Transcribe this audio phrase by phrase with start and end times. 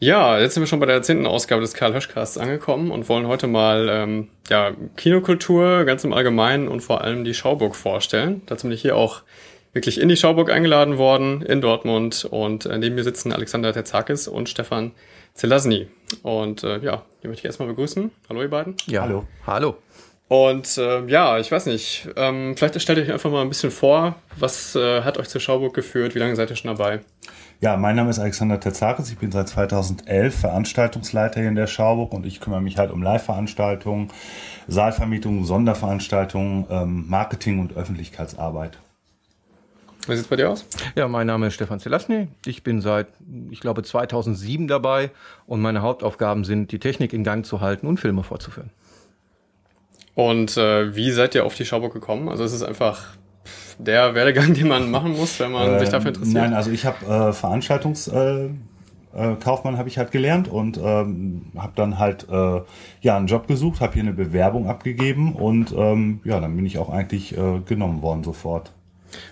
[0.00, 3.26] Ja, jetzt sind wir schon bei der zehnten Ausgabe des Karl Höschcasts angekommen und wollen
[3.26, 8.42] heute mal ähm, ja, Kinokultur ganz im Allgemeinen und vor allem die Schauburg vorstellen.
[8.46, 9.22] Dazu bin ich hier auch
[9.72, 12.24] wirklich in die Schauburg eingeladen worden, in Dortmund.
[12.30, 14.92] Und äh, neben mir sitzen Alexander Terzakis und Stefan
[15.34, 15.88] Zelasny.
[16.22, 18.12] Und äh, ja, die möchte ich erstmal begrüßen.
[18.28, 18.76] Hallo ihr beiden.
[18.86, 19.24] Ja, hallo.
[19.48, 19.76] Hallo.
[20.28, 24.14] Und äh, ja, ich weiß nicht, ähm, vielleicht stellt euch einfach mal ein bisschen vor,
[24.36, 27.00] was äh, hat euch zur Schauburg geführt, wie lange seid ihr schon dabei?
[27.60, 29.10] Ja, mein Name ist Alexander Terzakis.
[29.10, 33.02] Ich bin seit 2011 Veranstaltungsleiter hier in der Schauburg und ich kümmere mich halt um
[33.02, 34.12] Live-Veranstaltungen,
[34.68, 38.78] Saalvermietungen, Sonderveranstaltungen, ähm, Marketing und Öffentlichkeitsarbeit.
[40.06, 40.66] Wie sieht's bei dir aus?
[40.94, 42.28] Ja, mein Name ist Stefan Zelasny.
[42.46, 43.08] Ich bin seit,
[43.50, 45.10] ich glaube, 2007 dabei
[45.46, 48.70] und meine Hauptaufgaben sind, die Technik in Gang zu halten und Filme vorzuführen.
[50.18, 52.28] Und äh, wie seid ihr auf die Schauburg gekommen?
[52.28, 53.10] Also ist es einfach
[53.78, 56.42] der Werdegang, den man machen muss, wenn man äh, sich dafür interessiert?
[56.42, 58.64] Nein, also ich habe äh, Veranstaltungskaufmann
[59.14, 62.62] äh, habe ich halt gelernt und ähm, habe dann halt äh,
[63.00, 66.78] ja einen Job gesucht, habe hier eine Bewerbung abgegeben und ähm, ja, dann bin ich
[66.78, 68.72] auch eigentlich äh, genommen worden sofort.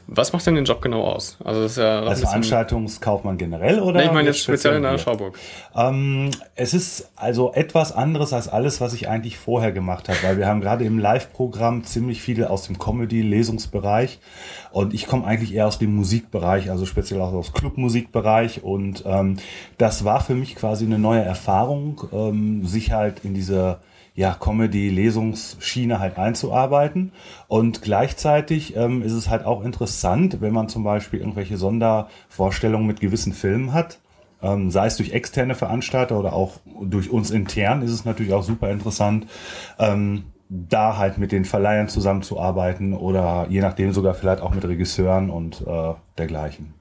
[0.06, 1.36] Was macht denn den Job genau aus?
[1.44, 4.00] Also das ist ja Als Veranstaltungskaufmann generell oder?
[4.00, 5.38] Nee, ich meine jetzt speziell in der Schauburg.
[5.74, 10.38] Ähm, es ist also etwas anderes als alles, was ich eigentlich vorher gemacht habe, weil
[10.38, 14.18] wir haben gerade im Live-Programm ziemlich viele aus dem Comedy-Lesungsbereich
[14.70, 19.36] und ich komme eigentlich eher aus dem Musikbereich, also speziell auch aus Clubmusikbereich und ähm,
[19.78, 23.78] das war für mich quasi eine neue Erfahrung, ähm, sich halt in diese
[24.16, 27.12] ja, Comedy-Lesungsschiene halt einzuarbeiten.
[27.48, 33.00] Und gleichzeitig ähm, ist es halt auch interessant, wenn man zum Beispiel irgendwelche Sondervorstellungen mit
[33.00, 34.00] gewissen Filmen hat.
[34.42, 38.42] Ähm, sei es durch externe Veranstalter oder auch durch uns intern, ist es natürlich auch
[38.42, 39.26] super interessant,
[39.78, 45.28] ähm, da halt mit den Verleihern zusammenzuarbeiten oder je nachdem sogar vielleicht auch mit Regisseuren
[45.30, 46.74] und äh, dergleichen.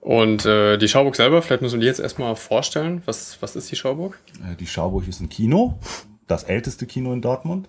[0.00, 3.02] Und äh, die Schauburg selber, vielleicht müssen wir die jetzt erstmal vorstellen.
[3.06, 4.20] Was, was ist die Schauburg?
[4.40, 5.78] Äh, die Schauburg ist ein Kino
[6.26, 7.68] das älteste Kino in Dortmund.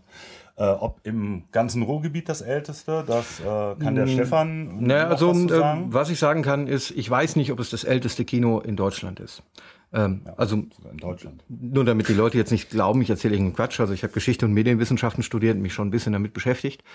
[0.58, 4.80] Äh, ob im ganzen Ruhrgebiet das älteste, das äh, kann der hm, Stefan.
[4.80, 7.83] Ne, also was, äh, was, ich sagen kann, ist, ich weiß nicht, ob es das
[7.83, 9.43] älteste Kino in Deutschland ist.
[9.92, 11.43] Ähm, ja, also in Deutschland.
[11.49, 13.82] Nur damit die Leute jetzt nicht glauben, ich erzähle irgendeinen Quatsch.
[13.82, 16.86] Also ich habe Geschichte und Medienwissenschaften studiert, mich schon ein bisschen damit beschäftigt.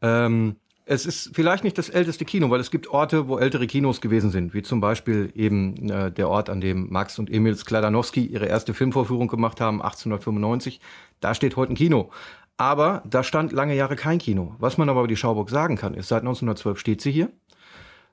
[0.00, 0.56] Ähm,
[0.86, 4.30] es ist vielleicht nicht das älteste Kino, weil es gibt Orte, wo ältere Kinos gewesen
[4.30, 8.46] sind, wie zum Beispiel eben äh, der Ort, an dem Max und Emil Skladanowski ihre
[8.46, 10.80] erste Filmvorführung gemacht haben, 1895.
[11.20, 12.10] Da steht heute ein Kino.
[12.56, 14.54] Aber da stand lange Jahre kein Kino.
[14.58, 17.30] Was man aber über die Schauburg sagen kann, ist, seit 1912 steht sie hier.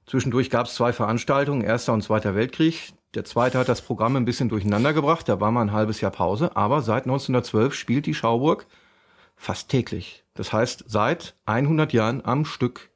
[0.08, 2.94] Zwischendurch gab es zwei Veranstaltungen, Erster und Zweiter Weltkrieg.
[3.14, 6.12] Der zweite hat das Programm ein bisschen durcheinander gebracht, da war mal ein halbes Jahr
[6.12, 6.56] Pause.
[6.56, 8.66] Aber seit 1912 spielt die Schauburg
[9.36, 10.21] fast täglich.
[10.34, 12.90] Das heißt, seit 100 Jahren am Stück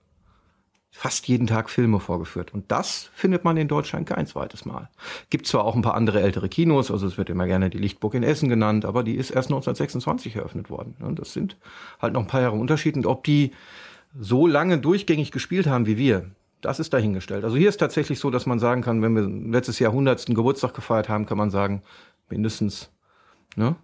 [0.98, 2.54] fast jeden Tag Filme vorgeführt.
[2.54, 4.90] Und das findet man in Deutschland kein zweites Mal.
[5.30, 8.14] Gibt zwar auch ein paar andere ältere Kinos, also es wird immer gerne die Lichtburg
[8.14, 10.96] in Essen genannt, aber die ist erst 1926 eröffnet worden.
[11.02, 11.58] Und das sind
[12.02, 12.96] halt noch ein paar Jahre Unterschied.
[12.96, 13.52] Und ob die
[14.18, 16.32] so lange durchgängig gespielt haben wie wir,
[16.62, 17.44] das ist dahingestellt.
[17.44, 20.28] Also hier ist tatsächlich so, dass man sagen kann, wenn wir letztes Jahr 100.
[20.28, 21.84] Geburtstag gefeiert haben, kann man sagen,
[22.30, 22.90] mindestens
[23.58, 23.76] ne,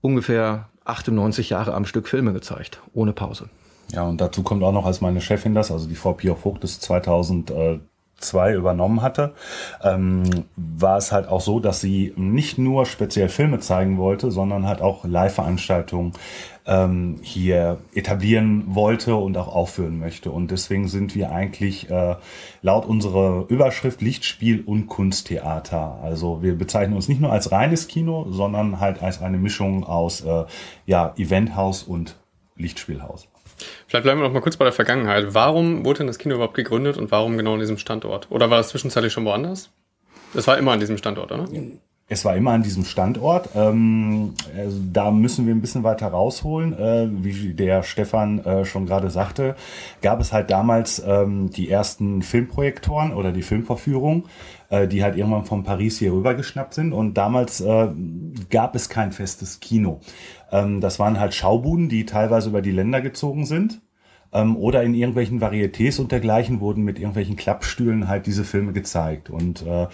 [0.00, 3.48] ungefähr 98 Jahre am Stück Filme gezeigt, ohne Pause.
[3.92, 6.64] Ja, und dazu kommt auch noch, als meine Chefin das, also die Frau Pia Vogt,
[6.64, 9.34] das 2002 übernommen hatte,
[9.82, 10.24] ähm,
[10.56, 14.80] war es halt auch so, dass sie nicht nur speziell Filme zeigen wollte, sondern halt
[14.80, 16.12] auch Live-Veranstaltungen
[16.66, 20.30] ähm, hier etablieren wollte und auch aufführen möchte.
[20.30, 22.16] Und deswegen sind wir eigentlich äh,
[22.62, 26.00] laut unserer Überschrift Lichtspiel und Kunsttheater.
[26.02, 30.22] Also wir bezeichnen uns nicht nur als reines Kino, sondern halt als eine Mischung aus
[30.22, 30.44] äh,
[30.86, 32.16] ja, Eventhaus und
[32.56, 33.28] Lichtspielhaus.
[33.86, 35.34] Vielleicht bleiben wir noch mal kurz bei der Vergangenheit.
[35.34, 38.30] Warum wurde denn das Kino überhaupt gegründet und warum genau an diesem Standort?
[38.30, 39.70] Oder war das zwischenzeitlich schon woanders?
[40.34, 41.46] Das war immer an diesem Standort, oder?
[42.08, 43.50] Es war immer an diesem Standort.
[43.56, 46.72] Ähm, also da müssen wir ein bisschen weiter rausholen.
[46.78, 49.56] Äh, wie der Stefan äh, schon gerade sagte,
[50.02, 54.26] gab es halt damals ähm, die ersten Filmprojektoren oder die Filmverführung,
[54.68, 56.92] äh, die halt irgendwann von Paris hier rübergeschnappt sind.
[56.92, 57.88] Und damals äh,
[58.50, 60.00] gab es kein festes Kino.
[60.52, 63.80] Ähm, das waren halt Schaubuden, die teilweise über die Länder gezogen sind
[64.32, 69.30] ähm, oder in irgendwelchen Varietés und dergleichen wurden mit irgendwelchen Klappstühlen halt diese Filme gezeigt.
[69.30, 69.86] Und äh,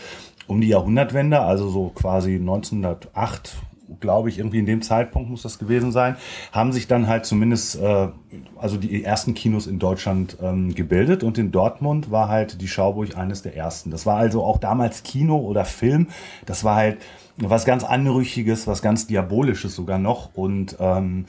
[0.47, 3.57] um die Jahrhundertwende, also so quasi 1908,
[4.01, 6.17] glaube ich, irgendwie in dem Zeitpunkt muss das gewesen sein,
[6.51, 8.09] haben sich dann halt zumindest, äh,
[8.57, 13.17] also die ersten Kinos in Deutschland ähm, gebildet und in Dortmund war halt die Schauburg
[13.17, 13.91] eines der ersten.
[13.91, 16.09] Das war also auch damals Kino oder Film,
[16.47, 16.99] das war halt
[17.37, 21.27] was ganz Anrüchiges, was ganz Diabolisches sogar noch und ähm,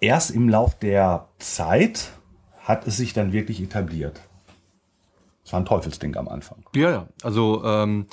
[0.00, 2.12] erst im Lauf der Zeit
[2.62, 4.20] hat es sich dann wirklich etabliert.
[5.44, 6.64] Es war ein Teufelsding am Anfang.
[6.74, 7.08] Ja, ja.
[7.22, 8.06] Also ähm,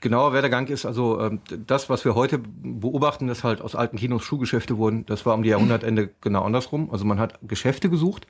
[0.00, 4.22] genauer Werdegang ist also ähm, das, was wir heute beobachten, dass halt aus alten Kinos
[4.22, 5.04] Schuhgeschäfte wurden.
[5.06, 6.90] Das war um die Jahrhundertende genau andersrum.
[6.92, 8.26] Also man hat Geschäfte gesucht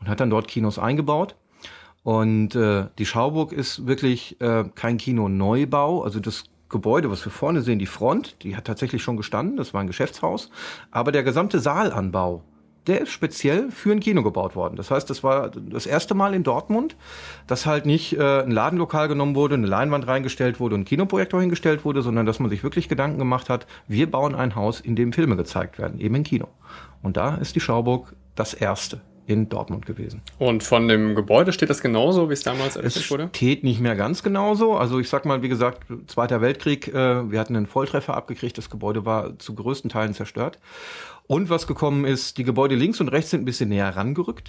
[0.00, 1.36] und hat dann dort Kinos eingebaut.
[2.02, 6.02] Und äh, die Schauburg ist wirklich äh, kein Kino-Neubau.
[6.02, 9.56] Also das Gebäude, was wir vorne sehen, die Front, die hat tatsächlich schon gestanden.
[9.56, 10.50] Das war ein Geschäftshaus.
[10.90, 12.42] Aber der gesamte Saalanbau,
[12.86, 14.76] der ist speziell für ein Kino gebaut worden.
[14.76, 16.96] Das heißt, das war das erste Mal in Dortmund,
[17.46, 21.40] dass halt nicht äh, ein Ladenlokal genommen wurde, eine Leinwand reingestellt wurde und ein Kinoprojektor
[21.40, 24.96] hingestellt wurde, sondern dass man sich wirklich Gedanken gemacht hat, wir bauen ein Haus, in
[24.96, 26.48] dem Filme gezeigt werden, eben im Kino.
[27.02, 30.22] Und da ist die Schauburg das erste in Dortmund gewesen.
[30.38, 33.24] Und von dem Gebäude steht das genauso, wie es damals errichtet wurde?
[33.24, 34.74] Es steht nicht mehr ganz genauso.
[34.74, 38.70] Also ich sag mal, wie gesagt, Zweiter Weltkrieg, äh, wir hatten einen Volltreffer abgekriegt, das
[38.70, 40.58] Gebäude war zu größten Teilen zerstört.
[41.26, 44.48] Und was gekommen ist, die Gebäude links und rechts sind ein bisschen näher rangerückt.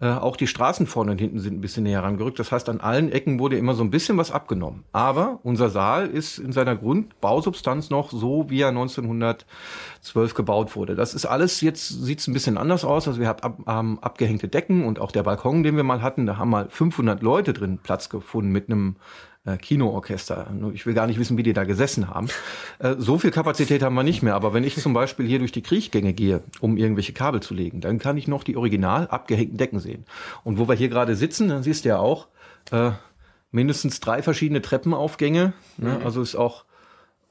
[0.00, 2.40] Äh, auch die Straßen vorne und hinten sind ein bisschen näher rangerückt.
[2.40, 4.82] Das heißt, an allen Ecken wurde immer so ein bisschen was abgenommen.
[4.92, 10.96] Aber unser Saal ist in seiner Grundbausubstanz noch so, wie er 1912 gebaut wurde.
[10.96, 13.06] Das ist alles, jetzt sieht es ein bisschen anders aus.
[13.06, 16.26] Also wir haben ab, ähm, abgehängte Decken und auch der Balkon, den wir mal hatten,
[16.26, 18.96] da haben mal 500 Leute drin Platz gefunden mit einem
[19.46, 20.50] äh, Kinoorchester.
[20.72, 22.28] Ich will gar nicht wissen, wie die da gesessen haben.
[22.78, 24.34] Äh, so viel Kapazität haben wir nicht mehr.
[24.34, 27.80] Aber wenn ich zum Beispiel hier durch die Kriechgänge gehe, um irgendwelche Kabel zu legen,
[27.80, 30.04] dann kann ich noch die original abgehängten Decken sehen.
[30.44, 32.28] Und wo wir hier gerade sitzen, dann siehst du ja auch
[32.70, 32.92] äh,
[33.50, 35.52] mindestens drei verschiedene Treppenaufgänge.
[35.76, 35.98] Ne?
[35.98, 36.04] Mhm.
[36.04, 36.64] Also ist auch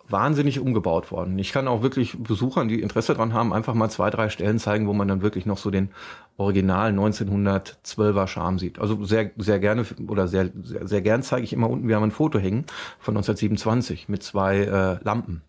[0.09, 1.39] wahnsinnig umgebaut worden.
[1.39, 4.87] Ich kann auch wirklich Besuchern, die Interesse dran haben, einfach mal zwei, drei Stellen zeigen,
[4.87, 5.89] wo man dann wirklich noch so den
[6.37, 8.79] Original 1912er Charme sieht.
[8.79, 12.03] Also sehr, sehr gerne oder sehr, sehr, sehr gern zeige ich immer unten, wir haben
[12.03, 12.65] ein Foto hängen
[12.99, 15.41] von 1927 mit zwei äh, Lampen.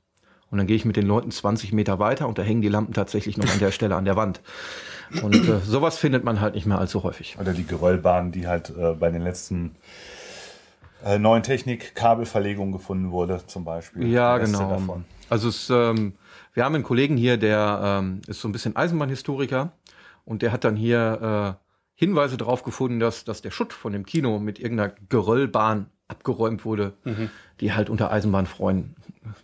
[0.51, 2.95] Und dann gehe ich mit den Leuten 20 Meter weiter und da hängen die Lampen
[2.95, 4.41] tatsächlich noch an der Stelle an der Wand.
[5.23, 7.37] Und äh, sowas findet man halt nicht mehr allzu häufig.
[7.41, 9.75] Oder die Geröllbahnen, die halt äh, bei den letzten
[11.05, 14.07] äh, neuen Technik, Kabelverlegung gefunden wurde, zum Beispiel.
[14.09, 14.71] Ja, genau.
[14.71, 15.05] Davon.
[15.29, 16.15] Also es, ähm,
[16.53, 19.73] wir haben einen Kollegen hier, der ähm, ist so ein bisschen Eisenbahnhistoriker
[20.25, 21.65] und der hat dann hier äh,
[21.95, 26.95] Hinweise darauf gefunden, dass, dass der Schutt von dem Kino mit irgendeiner Geröllbahn abgeräumt wurde,
[27.05, 27.31] mhm.
[27.61, 28.97] die halt unter Eisenbahnfreunden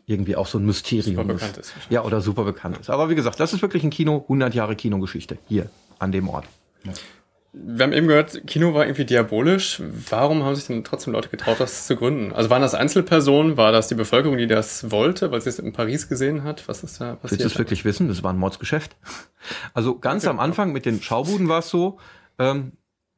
[0.06, 1.56] irgendwie auch so ein Mysterium super ist.
[1.59, 1.75] ist.
[1.89, 2.91] Ja, oder super bekannt ist.
[2.91, 6.47] Aber wie gesagt, das ist wirklich ein Kino, 100 Jahre Kinogeschichte hier an dem Ort.
[6.85, 6.93] Ja.
[7.52, 9.82] Wir haben eben gehört, Kino war irgendwie diabolisch.
[10.08, 12.32] Warum haben sich denn trotzdem Leute getraut, das zu gründen?
[12.32, 13.56] Also waren das Einzelpersonen?
[13.56, 16.69] War das die Bevölkerung, die das wollte, weil sie es in Paris gesehen hat?
[16.69, 17.41] Was ist da passiert?
[17.41, 18.06] Willst du es wirklich wissen?
[18.06, 18.97] Das war ein Mordsgeschäft.
[19.73, 20.31] Also ganz okay.
[20.31, 21.99] am Anfang mit den Schaubuden war es so,
[22.38, 22.73] ähm,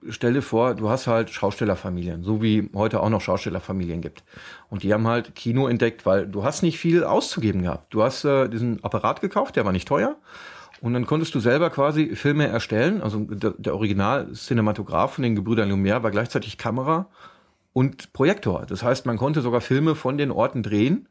[0.09, 4.23] stell dir vor, du hast halt Schaustellerfamilien, so wie heute auch noch Schaustellerfamilien gibt.
[4.71, 7.93] Und die haben halt Kino entdeckt, weil du hast nicht viel auszugeben gehabt.
[7.93, 10.17] Du hast äh, diesen Apparat gekauft, der war nicht teuer.
[10.83, 13.03] Und dann konntest du selber quasi Filme erstellen.
[13.03, 17.07] Also der, der Original-Cinematograph von den Gebrüdern Lumière war gleichzeitig Kamera
[17.73, 18.67] und Projektor.
[18.67, 21.09] Das heißt, man konnte sogar Filme von den Orten drehen,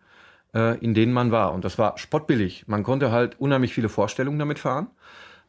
[0.53, 1.53] äh, in denen man war.
[1.53, 2.65] Und das war spottbillig.
[2.67, 4.87] Man konnte halt unheimlich viele Vorstellungen damit fahren.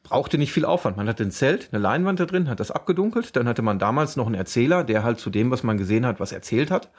[0.04, 0.96] Brauchte nicht viel Aufwand.
[0.96, 3.34] Man hatte ein Zelt, eine Leinwand da drin, hat das abgedunkelt.
[3.34, 6.20] Dann hatte man damals noch einen Erzähler, der halt zu dem, was man gesehen hat,
[6.20, 6.90] was erzählt hat.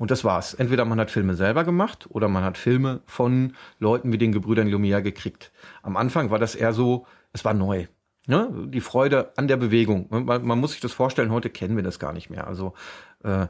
[0.00, 0.54] Und das war's.
[0.54, 4.66] Entweder man hat Filme selber gemacht oder man hat Filme von Leuten wie den Gebrüdern
[4.66, 5.52] Lumière gekriegt.
[5.82, 7.04] Am Anfang war das eher so,
[7.34, 7.86] es war neu.
[8.26, 8.50] Ne?
[8.68, 10.06] Die Freude an der Bewegung.
[10.08, 12.46] Man, man muss sich das vorstellen, heute kennen wir das gar nicht mehr.
[12.46, 12.72] Also
[13.24, 13.46] äh,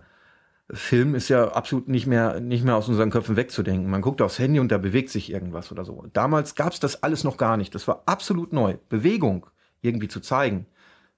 [0.72, 3.88] Film ist ja absolut nicht mehr, nicht mehr aus unseren Köpfen wegzudenken.
[3.88, 6.04] Man guckt aufs Handy und da bewegt sich irgendwas oder so.
[6.12, 7.76] Damals gab's das alles noch gar nicht.
[7.76, 8.76] Das war absolut neu.
[8.88, 9.46] Bewegung
[9.82, 10.66] irgendwie zu zeigen.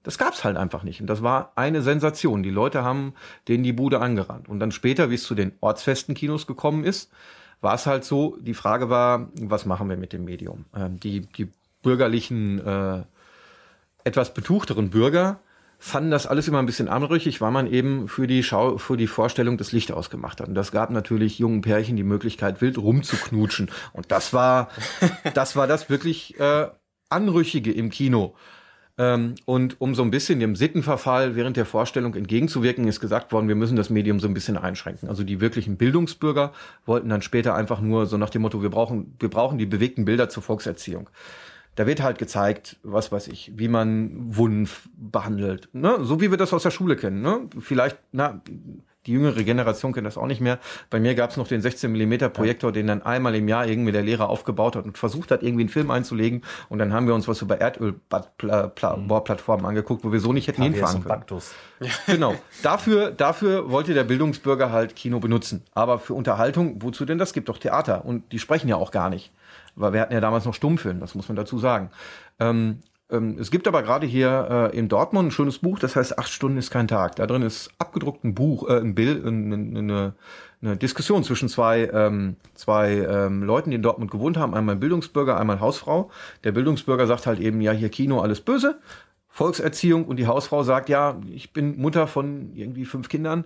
[0.03, 1.01] Das gab's halt einfach nicht.
[1.01, 2.43] Und das war eine Sensation.
[2.43, 3.15] Die Leute haben
[3.49, 4.49] denen die Bude angerannt.
[4.49, 7.11] Und dann später, wie es zu den ortsfesten Kinos gekommen ist,
[7.61, 10.65] war es halt so, die Frage war, was machen wir mit dem Medium?
[10.75, 13.03] Ähm, die, die bürgerlichen, äh,
[14.05, 15.39] etwas betuchteren Bürger
[15.79, 19.09] fanden das alles immer ein bisschen anrüchig, weil man eben für die Schau, für die
[19.09, 20.49] Vorstellung das Licht ausgemacht hat.
[20.49, 23.69] Und das gab natürlich jungen Pärchen die Möglichkeit, wild rumzuknutschen.
[23.93, 24.69] Und das war,
[25.35, 26.69] das war das wirklich äh,
[27.09, 28.35] Anrüchige im Kino.
[28.99, 33.49] Ähm, und um so ein bisschen dem Sittenverfall während der Vorstellung entgegenzuwirken, ist gesagt worden,
[33.49, 35.09] wir müssen das Medium so ein bisschen einschränken.
[35.09, 36.53] Also die wirklichen Bildungsbürger
[36.85, 40.05] wollten dann später einfach nur so nach dem Motto, wir brauchen, wir brauchen die bewegten
[40.05, 41.09] Bilder zur Volkserziehung.
[41.75, 45.71] Da wird halt gezeigt, was weiß ich, wie man Wunden behandelt.
[45.73, 45.99] Ne?
[46.03, 47.23] So wie wir das aus der Schule kennen.
[47.23, 47.49] Ne?
[47.61, 48.43] Vielleicht, na,
[49.07, 50.59] die jüngere Generation kennt das auch nicht mehr.
[50.91, 53.93] Bei mir gab es noch den 16 mm Projektor, den dann einmal im Jahr irgendwie
[53.93, 56.43] der Lehrer aufgebaut hat und versucht hat, irgendwie einen Film einzulegen.
[56.69, 60.75] Und dann haben wir uns was über Erdölbohrplattformen angeguckt, wo wir so nicht hätten KWS
[60.75, 61.09] hinfahren können.
[61.09, 61.53] Baktus.
[62.07, 62.37] Genau.
[62.63, 65.65] Dafür, dafür wollte der Bildungsbürger halt Kino benutzen.
[65.75, 67.33] Aber für Unterhaltung, wozu denn das?
[67.33, 68.05] Gibt doch Theater.
[68.05, 69.33] Und die sprechen ja auch gar nicht.
[69.75, 71.91] Weil wir hatten ja damals noch Stummfilm, das muss man dazu sagen.
[72.39, 72.79] Ähm, Ähm,
[73.39, 76.57] es gibt aber gerade hier äh, in Dortmund ein schönes Buch, das heißt Acht Stunden
[76.57, 77.17] ist kein Tag.
[77.17, 80.15] Da drin ist abgedruckt ein Buch, äh, ein Bild, eine, eine,
[80.63, 85.39] eine Diskussion zwischen zwei, ähm, zwei ähm, Leuten, die in Dortmund gewohnt haben, einmal Bildungsbürger,
[85.39, 86.11] einmal Hausfrau.
[86.45, 88.79] Der Bildungsbürger sagt halt eben, ja, hier Kino, alles böse.
[89.29, 93.45] Volkserziehung und die Hausfrau sagt, ja, ich bin Mutter von irgendwie fünf Kindern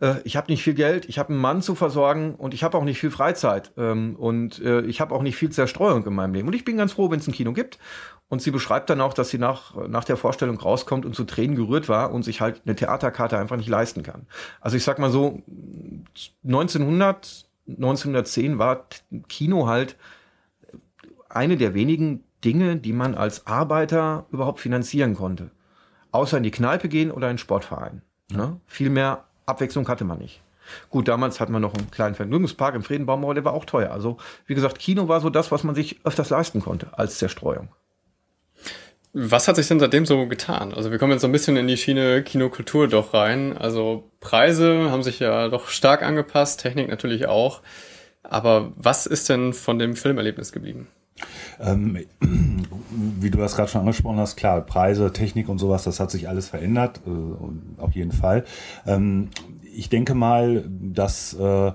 [0.00, 2.76] äh, ich habe nicht viel Geld, ich habe einen Mann zu versorgen und ich habe
[2.76, 6.34] auch nicht viel Freizeit ähm, und äh, ich habe auch nicht viel Zerstreuung in meinem
[6.34, 6.48] Leben.
[6.48, 7.78] Und ich bin ganz froh, wenn es ein Kino gibt.
[8.28, 11.56] Und sie beschreibt dann auch, dass sie nach, nach der Vorstellung rauskommt und zu Tränen
[11.56, 14.26] gerührt war und sich halt eine Theaterkarte einfach nicht leisten kann.
[14.60, 15.42] Also ich sag mal so,
[16.42, 18.86] 1900, 1910 war
[19.28, 19.96] Kino halt
[21.28, 25.50] eine der wenigen Dinge, die man als Arbeiter überhaupt finanzieren konnte.
[26.10, 28.02] Außer in die Kneipe gehen oder in den Sportverein.
[28.30, 28.58] Ne?
[28.66, 30.40] Viel mehr Abwechslung hatte man nicht.
[30.90, 33.90] Gut, damals hatten wir noch einen kleinen Vergnügungspark im Friedenbaum, der war auch teuer.
[33.90, 37.68] Also, wie gesagt, Kino war so das, was man sich öfters leisten konnte als Zerstreuung.
[39.16, 40.74] Was hat sich denn seitdem so getan?
[40.74, 43.56] Also wir kommen jetzt so ein bisschen in die Schiene Kinokultur doch rein.
[43.56, 47.62] Also Preise haben sich ja doch stark angepasst, Technik natürlich auch.
[48.24, 50.88] Aber was ist denn von dem Filmerlebnis geblieben?
[51.60, 51.98] Ähm,
[53.20, 56.28] wie du das gerade schon angesprochen hast, klar, Preise, Technik und sowas, das hat sich
[56.28, 58.44] alles verändert, äh, auf jeden Fall.
[58.86, 59.30] Ähm,
[59.74, 61.72] ich denke mal, dass äh,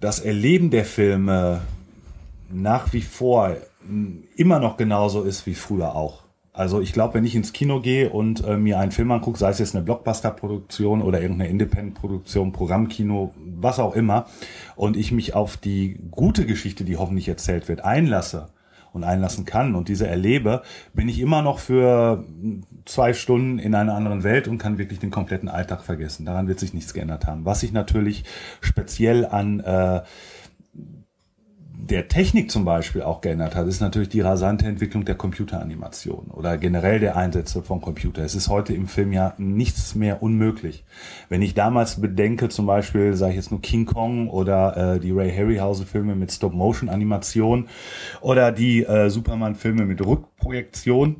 [0.00, 1.62] das Erleben der Filme
[2.50, 3.56] nach wie vor
[4.36, 6.21] immer noch genauso ist wie früher auch.
[6.54, 9.48] Also ich glaube, wenn ich ins Kino gehe und äh, mir einen Film angucke, sei
[9.50, 14.26] es jetzt eine Blockbuster-Produktion oder irgendeine Independent-Produktion, Programmkino, was auch immer,
[14.76, 18.48] und ich mich auf die gute Geschichte, die hoffentlich erzählt wird, einlasse
[18.92, 20.60] und einlassen kann und diese erlebe,
[20.92, 22.24] bin ich immer noch für
[22.84, 26.26] zwei Stunden in einer anderen Welt und kann wirklich den kompletten Alltag vergessen.
[26.26, 27.46] Daran wird sich nichts geändert haben.
[27.46, 28.24] Was sich natürlich
[28.60, 30.02] speziell an äh,
[31.84, 36.56] der Technik zum Beispiel auch geändert hat, ist natürlich die rasante Entwicklung der Computeranimation oder
[36.56, 38.22] generell der Einsätze vom Computer.
[38.22, 40.84] Es ist heute im Film ja nichts mehr unmöglich.
[41.28, 45.10] Wenn ich damals bedenke, zum Beispiel, sage ich jetzt nur King Kong oder äh, die
[45.10, 47.68] Ray Harryhausen-Filme mit Stop-Motion-Animation
[48.20, 51.16] oder die äh, Superman-Filme mit Rückprojektion,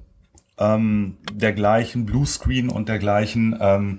[0.58, 3.98] ähm, dergleichen, Bluescreen und dergleichen, ähm,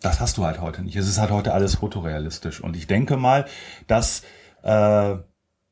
[0.00, 0.96] das hast du halt heute nicht.
[0.96, 2.62] Es ist halt heute alles fotorealistisch.
[2.62, 3.44] Und ich denke mal,
[3.86, 4.22] dass
[4.62, 5.16] äh,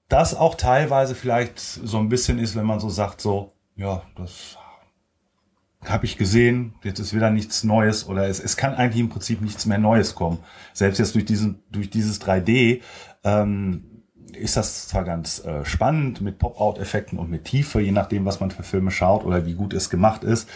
[0.09, 4.57] das auch teilweise vielleicht so ein bisschen ist, wenn man so sagt, so, ja, das
[5.85, 9.41] habe ich gesehen, jetzt ist wieder nichts Neues oder es, es kann eigentlich im Prinzip
[9.41, 10.39] nichts mehr Neues kommen.
[10.73, 12.81] Selbst jetzt durch diesen, durch dieses 3D
[13.23, 13.85] ähm,
[14.33, 18.51] ist das zwar ganz äh, spannend mit Pop-out-Effekten und mit Tiefe, je nachdem, was man
[18.51, 20.49] für Filme schaut oder wie gut es gemacht ist.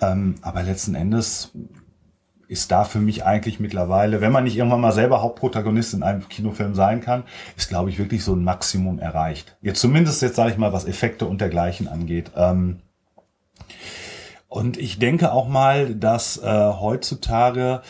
[0.00, 1.52] Ähm, aber letzten Endes
[2.52, 6.28] ist da für mich eigentlich mittlerweile, wenn man nicht irgendwann mal selber Hauptprotagonist in einem
[6.28, 7.24] Kinofilm sein kann,
[7.56, 9.56] ist, glaube ich, wirklich so ein Maximum erreicht.
[9.62, 12.30] Jetzt zumindest jetzt sage ich mal, was Effekte und dergleichen angeht.
[12.36, 12.80] Ähm
[14.48, 17.80] und ich denke auch mal, dass äh, heutzutage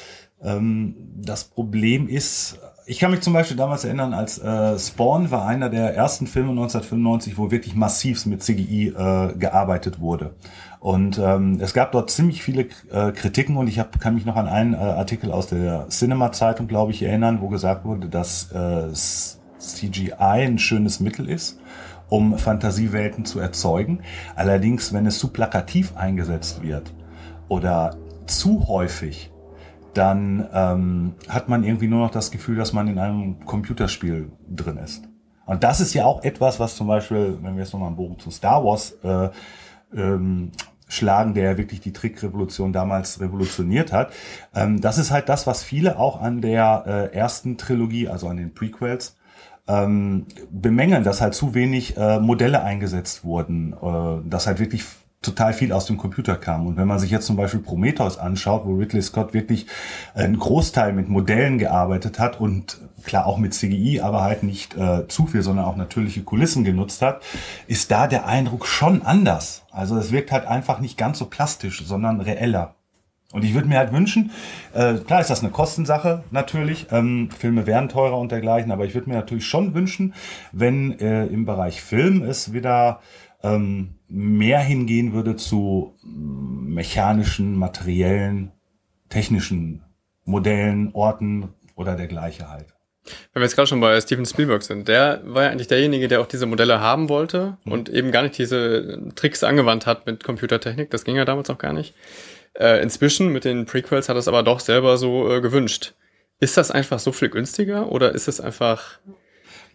[0.40, 5.46] ähm, das Problem ist, ich kann mich zum Beispiel damals erinnern, als äh, Spawn war
[5.46, 10.34] einer der ersten Filme 1995, wo wirklich massiv mit CGI äh, gearbeitet wurde.
[10.80, 14.36] Und ähm, es gab dort ziemlich viele äh, Kritiken und ich hab, kann mich noch
[14.36, 18.92] an einen äh, Artikel aus der Cinema-Zeitung, glaube ich, erinnern, wo gesagt wurde, dass äh,
[19.58, 21.60] CGI ein schönes Mittel ist,
[22.08, 24.00] um Fantasiewelten zu erzeugen.
[24.34, 26.92] Allerdings, wenn es zu plakativ eingesetzt wird
[27.48, 27.96] oder
[28.26, 29.31] zu häufig,
[29.94, 34.78] dann ähm, hat man irgendwie nur noch das Gefühl, dass man in einem Computerspiel drin
[34.78, 35.04] ist.
[35.44, 38.18] Und das ist ja auch etwas, was zum Beispiel, wenn wir jetzt nochmal einen Bogen
[38.18, 39.28] zu Star Wars äh,
[39.94, 40.52] ähm,
[40.88, 44.12] schlagen, der wirklich die Trickrevolution damals revolutioniert hat.
[44.54, 48.36] Ähm, das ist halt das, was viele auch an der äh, ersten Trilogie, also an
[48.36, 49.16] den Prequels,
[49.68, 54.84] ähm, bemängeln, dass halt zu wenig äh, Modelle eingesetzt wurden, äh, dass halt wirklich
[55.22, 56.66] total viel aus dem Computer kam.
[56.66, 59.66] Und wenn man sich jetzt zum Beispiel Prometheus anschaut, wo Ridley Scott wirklich
[60.14, 65.06] einen Großteil mit Modellen gearbeitet hat und klar auch mit CGI, aber halt nicht äh,
[65.08, 67.22] zu viel, sondern auch natürliche Kulissen genutzt hat,
[67.66, 69.62] ist da der Eindruck schon anders.
[69.70, 72.74] Also es wirkt halt einfach nicht ganz so plastisch, sondern reeller.
[73.32, 74.30] Und ich würde mir halt wünschen,
[74.74, 78.94] äh, klar ist das eine Kostensache natürlich, ähm, Filme werden teurer und dergleichen, aber ich
[78.94, 80.12] würde mir natürlich schon wünschen,
[80.52, 83.00] wenn äh, im Bereich Film es wieder
[83.42, 88.52] ähm, mehr hingehen würde zu mechanischen, materiellen,
[89.08, 89.82] technischen
[90.24, 92.66] Modellen, Orten oder dergleichen halt.
[93.32, 96.20] Wenn wir jetzt gerade schon bei Steven Spielberg sind, der war ja eigentlich derjenige, der
[96.20, 97.72] auch diese Modelle haben wollte mhm.
[97.72, 100.90] und eben gar nicht diese Tricks angewandt hat mit Computertechnik.
[100.90, 101.94] Das ging ja damals auch gar nicht.
[102.54, 105.94] Äh, inzwischen mit den Prequels hat er es aber doch selber so äh, gewünscht.
[106.38, 108.98] Ist das einfach so viel günstiger oder ist es einfach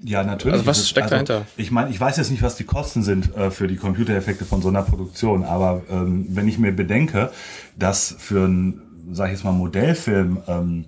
[0.03, 0.53] Ja, natürlich.
[0.53, 1.45] Also was steckt also, dahinter?
[1.57, 4.61] Ich meine, ich weiß jetzt nicht, was die Kosten sind äh, für die Computereffekte von
[4.61, 7.31] so einer Produktion, aber ähm, wenn ich mir bedenke,
[7.77, 10.85] dass für einen, sag ich jetzt mal, Modellfilm ähm,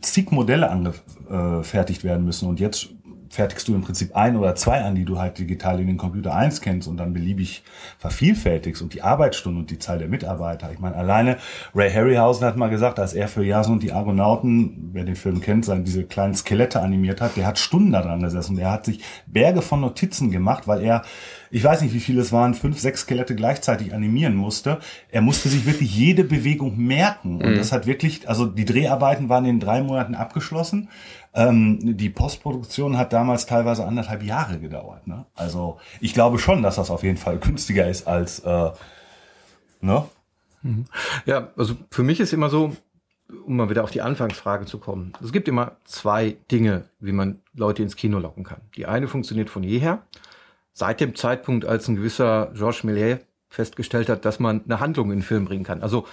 [0.00, 2.88] zig Modelle angefertigt werden müssen und jetzt
[3.32, 6.34] fertigst du im Prinzip ein oder zwei an, die du halt digital in den Computer
[6.34, 7.62] einscannst und dann beliebig
[7.98, 10.70] vervielfältigst und die Arbeitsstunden und die Zahl der Mitarbeiter.
[10.70, 11.38] Ich meine, alleine
[11.74, 15.40] Ray Harryhausen hat mal gesagt, als er für Jason und die Argonauten, wer den Film
[15.40, 18.56] kennt, seine, diese kleinen Skelette animiert hat, der hat Stunden daran gesessen.
[18.56, 21.02] Der hat sich Berge von Notizen gemacht, weil er
[21.54, 24.78] ich weiß nicht, wie viele es waren, fünf, sechs Skelette gleichzeitig animieren musste.
[25.10, 27.42] Er musste sich wirklich jede Bewegung merken.
[27.42, 27.56] Und mhm.
[27.56, 30.88] das hat wirklich, also die Dreharbeiten waren in drei Monaten abgeschlossen.
[31.34, 35.06] Ähm, die Postproduktion hat damals teilweise anderthalb Jahre gedauert.
[35.06, 35.24] Ne?
[35.34, 38.70] Also ich glaube schon, dass das auf jeden Fall günstiger ist als, äh,
[39.80, 40.04] ne?
[40.62, 40.84] Mhm.
[41.24, 42.76] Ja, also für mich ist immer so,
[43.46, 45.14] um mal wieder auf die Anfangsfrage zu kommen.
[45.22, 48.60] Es gibt immer zwei Dinge, wie man Leute ins Kino locken kann.
[48.76, 50.02] Die eine funktioniert von jeher
[50.74, 55.18] seit dem Zeitpunkt, als ein gewisser Georges Méliès festgestellt hat, dass man eine Handlung in
[55.18, 55.82] den Film bringen kann.
[55.82, 56.06] Also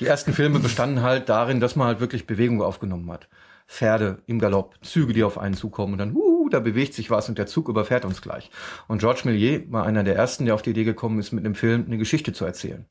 [0.00, 3.28] die ersten Filme bestanden halt darin, dass man halt wirklich Bewegung aufgenommen hat.
[3.70, 7.28] Pferde im Galopp, Züge, die auf einen zukommen und dann, uh, da bewegt sich was
[7.28, 8.50] und der Zug überfährt uns gleich.
[8.88, 11.54] Und Georges Méliès war einer der ersten, der auf die Idee gekommen ist, mit einem
[11.54, 12.84] Film eine Geschichte zu erzählen.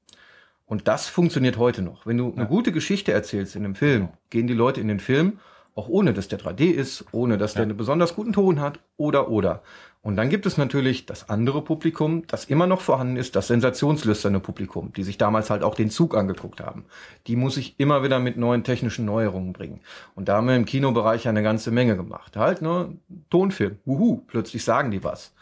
[0.65, 2.05] Und das funktioniert heute noch.
[2.05, 5.39] Wenn du eine gute Geschichte erzählst in einem Film, gehen die Leute in den Film,
[5.75, 9.29] auch ohne dass der 3D ist, ohne dass der einen besonders guten Ton hat oder
[9.29, 9.61] oder.
[10.01, 14.39] Und dann gibt es natürlich das andere Publikum, das immer noch vorhanden ist, das sensationslüsterne
[14.39, 16.85] Publikum, die sich damals halt auch den Zug angeguckt haben.
[17.27, 19.81] Die muss ich immer wieder mit neuen technischen Neuerungen bringen.
[20.15, 22.37] Und da haben wir im Kinobereich eine ganze Menge gemacht.
[22.37, 22.97] Halt, ne,
[23.29, 25.33] Tonfilm, wuhu, plötzlich sagen die was.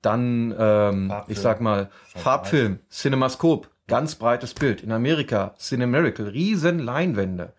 [0.00, 4.82] Dann, ähm, ich sag mal, Farbfilm, Cinemascope, ganz breites Bild.
[4.82, 7.52] In Amerika, Cinemerical, riesen Leinwände.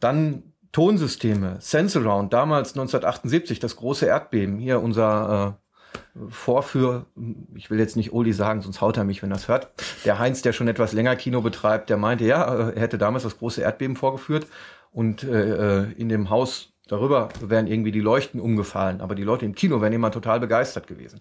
[0.00, 5.66] Dann Tonsysteme, Sense-Around, damals 1978, das große Erdbeben, hier unser äh,
[6.30, 7.06] Vorführ,
[7.54, 9.70] ich will jetzt nicht Uli sagen, sonst haut er mich, wenn es hört.
[10.04, 13.38] Der Heinz, der schon etwas länger Kino betreibt, der meinte, ja, er hätte damals das
[13.38, 14.46] große Erdbeben vorgeführt
[14.92, 19.44] und äh, äh, in dem Haus darüber wären irgendwie die Leuchten umgefallen, aber die Leute
[19.44, 21.20] im Kino wären immer total begeistert gewesen.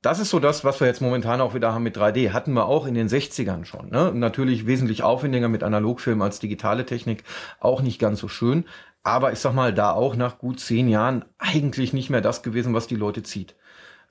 [0.00, 2.30] Das ist so das, was wir jetzt momentan auch wieder haben mit 3D.
[2.30, 3.90] Hatten wir auch in den 60ern schon.
[3.90, 4.12] Ne?
[4.14, 7.24] Natürlich wesentlich aufwendiger mit Analogfilm als digitale Technik.
[7.58, 8.64] Auch nicht ganz so schön.
[9.02, 12.74] Aber ich sag mal, da auch nach gut zehn Jahren eigentlich nicht mehr das gewesen,
[12.74, 13.56] was die Leute zieht.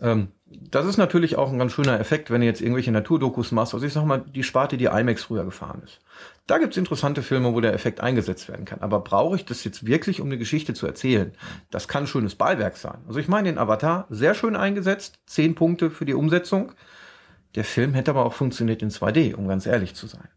[0.02, 3.74] Ähm, das ist natürlich auch ein ganz schöner Effekt, wenn du jetzt irgendwelche Naturdokus machst.
[3.74, 6.00] Also ich sag mal, die Sparte, die IMAX früher gefahren ist.
[6.48, 8.80] Da gibt's interessante Filme, wo der Effekt eingesetzt werden kann.
[8.80, 11.34] Aber brauche ich das jetzt wirklich, um eine Geschichte zu erzählen?
[11.72, 13.00] Das kann ein schönes Beiwerk sein.
[13.06, 16.72] Also ich meine, den Avatar sehr schön eingesetzt, zehn Punkte für die Umsetzung.
[17.56, 20.30] Der Film hätte aber auch funktioniert in 2D, um ganz ehrlich zu sein.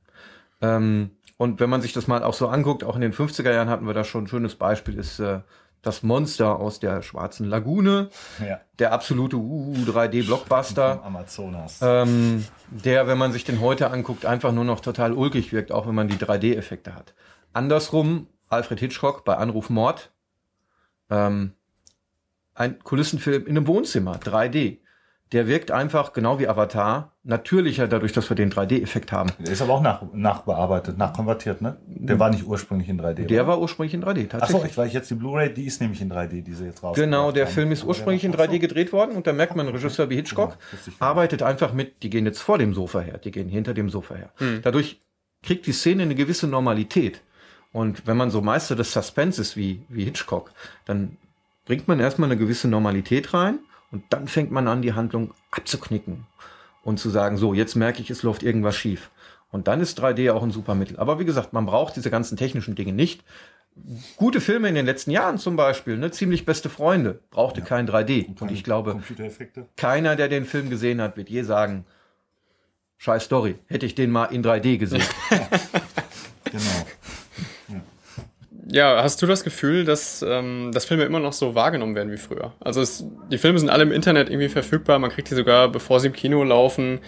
[0.61, 3.71] Ähm, und wenn man sich das mal auch so anguckt, auch in den 50er Jahren
[3.71, 5.41] hatten wir da schon ein schönes Beispiel, ist äh,
[5.83, 8.11] das Monster aus der schwarzen Lagune,
[8.47, 8.61] ja.
[8.79, 11.03] der absolute uh, 3D-Blockbuster.
[11.03, 11.79] Amazonas.
[11.83, 15.87] Ähm, der, wenn man sich den heute anguckt, einfach nur noch total ulkig wirkt, auch
[15.87, 17.15] wenn man die 3D-Effekte hat.
[17.53, 20.11] Andersrum, Alfred Hitchcock bei Anruf Mord,
[21.09, 21.55] ähm,
[22.55, 24.79] ein Kulissenfilm in einem Wohnzimmer, 3D
[25.33, 29.31] der wirkt einfach genau wie Avatar natürlicher dadurch, dass wir den 3D-Effekt haben.
[29.39, 31.77] Der ist aber auch nach, nachbearbeitet, nachkonvertiert, ne?
[31.87, 33.27] Der war nicht ursprünglich in 3D.
[33.27, 33.53] Der oder?
[33.53, 34.43] war ursprünglich in 3D, tatsächlich.
[34.43, 36.97] Achso, ich weiß jetzt die Blu-ray, die ist nämlich in 3D, die sie jetzt raus.
[36.97, 37.47] Genau, der.
[37.47, 40.57] Film ist ursprünglich in 3D gedreht worden und da merkt man, ein Regisseur wie Hitchcock
[40.71, 43.91] genau, arbeitet einfach mit, die gehen jetzt vor dem Sofa her, die gehen hinter dem
[43.91, 44.31] Sofa her.
[44.39, 44.61] Mhm.
[44.63, 45.01] Dadurch
[45.43, 47.23] kriegt die Szene eine gewisse Normalität.
[47.73, 50.53] Und wenn man so Meister des Suspense ist wie, wie Hitchcock,
[50.87, 51.17] dann
[51.67, 56.27] bringt man erstmal eine gewisse Normalität rein und dann fängt man an, die Handlung abzuknicken
[56.83, 59.11] und zu sagen, so, jetzt merke ich, es läuft irgendwas schief.
[59.51, 60.97] Und dann ist 3D auch ein super Mittel.
[60.99, 63.25] Aber wie gesagt, man braucht diese ganzen technischen Dinge nicht.
[64.17, 67.67] Gute Filme in den letzten Jahren zum Beispiel, ne, ziemlich beste Freunde, brauchte ja.
[67.67, 68.29] kein 3D.
[68.29, 69.01] Und, und ich glaube,
[69.77, 71.85] keiner, der den Film gesehen hat, wird je sagen,
[72.99, 75.03] scheiß Story, hätte ich den mal in 3D gesehen.
[76.45, 76.87] genau.
[78.73, 82.17] Ja, hast du das Gefühl, dass, ähm, dass Filme immer noch so wahrgenommen werden wie
[82.17, 82.53] früher?
[82.61, 85.99] Also es, die Filme sind alle im Internet irgendwie verfügbar, man kriegt die sogar, bevor
[85.99, 87.01] sie im Kino laufen.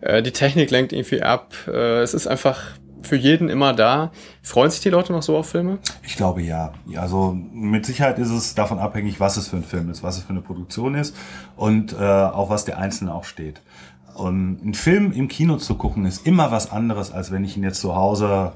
[0.00, 1.54] Äh, die Technik lenkt irgendwie ab.
[1.66, 4.10] Äh, es ist einfach für jeden immer da.
[4.42, 5.78] Freuen sich die Leute noch so auf Filme?
[6.02, 6.72] Ich glaube ja.
[6.96, 10.24] Also mit Sicherheit ist es davon abhängig, was es für ein Film ist, was es
[10.24, 11.16] für eine Produktion ist
[11.56, 13.62] und äh, auch was der Einzelne auch steht.
[14.14, 17.62] Und ein Film im Kino zu gucken ist immer was anderes, als wenn ich ihn
[17.62, 18.54] jetzt zu Hause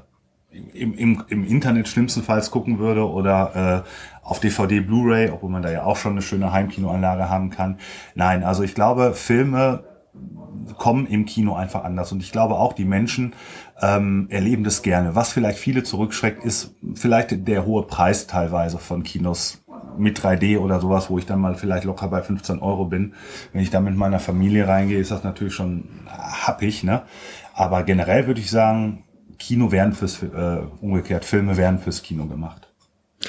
[0.51, 5.71] im, im, im Internet schlimmstenfalls gucken würde oder äh, auf DVD, Blu-ray, obwohl man da
[5.71, 7.77] ja auch schon eine schöne Heimkinoanlage haben kann.
[8.15, 9.83] Nein, also ich glaube, Filme
[10.77, 12.11] kommen im Kino einfach anders.
[12.11, 13.33] Und ich glaube auch, die Menschen
[13.81, 15.15] ähm, erleben das gerne.
[15.15, 19.63] Was vielleicht viele zurückschreckt, ist vielleicht der hohe Preis teilweise von Kinos
[19.97, 23.13] mit 3D oder sowas, wo ich dann mal vielleicht locker bei 15 Euro bin.
[23.51, 27.03] Wenn ich da mit meiner Familie reingehe, ist das natürlich schon happig, ne?
[27.53, 29.03] Aber generell würde ich sagen,
[29.41, 32.67] Kino werden fürs, äh, umgekehrt, Filme werden fürs Kino gemacht.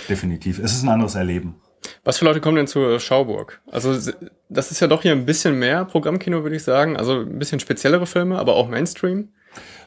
[0.09, 0.59] Definitiv.
[0.59, 1.57] Es ist ein anderes Erleben.
[2.05, 3.61] Was für Leute kommen denn zur Schauburg?
[3.71, 4.13] Also
[4.49, 6.97] das ist ja doch hier ein bisschen mehr Programmkino, würde ich sagen.
[6.97, 9.29] Also ein bisschen speziellere Filme, aber auch Mainstream.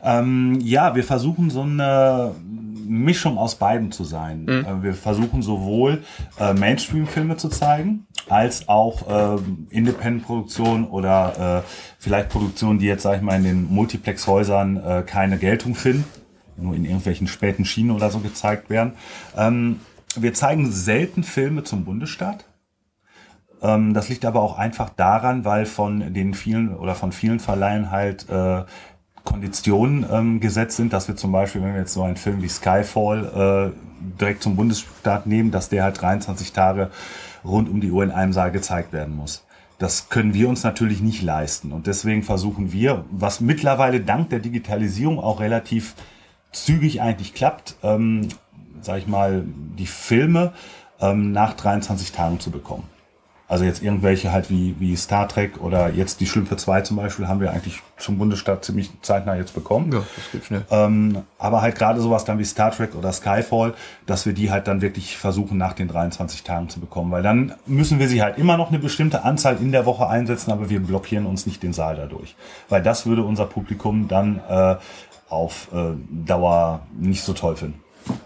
[0.03, 2.35] Ähm, ja, wir versuchen so eine
[2.85, 4.43] Mischung aus beiden zu sein.
[4.43, 4.65] Mhm.
[4.65, 6.03] Äh, wir versuchen sowohl
[6.39, 11.69] äh, Mainstream-Filme zu zeigen, als auch äh, Independent-Produktionen oder äh,
[11.99, 16.05] vielleicht Produktionen, die jetzt, sag ich mal, in den Multiplex-Häusern äh, keine Geltung finden,
[16.57, 18.93] nur in irgendwelchen späten Schienen oder so gezeigt werden.
[19.35, 19.79] Ähm,
[20.15, 22.45] wir zeigen selten Filme zum Bundesstaat.
[23.61, 27.91] Ähm, das liegt aber auch einfach daran, weil von den vielen oder von vielen Verleihen
[27.91, 28.63] halt äh,
[29.25, 32.47] Konditionen ähm, gesetzt sind, dass wir zum Beispiel, wenn wir jetzt so einen Film wie
[32.47, 36.89] Skyfall äh, direkt zum Bundesstaat nehmen, dass der halt 23 Tage
[37.43, 39.43] rund um die Uhr in einem Saal gezeigt werden muss.
[39.77, 41.73] Das können wir uns natürlich nicht leisten.
[41.73, 45.95] Und deswegen versuchen wir, was mittlerweile dank der Digitalisierung auch relativ
[46.51, 48.29] zügig eigentlich klappt, ähm,
[48.81, 49.43] sag ich mal,
[49.77, 50.53] die Filme
[51.01, 52.83] ähm, nach 23 Tagen zu bekommen.
[53.47, 57.27] Also jetzt irgendwelche halt wie, wie Star Trek oder jetzt die Schlümpfe 2 zum Beispiel
[57.27, 59.91] haben wir eigentlich zum Bundesstaat ziemlich zeitnah jetzt bekommen.
[59.91, 60.65] Ja, das geht schnell.
[60.71, 63.75] Ähm, aber halt gerade sowas dann wie Star Trek oder Skyfall,
[64.07, 67.11] dass wir die halt dann wirklich versuchen nach den 23 Tagen zu bekommen.
[67.11, 70.51] Weil dann müssen wir sie halt immer noch eine bestimmte Anzahl in der Woche einsetzen,
[70.51, 72.35] aber wir blockieren uns nicht den Saal dadurch.
[72.67, 74.75] Weil das würde unser Publikum dann äh,
[75.29, 77.84] auf äh, Dauer nicht so toll finden.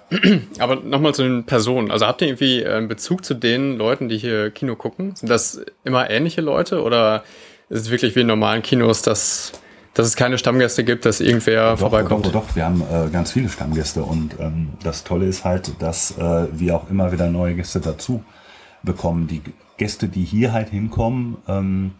[0.59, 1.91] Aber nochmal zu den Personen.
[1.91, 5.15] Also habt ihr irgendwie einen Bezug zu den Leuten, die hier Kino gucken?
[5.15, 7.23] Sind das immer ähnliche Leute oder
[7.69, 9.51] ist es wirklich wie in normalen Kinos, dass,
[9.93, 12.25] dass es keine Stammgäste gibt, dass irgendwer doch, vorbeikommt?
[12.25, 16.17] Doch, doch, wir haben äh, ganz viele Stammgäste und ähm, das Tolle ist halt, dass
[16.17, 18.23] äh, wir auch immer wieder neue Gäste dazu
[18.81, 19.27] bekommen.
[19.27, 19.41] Die
[19.77, 21.91] Gäste, die hier halt hinkommen, ähm,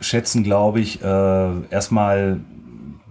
[0.00, 2.40] schätzen, glaube ich, äh, erstmal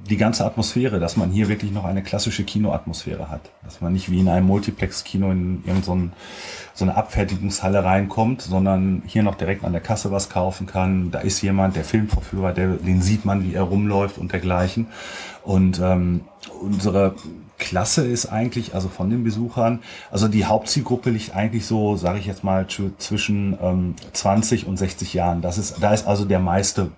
[0.09, 3.41] die ganze Atmosphäre, dass man hier wirklich noch eine klassische Kinoatmosphäre hat.
[3.63, 6.11] Dass man nicht wie in einem Multiplex-Kino in irgendeine
[6.73, 11.09] so eine Abfertigungshalle reinkommt, sondern hier noch direkt an der Kasse was kaufen kann.
[11.09, 14.87] Da ist jemand, der Filmverführer, der, den sieht man, wie er rumläuft und dergleichen.
[15.43, 16.21] Und ähm,
[16.61, 17.15] unsere
[17.57, 19.79] Klasse ist eigentlich, also von den Besuchern,
[20.11, 25.13] also die Hauptzielgruppe liegt eigentlich so, sage ich jetzt mal, zwischen ähm, 20 und 60
[25.13, 25.41] Jahren.
[25.41, 26.91] Das ist, da ist also der meiste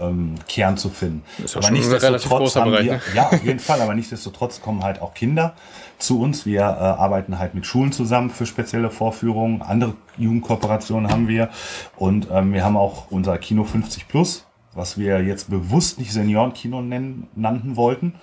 [0.00, 1.22] ähm, Kern zu finden.
[1.38, 3.00] Das ist aber nichtsdestotrotz haben wir, ne?
[3.14, 5.54] ja, auf jeden Fall, aber nichtsdestotrotz kommen halt auch Kinder
[5.98, 6.46] zu uns.
[6.46, 9.62] Wir äh, arbeiten halt mit Schulen zusammen für spezielle Vorführungen.
[9.62, 11.48] Andere Jugendkooperationen haben wir.
[11.96, 16.82] Und ähm, wir haben auch unser Kino 50 Plus, was wir jetzt bewusst nicht Seniorenkino
[16.82, 18.14] nennen, nannten wollten,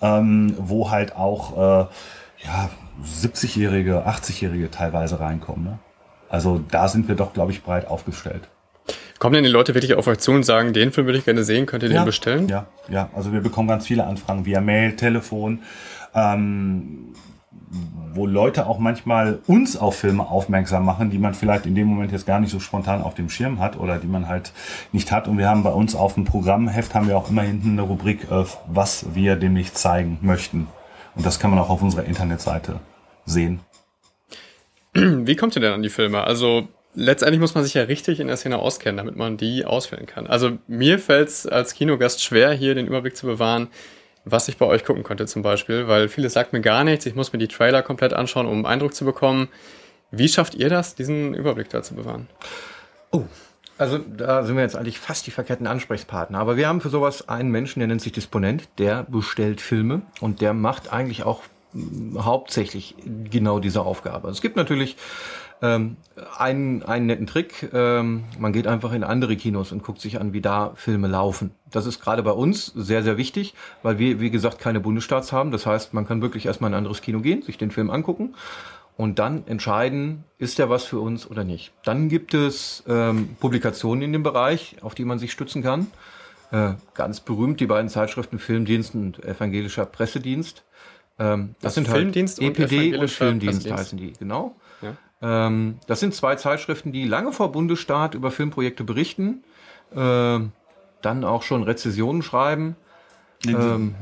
[0.00, 1.86] ähm, wo halt auch äh,
[2.44, 2.70] ja,
[3.04, 5.64] 70-Jährige, 80-Jährige teilweise reinkommen.
[5.64, 5.78] Ne?
[6.28, 8.48] Also da sind wir doch, glaube ich, breit aufgestellt.
[9.22, 11.44] Kommen denn die Leute wirklich auf euch zu und sagen, den Film würde ich gerne
[11.44, 12.48] sehen, könnt ihr ja, den bestellen?
[12.48, 13.08] Ja, ja.
[13.14, 15.60] Also wir bekommen ganz viele Anfragen via Mail, Telefon,
[16.12, 17.14] ähm,
[18.14, 22.10] wo Leute auch manchmal uns auf Filme aufmerksam machen, die man vielleicht in dem Moment
[22.10, 24.50] jetzt gar nicht so spontan auf dem Schirm hat oder die man halt
[24.90, 25.28] nicht hat.
[25.28, 28.24] Und wir haben bei uns auf dem Programmheft haben wir auch immer hinten eine Rubrik,
[28.28, 30.66] äh, was wir demnächst zeigen möchten.
[31.14, 32.80] Und das kann man auch auf unserer Internetseite
[33.24, 33.60] sehen.
[34.94, 36.24] Wie kommt ihr denn an die Filme?
[36.24, 40.06] Also letztendlich muss man sich ja richtig in der Szene auskennen, damit man die auswählen
[40.06, 40.26] kann.
[40.26, 43.68] Also mir fällt es als Kinogast schwer, hier den Überblick zu bewahren,
[44.24, 47.06] was ich bei euch gucken konnte zum Beispiel, weil vieles sagt mir gar nichts.
[47.06, 49.48] Ich muss mir die Trailer komplett anschauen, um einen Eindruck zu bekommen.
[50.10, 52.28] Wie schafft ihr das, diesen Überblick da zu bewahren?
[53.10, 53.24] Oh,
[53.78, 56.38] also da sind wir jetzt eigentlich fast die verkehrten Ansprechpartner.
[56.38, 60.40] Aber wir haben für sowas einen Menschen, der nennt sich Disponent, der bestellt Filme und
[60.40, 61.42] der macht eigentlich auch
[62.16, 62.94] hauptsächlich
[63.30, 64.28] genau diese Aufgabe.
[64.28, 64.96] Es gibt natürlich
[65.62, 65.96] ähm,
[66.36, 70.32] einen, einen netten Trick, ähm, man geht einfach in andere Kinos und guckt sich an,
[70.32, 71.52] wie da Filme laufen.
[71.70, 75.52] Das ist gerade bei uns sehr, sehr wichtig, weil wir, wie gesagt, keine Bundesstaats haben.
[75.52, 78.34] Das heißt, man kann wirklich erstmal in ein anderes Kino gehen, sich den Film angucken
[78.96, 81.72] und dann entscheiden, ist der was für uns oder nicht.
[81.84, 85.86] Dann gibt es ähm, Publikationen in dem Bereich, auf die man sich stützen kann.
[86.50, 90.64] Äh, ganz berühmt die beiden Zeitschriften Filmdienst und Evangelischer Pressedienst.
[91.18, 94.56] Ähm, das, das sind halt Filmdienst halt EPD und, und Filmdienst heißen die, genau.
[95.22, 99.44] Ähm, das sind zwei Zeitschriften, die lange vor Bundesstaat über Filmprojekte berichten,
[99.94, 100.40] äh,
[101.00, 102.76] dann auch schon Rezessionen schreiben.
[103.48, 103.94] Ähm,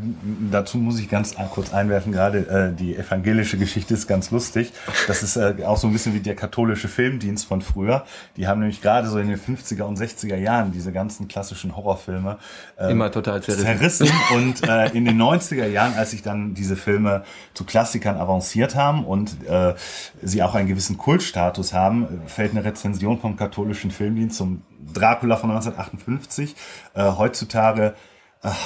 [0.50, 4.72] dazu muss ich ganz kurz einwerfen, gerade äh, die evangelische Geschichte ist ganz lustig.
[5.06, 8.04] Das ist äh, auch so ein bisschen wie der katholische Filmdienst von früher.
[8.36, 12.38] Die haben nämlich gerade so in den 50er und 60er Jahren diese ganzen klassischen Horrorfilme
[12.78, 13.64] äh, immer total zerrissen.
[13.64, 14.10] zerrissen.
[14.34, 17.24] und äh, in den 90er Jahren, als sich dann diese Filme
[17.54, 19.74] zu Klassikern avanciert haben und äh,
[20.20, 25.50] sie auch einen gewissen Kultstatus haben, fällt eine Rezension vom katholischen Filmdienst zum Dracula von
[25.50, 26.54] 1958
[26.94, 27.94] äh, heutzutage
[28.42, 28.56] ach,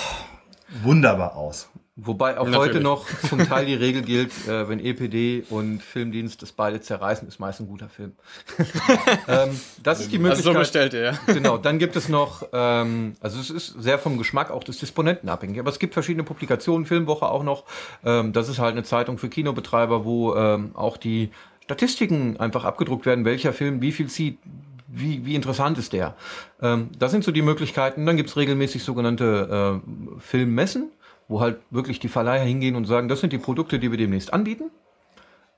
[0.83, 1.69] wunderbar aus.
[1.97, 2.71] Wobei auch Natürlich.
[2.71, 7.29] heute noch zum Teil die Regel gilt, äh, wenn EPD und Filmdienst das beide zerreißen,
[7.29, 8.15] ist meist ein guter Film.
[9.29, 10.47] ähm, das ist die Möglichkeit.
[10.47, 11.13] Also so bestellt, ja.
[11.27, 15.29] Genau, dann gibt es noch, ähm, also es ist sehr vom Geschmack auch des Disponenten
[15.29, 17.63] abhängig, aber es gibt verschiedene Publikationen, Filmwoche auch noch.
[18.05, 21.31] Ähm, das ist halt eine Zeitung für Kinobetreiber, wo ähm, auch die
[21.63, 24.39] Statistiken einfach abgedruckt werden, welcher Film wie viel zieht,
[24.95, 26.15] wie, wie interessant ist der?
[26.63, 28.07] Ähm, das sind so die Möglichkeiten.
[28.07, 30.93] Dann gibt's regelmäßig sogenannte äh, Filmmessen,
[31.29, 34.33] wo halt wirklich die Verleiher hingehen und sagen, das sind die Produkte, die wir demnächst
[34.33, 34.71] anbieten.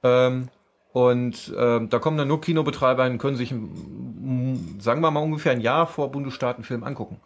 [0.03, 0.49] Ähm,
[0.93, 5.61] und äh, da kommen dann nur Kinobetreiber und können sich, sagen wir mal, ungefähr ein
[5.61, 7.21] Jahr vor Bundesstaaten Film angucken.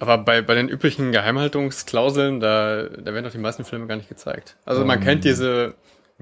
[0.00, 4.08] Aber bei, bei den üblichen Geheimhaltungsklauseln, da, da werden doch die meisten Filme gar nicht
[4.08, 4.56] gezeigt.
[4.64, 5.74] Also man ähm, kennt diese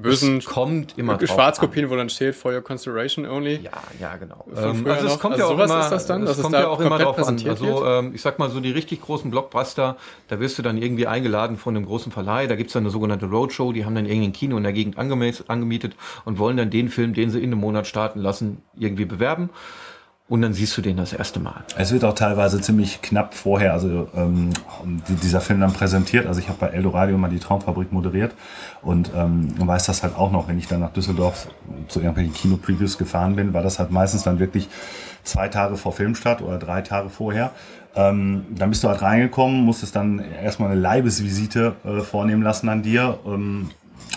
[0.03, 3.61] bösen es kommt immer Schwarzkopien, wo dann steht for your consideration only.
[3.63, 4.45] Ja, ja, genau.
[4.57, 6.69] Ähm, also es kommt also ja auch immer, ist das dann, es kommt da ja
[6.69, 7.41] auch immer drauf an.
[7.47, 9.97] Also ähm, ich sag mal so die richtig großen Blockbuster,
[10.29, 13.27] da wirst du dann irgendwie eingeladen von einem großen Verleih, da gibt's dann eine sogenannte
[13.27, 17.15] Roadshow, die haben dann irgendein Kino in der Gegend angemietet und wollen dann den Film,
[17.15, 19.51] den sie in einem Monat starten lassen, irgendwie bewerben
[20.31, 21.65] und dann siehst du den das erste Mal.
[21.77, 24.51] Es wird auch teilweise ziemlich knapp vorher, also ähm,
[25.09, 26.27] dieser Film dann präsentiert.
[26.27, 28.33] Also ich habe bei Eldoradio mal die Traumfabrik moderiert
[28.81, 31.49] und ähm, weiß das halt auch noch, wenn ich dann nach Düsseldorf
[31.89, 34.69] zu irgendwelchen Kino-Previews gefahren bin, war das halt meistens dann wirklich
[35.25, 37.51] zwei Tage vor Filmstart oder drei Tage vorher.
[37.97, 42.83] Ähm, dann bist du halt reingekommen, musstest dann erstmal eine Leibesvisite äh, vornehmen lassen an
[42.85, 43.19] dir.
[43.27, 43.71] Ähm,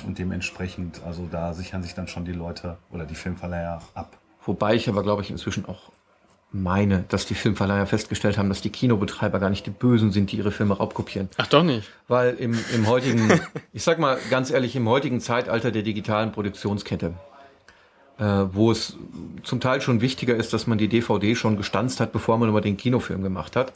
[0.05, 4.17] und dementsprechend, also da sichern sich dann schon die Leute oder die Filmverleiher ab.
[4.45, 5.91] Wobei ich aber, glaube ich, inzwischen auch
[6.53, 10.37] meine, dass die Filmverleiher festgestellt haben, dass die Kinobetreiber gar nicht die Bösen sind, die
[10.37, 11.29] ihre Filme raubkopieren.
[11.37, 11.89] Ach doch nicht.
[12.07, 13.41] Weil im, im heutigen,
[13.73, 17.13] ich sag mal ganz ehrlich, im heutigen Zeitalter der digitalen Produktionskette,
[18.19, 18.97] äh, wo es
[19.41, 22.61] zum Teil schon wichtiger ist, dass man die DVD schon gestanzt hat, bevor man über
[22.61, 23.73] den Kinofilm gemacht hat,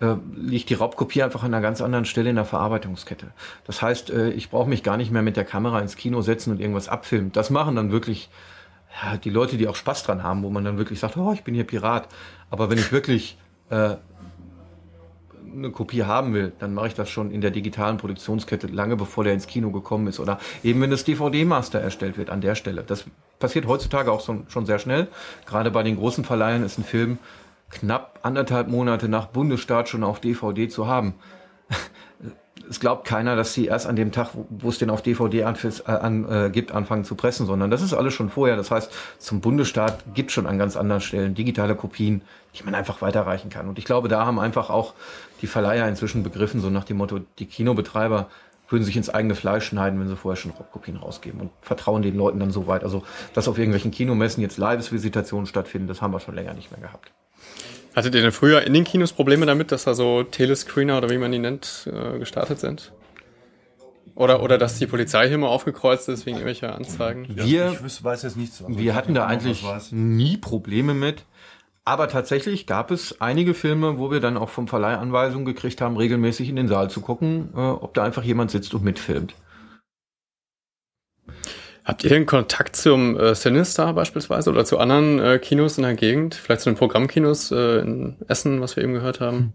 [0.00, 3.28] äh, liegt die Raubkopie einfach an einer ganz anderen Stelle in der Verarbeitungskette.
[3.66, 6.50] Das heißt, äh, ich brauche mich gar nicht mehr mit der Kamera ins Kino setzen
[6.50, 7.32] und irgendwas abfilmen.
[7.32, 8.30] Das machen dann wirklich
[9.02, 11.44] ja, die Leute, die auch Spaß dran haben, wo man dann wirklich sagt, oh, ich
[11.44, 12.08] bin hier Pirat.
[12.50, 13.36] Aber wenn ich wirklich
[13.70, 13.96] äh,
[15.54, 19.24] eine Kopie haben will, dann mache ich das schon in der digitalen Produktionskette, lange bevor
[19.24, 20.20] der ins Kino gekommen ist.
[20.20, 22.82] Oder eben wenn das DVD-Master erstellt wird an der Stelle.
[22.82, 23.04] Das
[23.38, 25.08] passiert heutzutage auch schon sehr schnell.
[25.46, 27.18] Gerade bei den großen Verleihern ist ein Film
[27.70, 31.14] knapp anderthalb Monate nach Bundesstaat schon auf DVD zu haben
[32.68, 35.56] es glaubt keiner, dass sie erst an dem Tag, wo es den auf DVD an,
[35.56, 38.56] äh, an, äh, gibt, anfangen zu pressen, sondern das ist alles schon vorher.
[38.56, 42.22] Das heißt, zum Bundesstaat gibt schon an ganz anderen Stellen digitale Kopien,
[42.58, 43.68] die man einfach weiterreichen kann.
[43.68, 44.94] Und ich glaube, da haben einfach auch
[45.42, 48.28] die Verleiher inzwischen begriffen, so nach dem Motto, die Kinobetreiber
[48.68, 52.16] würden sich ins eigene Fleisch schneiden, wenn sie vorher schon Kopien rausgeben und vertrauen den
[52.16, 52.82] Leuten dann so weit.
[52.82, 56.80] Also, dass auf irgendwelchen Kinomessen jetzt Live-Visitationen stattfinden, das haben wir schon länger nicht mehr
[56.80, 57.12] gehabt.
[57.96, 61.16] Hattet ihr denn früher in den Kinos Probleme damit, dass da so Telescreener oder wie
[61.16, 62.92] man die nennt, äh, gestartet sind?
[64.14, 67.26] Oder, oder dass die Polizei hier mal aufgekreuzt ist wegen irgendwelcher Anzeigen?
[67.28, 68.62] Wir, ich weiß jetzt nichts.
[68.62, 71.24] Also wir hatten da eigentlich nie Probleme mit.
[71.86, 75.96] Aber tatsächlich gab es einige Filme, wo wir dann auch vom Verleih Anweisungen gekriegt haben,
[75.96, 79.34] regelmäßig in den Saal zu gucken, äh, ob da einfach jemand sitzt und mitfilmt.
[81.86, 85.94] Habt ihr den Kontakt zum äh, Sinister beispielsweise oder zu anderen äh, Kinos in der
[85.94, 86.34] Gegend?
[86.34, 89.52] Vielleicht zu den Programmkinos äh, in Essen, was wir eben gehört haben?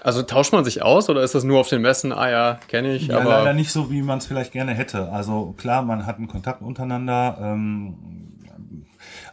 [0.00, 2.12] Also tauscht man sich aus oder ist das nur auf den Messen?
[2.12, 3.08] Ah ja, kenne ich.
[3.08, 5.10] Ja, aber leider nicht so, wie man es vielleicht gerne hätte.
[5.10, 7.36] Also klar, man hat einen Kontakt untereinander.
[7.40, 8.33] Ähm,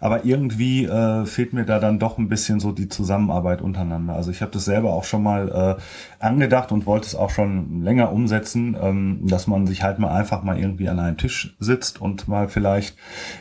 [0.02, 4.16] aber irgendwie äh, fehlt mir da dann doch ein bisschen so die Zusammenarbeit untereinander.
[4.16, 5.82] Also ich habe das selber auch schon mal äh,
[6.24, 10.42] angedacht und wollte es auch schon länger umsetzen, ähm, dass man sich halt mal einfach
[10.42, 12.98] mal irgendwie an einen Tisch sitzt und mal vielleicht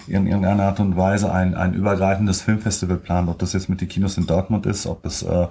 [0.07, 3.89] in irgendeiner Art und Weise ein, ein übergreifendes Filmfestival plant, ob das jetzt mit den
[3.89, 5.47] Kinos in Dortmund ist, ob es äh,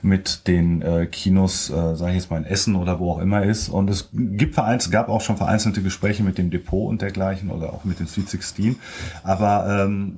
[0.00, 3.42] mit den äh, Kinos, äh, sage ich jetzt mal in Essen oder wo auch immer
[3.42, 3.68] ist.
[3.68, 7.72] Und es gibt vereinzelt, gab auch schon vereinzelte Gespräche mit dem Depot und dergleichen oder
[7.72, 8.76] auch mit den Sweet 16.
[9.24, 10.14] Aber ähm,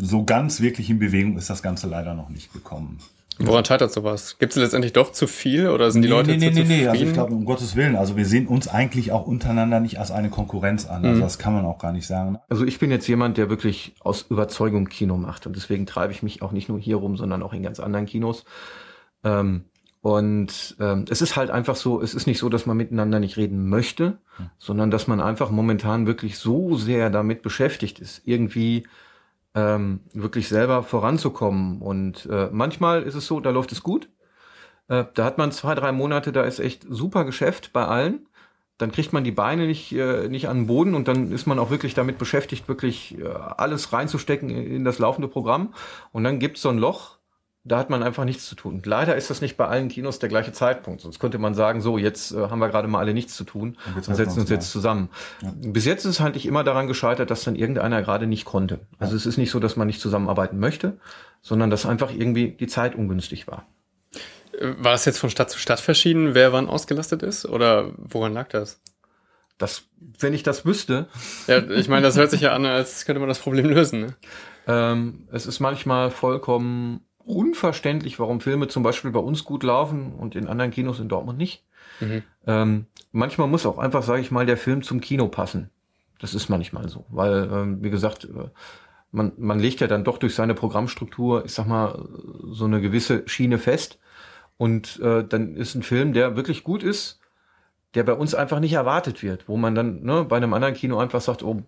[0.00, 2.98] so ganz wirklich in Bewegung ist das Ganze leider noch nicht gekommen.
[3.40, 4.36] Woran scheitert sowas?
[4.38, 6.68] Gibt es letztendlich doch zu viel oder sind die nee, Leute nee, zu nee, zufrieden?
[6.68, 9.78] Nee, nee, also ich glaube, um Gottes Willen, also wir sehen uns eigentlich auch untereinander
[9.78, 11.04] nicht als eine Konkurrenz an.
[11.04, 11.20] Also mhm.
[11.20, 12.38] das kann man auch gar nicht sagen.
[12.48, 16.24] Also ich bin jetzt jemand, der wirklich aus Überzeugung Kino macht und deswegen treibe ich
[16.24, 18.44] mich auch nicht nur hier rum, sondern auch in ganz anderen Kinos.
[19.22, 19.66] Ähm,
[20.00, 23.36] Und ähm, es ist halt einfach so, es ist nicht so, dass man miteinander nicht
[23.36, 24.50] reden möchte, mhm.
[24.58, 28.84] sondern dass man einfach momentan wirklich so sehr damit beschäftigt ist, irgendwie
[29.54, 31.80] ähm, wirklich selber voranzukommen.
[31.80, 34.08] Und äh, manchmal ist es so, da läuft es gut.
[34.88, 38.26] Äh, da hat man zwei, drei Monate, da ist echt super Geschäft bei allen.
[38.78, 41.58] Dann kriegt man die Beine nicht, äh, nicht an den Boden und dann ist man
[41.58, 45.74] auch wirklich damit beschäftigt, wirklich äh, alles reinzustecken in das laufende Programm.
[46.12, 47.17] Und dann gibt's so ein Loch,
[47.68, 48.82] da hat man einfach nichts zu tun.
[48.84, 51.02] Leider ist das nicht bei allen Kinos der gleiche Zeitpunkt.
[51.02, 53.76] Sonst könnte man sagen, so, jetzt äh, haben wir gerade mal alle nichts zu tun
[53.94, 55.10] und, und setzen uns jetzt zusammen.
[55.42, 55.52] Ja.
[55.54, 58.80] Bis jetzt ist es halt nicht immer daran gescheitert, dass dann irgendeiner gerade nicht konnte.
[58.98, 59.18] Also ja.
[59.18, 60.98] es ist nicht so, dass man nicht zusammenarbeiten möchte,
[61.42, 63.66] sondern dass einfach irgendwie die Zeit ungünstig war.
[64.60, 67.46] War es jetzt von Stadt zu Stadt verschieden, wer wann ausgelastet ist?
[67.46, 68.80] Oder woran lag das?
[69.56, 69.84] Das,
[70.18, 71.08] wenn ich das wüsste.
[71.46, 74.00] Ja, ich meine, das hört sich ja an, als könnte man das Problem lösen.
[74.00, 74.14] Ne?
[74.70, 80.34] Ähm, es ist manchmal vollkommen unverständlich, warum Filme zum Beispiel bei uns gut laufen und
[80.34, 81.64] in anderen Kinos in Dortmund nicht.
[82.00, 82.22] Mhm.
[82.46, 85.70] Ähm, manchmal muss auch einfach, sage ich mal, der Film zum Kino passen.
[86.20, 88.48] Das ist manchmal so, weil, ähm, wie gesagt, äh,
[89.12, 92.08] man, man legt ja dann doch durch seine Programmstruktur, ich sag mal,
[92.50, 93.98] so eine gewisse Schiene fest.
[94.56, 97.20] Und äh, dann ist ein Film, der wirklich gut ist,
[97.94, 100.98] der bei uns einfach nicht erwartet wird, wo man dann ne, bei einem anderen Kino
[100.98, 101.62] einfach sagt, oh,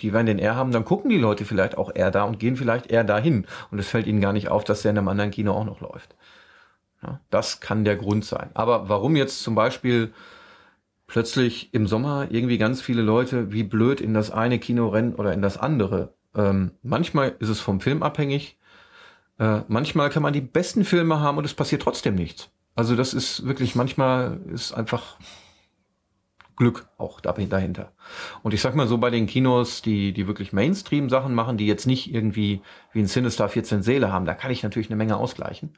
[0.00, 2.56] die werden den eher haben, dann gucken die Leute vielleicht auch eher da und gehen
[2.56, 3.46] vielleicht eher dahin.
[3.70, 5.80] Und es fällt ihnen gar nicht auf, dass der in einem anderen Kino auch noch
[5.80, 6.14] läuft.
[7.02, 8.50] Ja, das kann der Grund sein.
[8.54, 10.12] Aber warum jetzt zum Beispiel
[11.06, 15.32] plötzlich im Sommer irgendwie ganz viele Leute wie blöd in das eine Kino rennen oder
[15.32, 16.14] in das andere?
[16.34, 18.58] Ähm, manchmal ist es vom Film abhängig.
[19.38, 22.50] Äh, manchmal kann man die besten Filme haben und es passiert trotzdem nichts.
[22.74, 25.16] Also das ist wirklich, manchmal ist einfach
[26.56, 27.92] Glück auch dahinter.
[28.42, 31.86] Und ich sag mal so bei den Kinos, die, die wirklich Mainstream-Sachen machen, die jetzt
[31.86, 32.62] nicht irgendwie
[32.92, 35.76] wie ein Sinister 14 Seele haben, da kann ich natürlich eine Menge ausgleichen.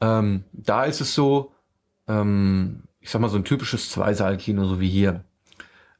[0.00, 1.52] Ähm, da ist es so,
[2.08, 5.24] ähm, ich sag mal so ein typisches Zweisaal-Kino, so wie hier.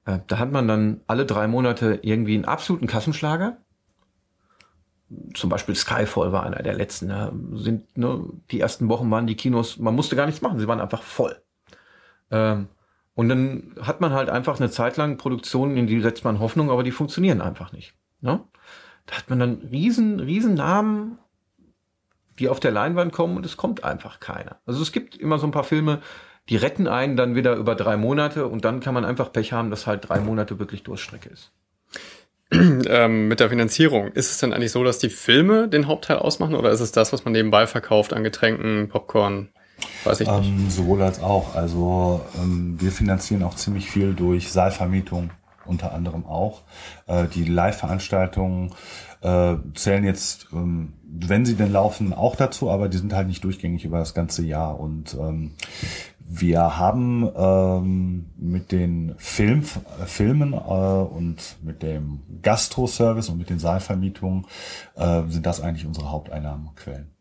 [0.07, 3.59] Äh, da hat man dann alle drei Monate irgendwie einen absoluten Kassenschlager.
[5.35, 7.09] Zum Beispiel Skyfall war einer der letzten.
[7.09, 10.69] Da sind ne, die ersten Wochen waren die Kinos, man musste gar nichts machen, sie
[10.69, 11.37] waren einfach voll.
[12.31, 12.69] Ähm,
[13.15, 16.71] und dann hat man halt einfach eine Zeit lang Produktionen, in die setzt man Hoffnung,
[16.71, 17.95] aber die funktionieren einfach nicht.
[18.21, 18.41] Ne?
[19.07, 21.19] Da hat man dann riesen, riesen Namen,
[22.39, 24.57] die auf der Leinwand kommen und es kommt einfach keiner.
[24.65, 26.01] Also es gibt immer so ein paar Filme,
[26.49, 29.71] die retten einen dann wieder über drei Monate und dann kann man einfach Pech haben,
[29.71, 31.53] dass halt drei Monate wirklich Durststrecke ist.
[32.55, 36.55] Ähm, mit der Finanzierung, ist es denn eigentlich so, dass die Filme den Hauptteil ausmachen
[36.55, 39.49] oder ist es das, was man nebenbei verkauft an Getränken, Popcorn?
[40.05, 40.49] Weiß ich nicht.
[40.49, 41.55] Ähm, sowohl als auch.
[41.55, 45.31] Also ähm, wir finanzieren auch ziemlich viel durch Saalvermietung
[45.65, 46.63] unter anderem auch.
[47.07, 48.73] Äh, die Live-Veranstaltungen
[49.23, 53.45] äh, zählen jetzt, ähm, wenn sie denn laufen, auch dazu, aber die sind halt nicht
[53.45, 54.81] durchgängig über das ganze Jahr.
[54.81, 55.53] Und ähm,
[56.35, 59.63] wir haben ähm, mit den Film,
[60.01, 64.47] äh, Filmen äh, und mit dem Gastro-Service und mit den Saalvermietungen
[64.97, 67.12] äh, sind das eigentlich unsere Haupteinnahmenquellen.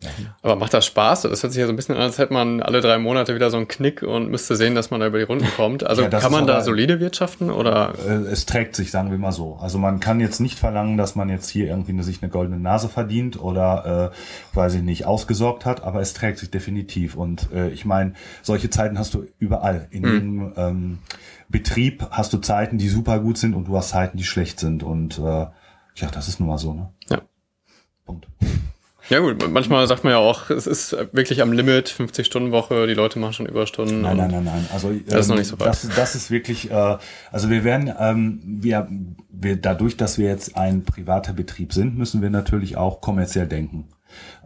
[0.41, 1.23] Aber macht das Spaß?
[1.23, 3.49] Das hört sich ja so ein bisschen an, als hätte man alle drei Monate wieder
[3.49, 5.83] so einen Knick und müsste sehen, dass man da über die Runden kommt.
[5.83, 7.93] Also ja, kann man da solide wirtschaften oder?
[8.07, 9.57] Äh, es trägt sich, sagen wir mal so.
[9.61, 12.59] Also man kann jetzt nicht verlangen, dass man jetzt hier irgendwie eine, sich eine goldene
[12.59, 17.15] Nase verdient oder, äh, weiß ich nicht, ausgesorgt hat, aber es trägt sich definitiv.
[17.15, 19.87] Und äh, ich meine, solche Zeiten hast du überall.
[19.91, 20.13] In mhm.
[20.13, 20.99] jedem ähm,
[21.49, 24.83] Betrieb hast du Zeiten, die super gut sind und du hast Zeiten, die schlecht sind.
[24.83, 25.45] Und äh,
[25.95, 26.89] ja, das ist nun mal so, ne?
[27.09, 27.21] Ja.
[28.05, 28.27] Punkt.
[29.11, 33.19] Ja gut, manchmal sagt man ja auch, es ist wirklich am Limit, 50-Stunden-Woche, die Leute
[33.19, 34.03] machen schon Überstunden.
[34.03, 34.65] Nein, nein, nein, nein.
[34.71, 35.67] Also ähm, das ist noch nicht so weit.
[35.67, 36.97] Das, das ist wirklich, äh,
[37.29, 38.87] also wir werden, ähm, wir,
[39.29, 43.89] wir dadurch, dass wir jetzt ein privater Betrieb sind, müssen wir natürlich auch kommerziell denken.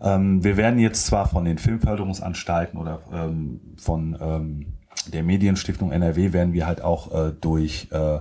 [0.01, 4.65] Ähm, wir werden jetzt zwar von den Filmförderungsanstalten oder ähm, von ähm,
[5.13, 8.19] der Medienstiftung NRW werden wir halt auch äh, durch äh,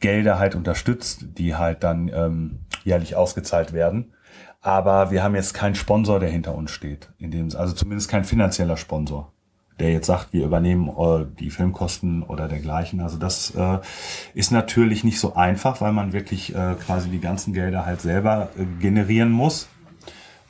[0.00, 4.14] Gelder halt unterstützt, die halt dann ähm, jährlich ausgezahlt werden.
[4.62, 7.10] Aber wir haben jetzt keinen Sponsor, der hinter uns steht.
[7.18, 9.32] In dem, also zumindest kein finanzieller Sponsor,
[9.80, 13.00] der jetzt sagt, wir übernehmen äh, die Filmkosten oder dergleichen.
[13.00, 13.78] Also das äh,
[14.34, 18.50] ist natürlich nicht so einfach, weil man wirklich äh, quasi die ganzen Gelder halt selber
[18.56, 19.68] äh, generieren muss.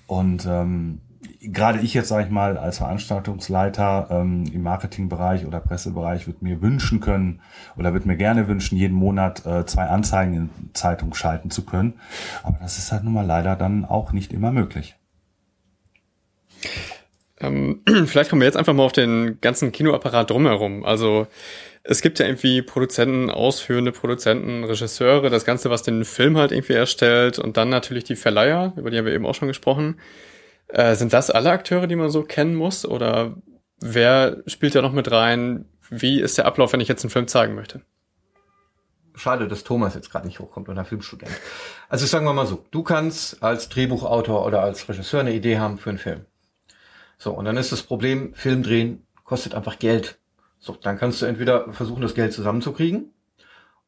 [0.07, 1.01] Und ähm,
[1.43, 6.63] gerade ich jetzt, sage ich mal, als Veranstaltungsleiter ähm, im Marketingbereich oder Pressebereich würde mir
[6.63, 7.41] wünschen können
[7.77, 11.95] oder würde mir gerne wünschen, jeden Monat äh, zwei Anzeigen in Zeitung schalten zu können.
[12.43, 14.95] Aber das ist halt nun mal leider dann auch nicht immer möglich.
[17.41, 20.85] Ähm, vielleicht kommen wir jetzt einfach mal auf den ganzen Kinoapparat drumherum.
[20.85, 21.27] Also
[21.83, 26.75] es gibt ja irgendwie Produzenten, ausführende Produzenten, Regisseure, das Ganze, was den Film halt irgendwie
[26.75, 29.97] erstellt und dann natürlich die Verleiher, über die haben wir eben auch schon gesprochen.
[30.73, 33.35] Äh, sind das alle Akteure, die man so kennen muss oder
[33.79, 35.67] wer spielt da noch mit rein?
[35.91, 37.83] Wie ist der Ablauf, wenn ich jetzt einen Film zeigen möchte?
[39.15, 41.31] Schade, dass Thomas jetzt gerade nicht hochkommt und ein Filmstudent.
[41.91, 45.77] Also sagen wir mal so, du kannst als Drehbuchautor oder als Regisseur eine Idee haben
[45.77, 46.25] für einen Film.
[47.19, 50.19] So, und dann ist das Problem, Film drehen kostet einfach Geld.
[50.59, 53.13] So, dann kannst du entweder versuchen, das Geld zusammenzukriegen,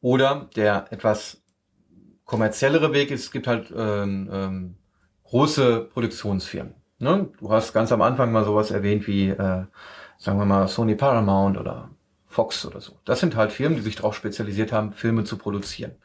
[0.01, 1.41] oder der etwas
[2.25, 4.77] kommerziellere Weg ist, es gibt halt ähm, ähm,
[5.25, 6.75] große Produktionsfirmen.
[6.99, 7.29] Ne?
[7.39, 9.65] Du hast ganz am Anfang mal sowas erwähnt wie, äh,
[10.17, 11.89] sagen wir mal, Sony Paramount oder
[12.27, 12.93] Fox oder so.
[13.05, 15.95] Das sind halt Firmen, die sich darauf spezialisiert haben, Filme zu produzieren.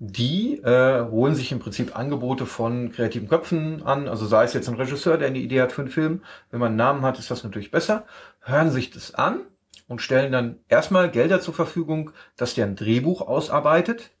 [0.00, 4.68] Die äh, holen sich im Prinzip Angebote von kreativen Köpfen an, also sei es jetzt
[4.68, 7.32] ein Regisseur, der eine Idee hat für einen Film, wenn man einen Namen hat, ist
[7.32, 8.06] das natürlich besser,
[8.40, 9.40] hören sich das an
[9.88, 14.12] und stellen dann erstmal Gelder zur Verfügung, dass der ein Drehbuch ausarbeitet,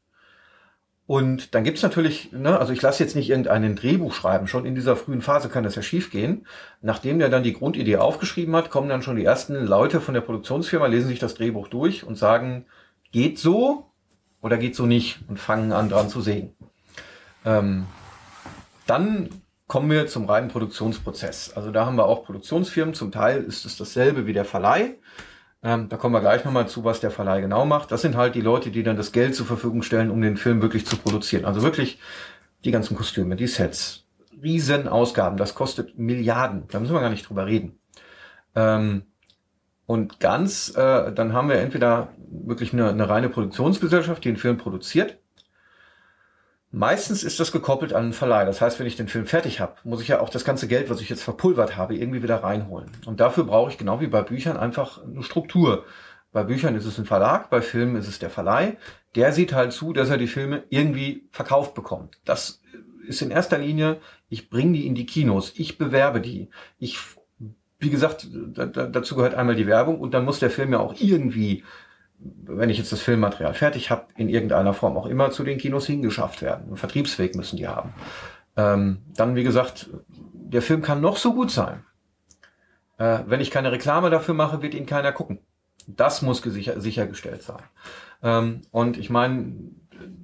[1.08, 4.74] und dann gibt's natürlich, ne, also ich lasse jetzt nicht irgendeinen Drehbuch schreiben, schon in
[4.74, 6.46] dieser frühen Phase kann das ja schiefgehen.
[6.82, 10.20] Nachdem der dann die Grundidee aufgeschrieben hat, kommen dann schon die ersten Leute von der
[10.20, 12.66] Produktionsfirma, lesen sich das Drehbuch durch und sagen,
[13.10, 13.86] geht so
[14.42, 16.54] oder geht so nicht und fangen an dran zu sägen.
[17.46, 17.86] Ähm,
[18.86, 19.30] dann
[19.66, 21.54] kommen wir zum reinen Produktionsprozess.
[21.54, 24.96] Also da haben wir auch Produktionsfirmen, zum Teil ist es dasselbe wie der Verleih.
[25.62, 27.90] Ähm, da kommen wir gleich nochmal zu, was der Verleih genau macht.
[27.90, 30.62] Das sind halt die Leute, die dann das Geld zur Verfügung stellen, um den Film
[30.62, 31.44] wirklich zu produzieren.
[31.44, 31.98] Also wirklich
[32.64, 34.04] die ganzen Kostüme, die Sets,
[34.42, 36.64] Riesenausgaben, das kostet Milliarden.
[36.68, 37.78] Da müssen wir gar nicht drüber reden.
[38.54, 39.02] Ähm,
[39.86, 44.58] und ganz, äh, dann haben wir entweder wirklich eine, eine reine Produktionsgesellschaft, die den Film
[44.58, 45.18] produziert,
[46.70, 48.44] Meistens ist das gekoppelt an einen Verleih.
[48.44, 50.90] Das heißt, wenn ich den Film fertig habe, muss ich ja auch das ganze Geld,
[50.90, 52.90] was ich jetzt verpulvert habe, irgendwie wieder reinholen.
[53.06, 55.86] Und dafür brauche ich genau wie bei Büchern einfach eine Struktur.
[56.30, 58.76] Bei Büchern ist es ein Verlag, bei Filmen ist es der Verleih.
[59.14, 62.18] Der sieht halt zu, dass er die Filme irgendwie verkauft bekommt.
[62.26, 62.60] Das
[63.06, 63.96] ist in erster Linie,
[64.28, 66.50] ich bringe die in die Kinos, ich bewerbe die.
[66.78, 66.98] Ich,
[67.78, 71.64] wie gesagt, dazu gehört einmal die Werbung und dann muss der Film ja auch irgendwie
[72.20, 75.86] wenn ich jetzt das Filmmaterial fertig habe, in irgendeiner Form auch immer zu den Kinos
[75.86, 76.66] hingeschafft werden.
[76.66, 77.94] Einen Vertriebsweg müssen die haben.
[78.56, 79.88] Ähm, dann, wie gesagt,
[80.32, 81.84] der Film kann noch so gut sein.
[82.98, 85.38] Äh, wenn ich keine Reklame dafür mache, wird ihn keiner gucken.
[85.86, 87.62] Das muss sicher, sichergestellt sein.
[88.22, 89.54] Ähm, und ich meine,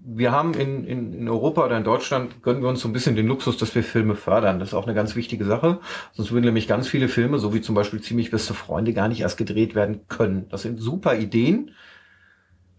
[0.04, 3.16] wir haben in, in, in Europa oder in Deutschland gönnen wir uns so ein bisschen
[3.16, 4.58] den Luxus, dass wir Filme fördern.
[4.58, 5.80] Das ist auch eine ganz wichtige Sache.
[6.12, 9.20] Sonst würden nämlich ganz viele Filme, so wie zum Beispiel ziemlich beste Freunde, gar nicht
[9.20, 10.46] erst gedreht werden können.
[10.50, 11.72] Das sind super Ideen.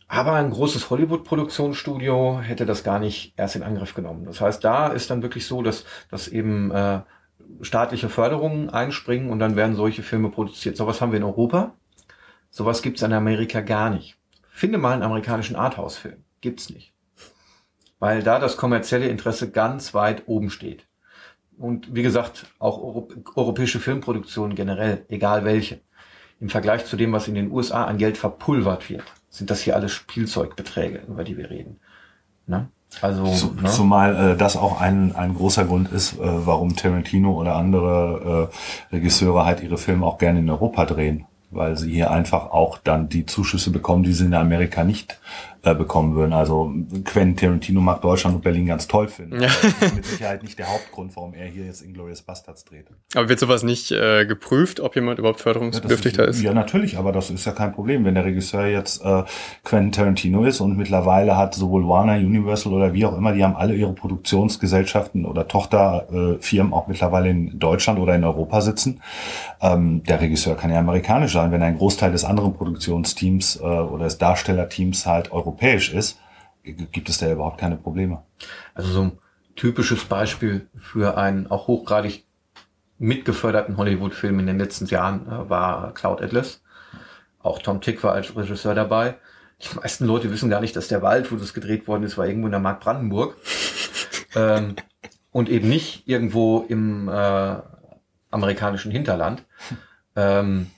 [0.08, 4.26] Aber ein großes Hollywood-Produktionsstudio hätte das gar nicht erst in Angriff genommen.
[4.26, 7.02] Das heißt, da ist dann wirklich so, dass, dass eben äh,
[7.62, 10.78] staatliche Förderungen einspringen und dann werden solche Filme produziert.
[10.78, 11.74] Sowas haben wir in Europa.
[12.52, 14.18] Sowas gibt's in Amerika gar nicht.
[14.50, 16.25] Finde mal einen amerikanischen Arthouse-Film.
[16.46, 16.94] Gibt's nicht.
[17.98, 20.86] Weil da das kommerzielle Interesse ganz weit oben steht.
[21.58, 25.80] Und wie gesagt, auch europäische Filmproduktionen generell, egal welche,
[26.40, 29.76] im Vergleich zu dem, was in den USA an Geld verpulvert wird, sind das hier
[29.76, 31.80] alles Spielzeugbeträge, über die wir reden.
[32.46, 32.68] Ne?
[33.02, 33.68] Also, Zu, ne?
[33.68, 38.52] Zumal äh, das auch ein, ein großer Grund ist, äh, warum Tarantino oder andere
[38.92, 41.26] äh, Regisseure halt ihre Filme auch gerne in Europa drehen
[41.56, 45.20] weil sie hier einfach auch dann die Zuschüsse bekommen, die sie in Amerika nicht
[45.66, 46.34] äh, bekommen würden.
[46.34, 46.72] Also
[47.04, 49.42] Quentin Tarantino mag Deutschland und Berlin ganz toll finden.
[49.42, 49.48] Ja.
[49.48, 52.86] Das ist mit Sicherheit nicht der Hauptgrund, warum er hier jetzt Inglourious Bastards dreht.
[53.16, 56.44] Aber wird sowas nicht äh, geprüft, ob jemand überhaupt förderungsbedürftig ja, ist, ist?
[56.44, 58.06] Ja, natürlich, aber das ist ja kein Problem.
[58.06, 59.24] Wenn der Regisseur jetzt äh,
[59.64, 63.56] Quentin Tarantino ist und mittlerweile hat sowohl Warner, Universal oder wie auch immer, die haben
[63.56, 69.02] alle ihre Produktionsgesellschaften oder Tochterfirmen auch mittlerweile in Deutschland oder in Europa sitzen.
[69.62, 74.06] Ähm, der Regisseur kann ja amerikanisch sein, wenn ein Großteil des anderen Produktionsteams äh, oder
[74.06, 76.20] des Darstellerteams halt europäisch europäisch ist,
[76.64, 78.24] gibt es da überhaupt keine Probleme.
[78.74, 79.12] Also so ein
[79.56, 82.26] typisches Beispiel für einen auch hochgradig
[82.98, 86.62] mitgeförderten Hollywood-Film in den letzten Jahren äh, war Cloud Atlas.
[87.40, 89.16] Auch Tom Tick war als Regisseur dabei.
[89.62, 92.26] Die meisten Leute wissen gar nicht, dass der Wald, wo das gedreht worden ist, war
[92.26, 93.38] irgendwo in der Mark Brandenburg.
[94.36, 94.76] ähm,
[95.32, 97.56] und eben nicht irgendwo im äh,
[98.32, 99.46] amerikanischen Hinterland.
[100.18, 100.72] Ähm,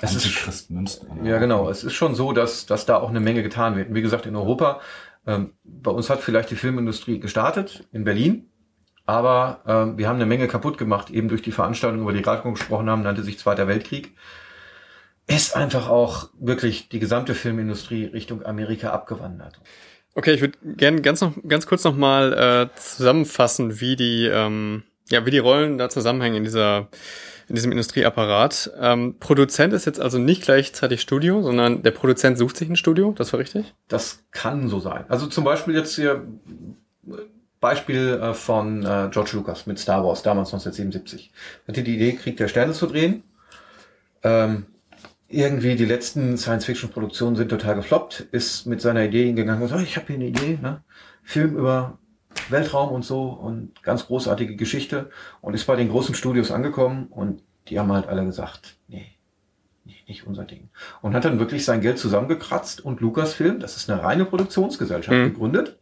[0.00, 1.06] es ist, Münster.
[1.24, 1.68] Ja, genau.
[1.68, 3.88] Es ist schon so, dass, dass da auch eine Menge getan wird.
[3.88, 4.80] Und wie gesagt, in Europa,
[5.26, 8.48] ähm, bei uns hat vielleicht die Filmindustrie gestartet, in Berlin.
[9.06, 12.48] Aber ähm, wir haben eine Menge kaputt gemacht, eben durch die Veranstaltung, über die gerade
[12.48, 14.14] gesprochen haben, nannte sich Zweiter Weltkrieg.
[15.26, 19.60] Ist einfach auch wirklich die gesamte Filmindustrie Richtung Amerika abgewandert.
[20.14, 24.82] Okay, ich würde gerne ganz noch ganz kurz noch mal äh, zusammenfassen, wie die ähm,
[25.08, 26.88] ja wie die Rollen da zusammenhängen in dieser
[27.48, 28.72] in diesem Industrieapparat.
[28.78, 33.14] Ähm, Produzent ist jetzt also nicht gleichzeitig Studio, sondern der Produzent sucht sich ein Studio,
[33.16, 33.74] das war richtig?
[33.88, 35.04] Das kann so sein.
[35.08, 36.24] Also zum Beispiel jetzt hier
[37.60, 41.32] Beispiel äh, von äh, George Lucas mit Star Wars, damals 1977.
[41.66, 43.24] Hatte die Idee, Krieg der Sterne zu drehen.
[44.22, 44.66] Ähm,
[45.28, 49.96] irgendwie die letzten Science-Fiction-Produktionen sind total gefloppt, ist mit seiner Idee hingegangen und sagt, ich
[49.96, 50.82] habe hier eine Idee, ne?
[51.22, 51.98] Film über
[52.50, 57.42] Weltraum und so und ganz großartige Geschichte und ist bei den großen Studios angekommen und
[57.68, 59.06] die haben halt alle gesagt, nee,
[59.84, 60.70] nicht, nicht unser Ding.
[61.02, 65.32] Und hat dann wirklich sein Geld zusammengekratzt und Lucasfilm, das ist eine reine Produktionsgesellschaft, mhm.
[65.32, 65.78] gegründet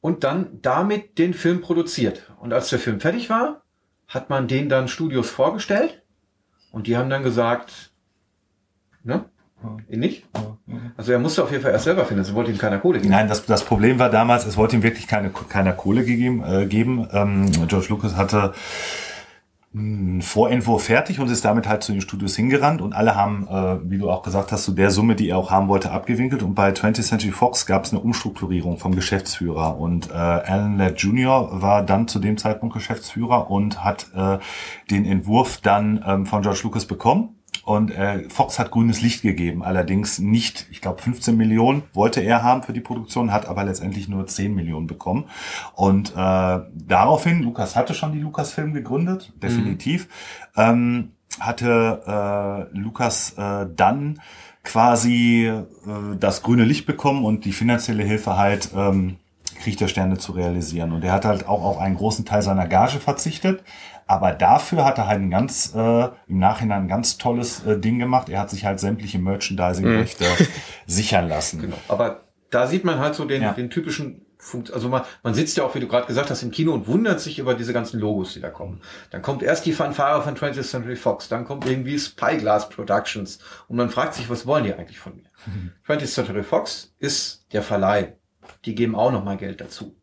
[0.00, 2.30] und dann damit den Film produziert.
[2.40, 3.62] Und als der Film fertig war,
[4.08, 6.02] hat man den dann Studios vorgestellt
[6.72, 7.90] und die haben dann gesagt,
[9.02, 9.24] Ne?
[9.62, 9.96] Ja.
[9.96, 10.26] Nicht?
[10.96, 13.10] Also er musste auf jeden Fall erst selber finden, es wollte ihm keiner Kohle geben.
[13.10, 16.66] Nein, das, das Problem war damals, es wollte ihm wirklich keine, keiner Kohle gegeben, äh,
[16.66, 17.08] geben.
[17.12, 18.52] Ähm, George Lucas hatte
[19.72, 23.78] einen Vorentwurf fertig und ist damit halt zu den Studios hingerannt und alle haben, äh,
[23.88, 26.56] wie du auch gesagt hast, zu der Summe, die er auch haben wollte, abgewinkelt und
[26.56, 31.62] bei 20th Century Fox gab es eine Umstrukturierung vom Geschäftsführer und äh, Alan Ladd Jr.
[31.62, 34.38] war dann zu dem Zeitpunkt Geschäftsführer und hat äh,
[34.90, 39.62] den Entwurf dann ähm, von George Lucas bekommen und äh, Fox hat grünes Licht gegeben,
[39.62, 44.08] allerdings nicht, ich glaube 15 Millionen wollte er haben für die Produktion, hat aber letztendlich
[44.08, 45.24] nur 10 Millionen bekommen.
[45.74, 50.08] Und äh, daraufhin, Lukas hatte schon die Lukas-Film gegründet, definitiv,
[50.56, 50.62] mhm.
[50.62, 54.20] ähm, hatte äh, Lukas äh, dann
[54.64, 55.64] quasi äh,
[56.18, 59.16] das grüne Licht bekommen und die finanzielle Hilfe halt ähm,
[59.60, 60.92] Krieg der Sterne zu realisieren.
[60.92, 63.62] Und er hat halt auch auf einen großen Teil seiner Gage verzichtet,
[64.10, 68.00] aber dafür hat er halt ein ganz, äh, im Nachhinein ein ganz tolles äh, Ding
[68.00, 68.28] gemacht.
[68.28, 70.46] Er hat sich halt sämtliche Merchandising-Rechte mhm.
[70.86, 71.60] sichern lassen.
[71.60, 71.76] Genau.
[71.86, 73.52] Aber da sieht man halt so den, ja.
[73.52, 76.50] den typischen Funkt also man, man sitzt ja auch, wie du gerade gesagt hast, im
[76.50, 78.80] Kino und wundert sich über diese ganzen Logos, die da kommen.
[79.10, 83.38] Dann kommt erst die Fanfare von 20th Century Fox, dann kommt irgendwie Spyglass Productions
[83.68, 85.24] und man fragt sich, was wollen die eigentlich von mir?
[85.44, 85.72] Mhm.
[85.86, 88.16] 20th Century Fox ist der Verleih.
[88.64, 89.99] Die geben auch noch mal Geld dazu.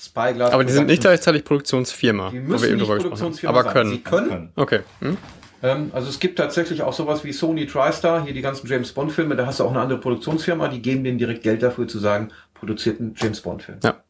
[0.00, 0.52] Spyglass.
[0.52, 2.30] Aber die sind nicht gleichzeitig Produktionsfirma.
[2.30, 3.90] Die müssen nicht Produktionsfirma aber können.
[3.90, 4.52] Sie können.
[4.56, 4.80] Okay.
[5.00, 5.18] Hm?
[5.62, 9.12] Ähm, also es gibt tatsächlich auch sowas wie Sony TriStar, hier die ganzen James Bond
[9.12, 11.98] Filme, da hast du auch eine andere Produktionsfirma, die geben denen direkt Geld dafür zu
[11.98, 13.78] sagen, produziert einen James Bond Film.
[13.84, 14.02] Ja.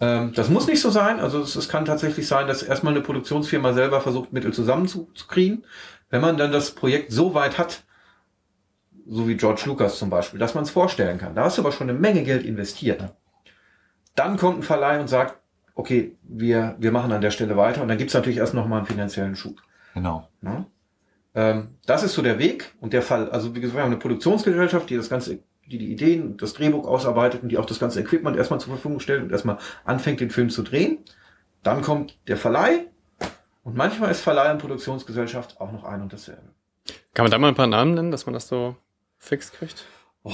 [0.00, 3.02] Ähm, das muss nicht so sein, also es, es, kann tatsächlich sein, dass erstmal eine
[3.02, 5.64] Produktionsfirma selber versucht, Mittel zusammenzukriegen.
[6.10, 7.82] Wenn man dann das Projekt so weit hat,
[9.06, 11.72] so wie George Lucas zum Beispiel, dass man es vorstellen kann, da hast du aber
[11.72, 13.02] schon eine Menge Geld investiert.
[14.14, 15.36] Dann kommt ein Verleih und sagt,
[15.74, 17.82] okay, wir, wir machen an der Stelle weiter.
[17.82, 19.60] Und dann gibt's natürlich erst nochmal einen finanziellen Schub.
[19.94, 20.28] Genau.
[20.42, 20.66] Ja?
[21.34, 22.72] Ähm, das ist so der Weg.
[22.80, 25.92] Und der Fall, also wie gesagt, wir haben eine Produktionsgesellschaft, die das Ganze, die die
[25.92, 29.32] Ideen, das Drehbuch ausarbeitet und die auch das ganze Equipment erstmal zur Verfügung stellt und
[29.32, 30.98] erstmal anfängt, den Film zu drehen.
[31.62, 32.86] Dann kommt der Verleih.
[33.64, 36.42] Und manchmal ist Verleih und Produktionsgesellschaft auch noch ein und dasselbe.
[37.14, 38.76] Kann man da mal ein paar Namen nennen, dass man das so
[39.18, 39.86] fix kriegt?
[40.24, 40.32] Oh,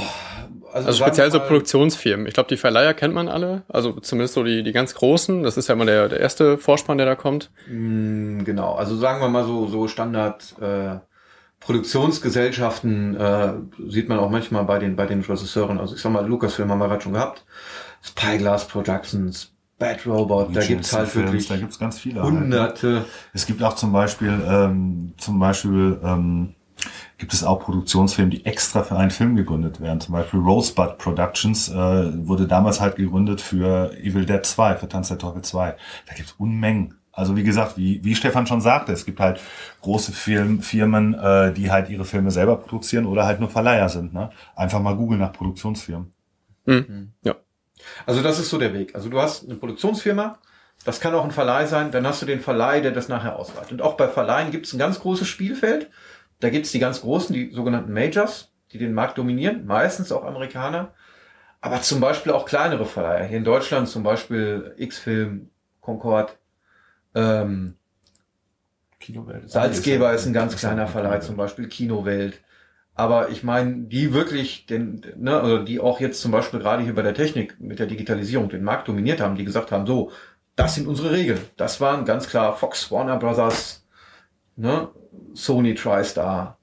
[0.72, 2.26] also, also speziell so Produktionsfirmen.
[2.26, 3.62] Ich glaube, die Verleiher kennt man alle.
[3.68, 5.42] Also zumindest so die, die ganz großen.
[5.42, 7.50] Das ist ja immer der, der erste Vorspann, der da kommt.
[7.68, 8.74] Mm, genau.
[8.74, 11.00] Also sagen wir mal so, so Standard äh,
[11.58, 13.52] Produktionsgesellschaften äh,
[13.88, 15.78] sieht man auch manchmal bei den, bei den Regisseuren.
[15.78, 17.44] Also ich sag mal, Lucasfilm haben wir gerade schon gehabt.
[18.02, 22.96] Spyglass Productions, Bad Robot, da gibt's halt Films, wirklich da gibt's ganz viele hunderte.
[22.96, 23.06] Halt.
[23.34, 26.54] Es gibt auch zum Beispiel, ähm, zum Beispiel ähm,
[27.20, 30.00] gibt es auch Produktionsfirmen, die extra für einen Film gegründet werden.
[30.00, 31.74] Zum Beispiel Rosebud Productions äh,
[32.26, 35.76] wurde damals halt gegründet für Evil Dead 2, für Tanz der Teufel 2.
[36.06, 36.94] Da gibt es Unmengen.
[37.12, 39.38] Also wie gesagt, wie, wie Stefan schon sagte, es gibt halt
[39.82, 44.14] große Film, Firmen, äh, die halt ihre Filme selber produzieren oder halt nur Verleiher sind.
[44.14, 44.30] Ne?
[44.56, 46.12] Einfach mal googeln nach Produktionsfirmen.
[46.64, 47.12] Mhm.
[47.22, 47.36] Ja.
[48.06, 48.94] Also das ist so der Weg.
[48.94, 50.38] Also du hast eine Produktionsfirma,
[50.86, 53.72] das kann auch ein Verleih sein, dann hast du den Verleih, der das nachher ausweitet.
[53.72, 55.90] Und auch bei Verleihen gibt es ein ganz großes Spielfeld.
[56.40, 60.94] Da gibt's die ganz großen, die sogenannten Majors, die den Markt dominieren, meistens auch Amerikaner,
[61.60, 63.26] aber zum Beispiel auch kleinere Verleiher.
[63.26, 66.38] Hier in Deutschland zum Beispiel X-Film, Concord,
[67.14, 67.76] ähm,
[68.98, 69.50] Kinowelt.
[69.50, 72.40] Salzgeber ist ein ganz kleiner Verleih, zum Beispiel Kinowelt.
[72.94, 76.94] Aber ich meine, die wirklich, den, ne, also die auch jetzt zum Beispiel gerade hier
[76.94, 80.12] bei der Technik mit der Digitalisierung den Markt dominiert haben, die gesagt haben, so,
[80.54, 81.40] das sind unsere Regeln.
[81.56, 83.86] Das waren ganz klar Fox, Warner Brothers,
[84.56, 84.88] ne,
[85.34, 86.58] Sony TriStar,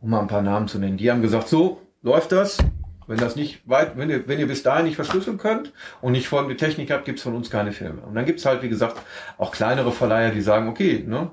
[0.00, 0.96] um mal ein paar Namen zu nennen.
[0.96, 2.58] Die haben gesagt, so läuft das.
[3.06, 6.28] Wenn das nicht weit, wenn ihr, wenn ihr bis dahin nicht verschlüsseln könnt und nicht
[6.28, 8.02] folgende Technik habt, gibt's von uns keine Filme.
[8.02, 9.00] Und dann gibt's halt, wie gesagt,
[9.38, 11.30] auch kleinere Verleiher, die sagen, okay, ne,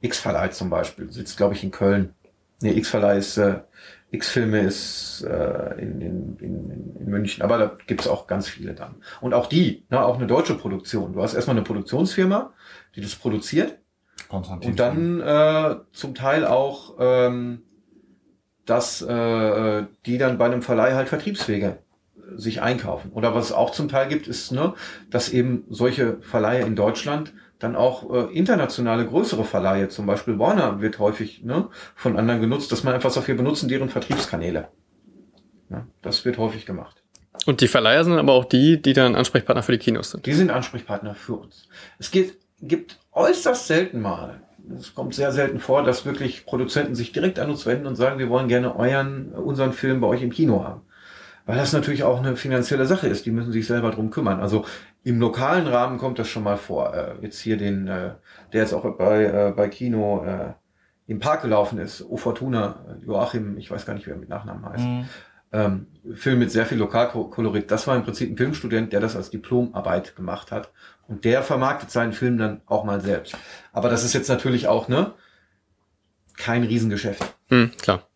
[0.00, 2.14] X-Verleih zum Beispiel, sitzt, glaube ich, in Köln.
[2.62, 3.62] Nee, X-Verleih ist, äh,
[4.12, 8.94] X-Filme ist äh, in, in, in, in München, aber da gibt's auch ganz viele dann.
[9.20, 11.14] Und auch die, ne, auch eine deutsche Produktion.
[11.14, 12.52] Du hast erstmal eine Produktionsfirma,
[12.94, 13.78] die das produziert
[14.28, 14.70] Konstantin.
[14.70, 17.62] Und dann äh, zum Teil auch, ähm,
[18.64, 21.78] dass äh, die dann bei einem Verleih halt Vertriebswege
[22.34, 23.12] sich einkaufen.
[23.12, 24.74] Oder was es auch zum Teil gibt, ist, ne,
[25.10, 30.80] dass eben solche Verleihe in Deutschland dann auch äh, internationale größere Verleihe, zum Beispiel Warner
[30.80, 34.68] wird häufig ne, von anderen genutzt, dass man einfach sagt, wir benutzen deren Vertriebskanäle.
[35.70, 37.02] Ja, das wird häufig gemacht.
[37.46, 40.26] Und die Verleiher sind aber auch die, die dann Ansprechpartner für die Kinos sind.
[40.26, 41.68] Die sind Ansprechpartner für uns.
[41.98, 44.40] Es geht, gibt äußerst selten mal,
[44.78, 48.18] es kommt sehr selten vor, dass wirklich Produzenten sich direkt an uns wenden und sagen,
[48.18, 50.82] wir wollen gerne euren, unseren Film bei euch im Kino haben.
[51.44, 53.24] Weil das natürlich auch eine finanzielle Sache ist.
[53.24, 54.40] Die müssen sich selber drum kümmern.
[54.40, 54.64] Also
[55.04, 56.92] im lokalen Rahmen kommt das schon mal vor.
[56.92, 58.14] Äh, jetzt hier den, äh,
[58.52, 60.54] der jetzt auch bei, äh, bei Kino äh,
[61.06, 64.84] im Park gelaufen ist, O Fortuna, Joachim, ich weiß gar nicht, wer mit Nachnamen heißt.
[64.84, 65.04] Mhm.
[65.52, 67.70] Ähm, Film mit sehr viel Lokalkolorit.
[67.70, 70.72] Das war im Prinzip ein Filmstudent, der das als Diplomarbeit gemacht hat.
[71.08, 73.36] Und der vermarktet seinen Film dann auch mal selbst.
[73.72, 75.12] Aber das ist jetzt natürlich auch, ne?
[76.36, 77.22] Kein Riesengeschäft.
[77.48, 78.06] Hm, klar.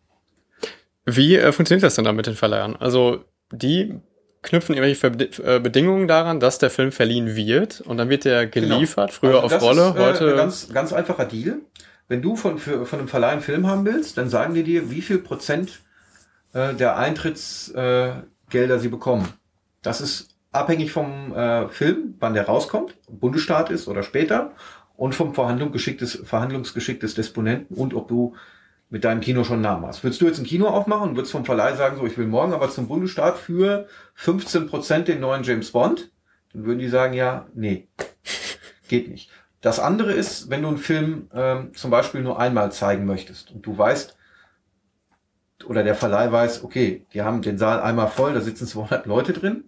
[1.05, 2.75] Wie äh, funktioniert das denn dann mit den Verleihern?
[2.75, 3.99] Also, die
[4.43, 5.07] knüpfen irgendwelche
[5.43, 8.75] äh, Bedingungen daran, dass der Film verliehen wird und dann wird der genau.
[8.75, 9.19] geliefert, genau.
[9.19, 10.35] früher also auf Rolle, ist, äh, heute.
[10.35, 11.59] Ganz, ganz einfacher Deal.
[12.07, 14.91] Wenn du von, für, von einem Verleih einen Film haben willst, dann sagen die dir,
[14.91, 15.79] wie viel Prozent
[16.53, 19.29] äh, der Eintrittsgelder äh, sie bekommen.
[19.81, 24.51] Das ist abhängig vom äh, Film, wann der rauskommt, Bundesstaat ist oder später
[24.95, 28.35] und vom Verhandlungsgeschick des, Verhandlungsgeschick des Disponenten und ob du
[28.89, 30.03] mit deinem Kino schon Namen hast.
[30.03, 32.53] Würdest du jetzt ein Kino aufmachen und würdest vom Verleih sagen, so, ich will morgen
[32.53, 36.11] aber zum Bundesstaat für 15 Prozent den neuen James Bond?
[36.51, 37.87] Dann würden die sagen, ja, nee,
[38.89, 39.31] geht nicht.
[39.61, 43.65] Das andere ist, wenn du einen Film ähm, zum Beispiel nur einmal zeigen möchtest und
[43.65, 44.17] du weißt,
[45.65, 49.33] oder der Verleih weiß, okay, die haben den Saal einmal voll, da sitzen 200 Leute
[49.33, 49.63] drin.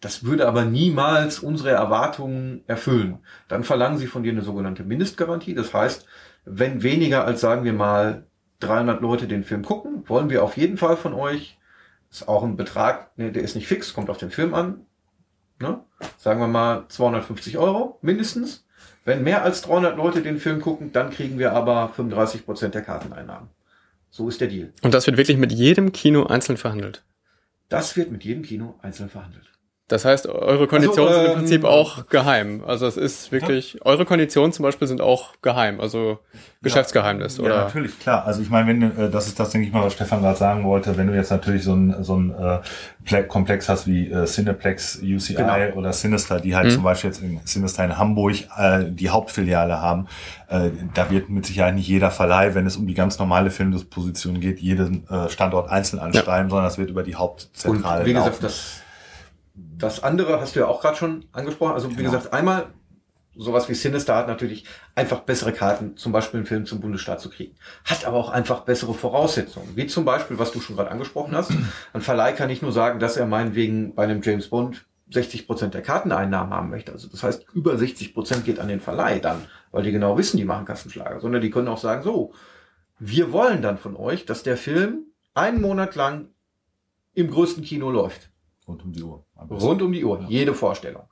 [0.00, 3.18] Das würde aber niemals unsere Erwartungen erfüllen.
[3.48, 5.54] Dann verlangen sie von dir eine sogenannte Mindestgarantie.
[5.54, 6.06] Das heißt,
[6.44, 8.26] wenn weniger als, sagen wir mal,
[8.60, 11.58] 300 Leute den Film gucken, wollen wir auf jeden Fall von euch,
[12.10, 14.86] ist auch ein Betrag, ne, der ist nicht fix, kommt auf den Film an,
[15.60, 15.80] ne?
[16.18, 18.64] sagen wir mal 250 Euro mindestens.
[19.04, 22.82] Wenn mehr als 300 Leute den Film gucken, dann kriegen wir aber 35 Prozent der
[22.82, 23.50] Karteneinnahmen.
[24.10, 24.72] So ist der Deal.
[24.82, 27.04] Und das wird wirklich mit jedem Kino einzeln verhandelt?
[27.68, 29.55] Das wird mit jedem Kino einzeln verhandelt.
[29.88, 32.64] Das heißt, eure Konditionen also, ähm, sind im Prinzip auch geheim.
[32.66, 33.80] Also es ist wirklich, ja.
[33.84, 36.18] eure Konditionen zum Beispiel sind auch geheim, also
[36.60, 37.54] Geschäftsgeheimnis, ja, oder?
[37.54, 38.26] Ja, natürlich, klar.
[38.26, 40.64] Also ich meine, wenn äh, das ist das, denke ich mal, was Stefan gerade sagen
[40.64, 44.98] wollte, wenn du jetzt natürlich so ein, so ein äh, Komplex hast wie äh, Cineplex,
[45.00, 45.76] UCI genau.
[45.76, 46.70] oder Sinister, die halt mhm.
[46.72, 50.08] zum Beispiel jetzt in Sinister in Hamburg äh, die Hauptfiliale haben,
[50.48, 54.40] äh, da wird mit Sicherheit nicht jeder Verleih, wenn es um die ganz normale Filmdisposition
[54.40, 56.50] geht, jeden äh, Standort einzeln anschreiben, ja.
[56.50, 58.80] sondern das wird über die Hauptzentrale Und wie gesagt, das
[59.56, 61.72] das andere hast du ja auch gerade schon angesprochen.
[61.72, 62.10] Also wie genau.
[62.10, 62.68] gesagt, einmal
[63.34, 67.30] sowas wie Sinister hat natürlich einfach bessere Karten, zum Beispiel einen Film zum Bundesstaat zu
[67.30, 67.54] kriegen.
[67.84, 69.76] Hat aber auch einfach bessere Voraussetzungen.
[69.76, 71.52] Wie zum Beispiel, was du schon gerade angesprochen hast.
[71.92, 75.74] Ein Verleih kann nicht nur sagen, dass er meinetwegen bei einem James Bond 60 Prozent
[75.74, 76.92] der Karteneinnahmen haben möchte.
[76.92, 80.36] Also das heißt, über 60 Prozent geht an den Verleih dann, weil die genau wissen,
[80.36, 81.20] die machen Kassenschlager.
[81.20, 82.32] Sondern die können auch sagen, so,
[82.98, 85.04] wir wollen dann von euch, dass der Film
[85.34, 86.30] einen Monat lang
[87.14, 88.30] im größten Kino läuft.
[88.66, 89.24] Rund um die Uhr.
[89.48, 90.28] Rund um die Uhr, ja.
[90.28, 91.04] jede Vorstellung.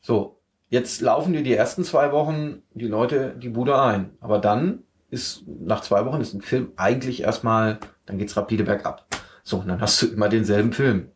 [0.00, 4.10] So, jetzt laufen dir die ersten zwei Wochen die Leute die Bude ein.
[4.20, 9.06] Aber dann ist, nach zwei Wochen ist ein Film eigentlich erstmal, dann geht's rapide bergab.
[9.42, 11.10] So, und dann hast du immer denselben Film.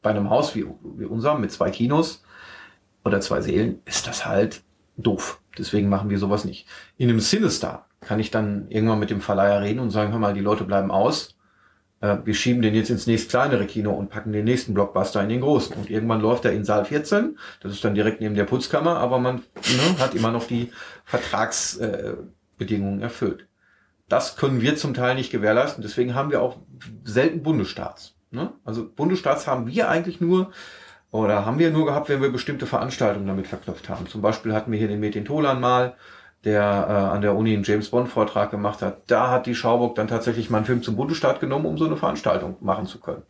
[0.00, 2.22] Bei einem Haus wie, wie unserem mit zwei Kinos
[3.04, 4.62] oder zwei Seelen ist das halt
[4.96, 5.40] doof.
[5.58, 6.66] Deswegen machen wir sowas nicht.
[6.96, 10.34] In einem Sinister kann ich dann irgendwann mit dem Verleiher reden und sagen, hör mal,
[10.34, 11.33] die Leute bleiben aus
[12.04, 15.30] äh, wir schieben den jetzt ins nächst kleinere Kino und packen den nächsten Blockbuster in
[15.30, 15.74] den großen.
[15.74, 19.18] Und irgendwann läuft er in Saal 14, das ist dann direkt neben der Putzkammer, aber
[19.18, 20.70] man ne, hat immer noch die
[21.06, 23.46] Vertragsbedingungen äh, erfüllt.
[24.08, 26.58] Das können wir zum Teil nicht gewährleisten, deswegen haben wir auch
[27.04, 28.14] selten Bundesstaats.
[28.30, 28.52] Ne?
[28.64, 30.50] Also Bundesstaats haben wir eigentlich nur,
[31.10, 34.06] oder haben wir nur gehabt, wenn wir bestimmte Veranstaltungen damit verknüpft haben.
[34.08, 35.94] Zum Beispiel hatten wir hier den Metin Tolan mal,
[36.44, 39.10] der äh, an der Uni einen James Bond Vortrag gemacht hat.
[39.10, 41.96] Da hat die Schauburg dann tatsächlich mal einen Film zum Bundesstaat genommen, um so eine
[41.96, 43.22] Veranstaltung machen zu können.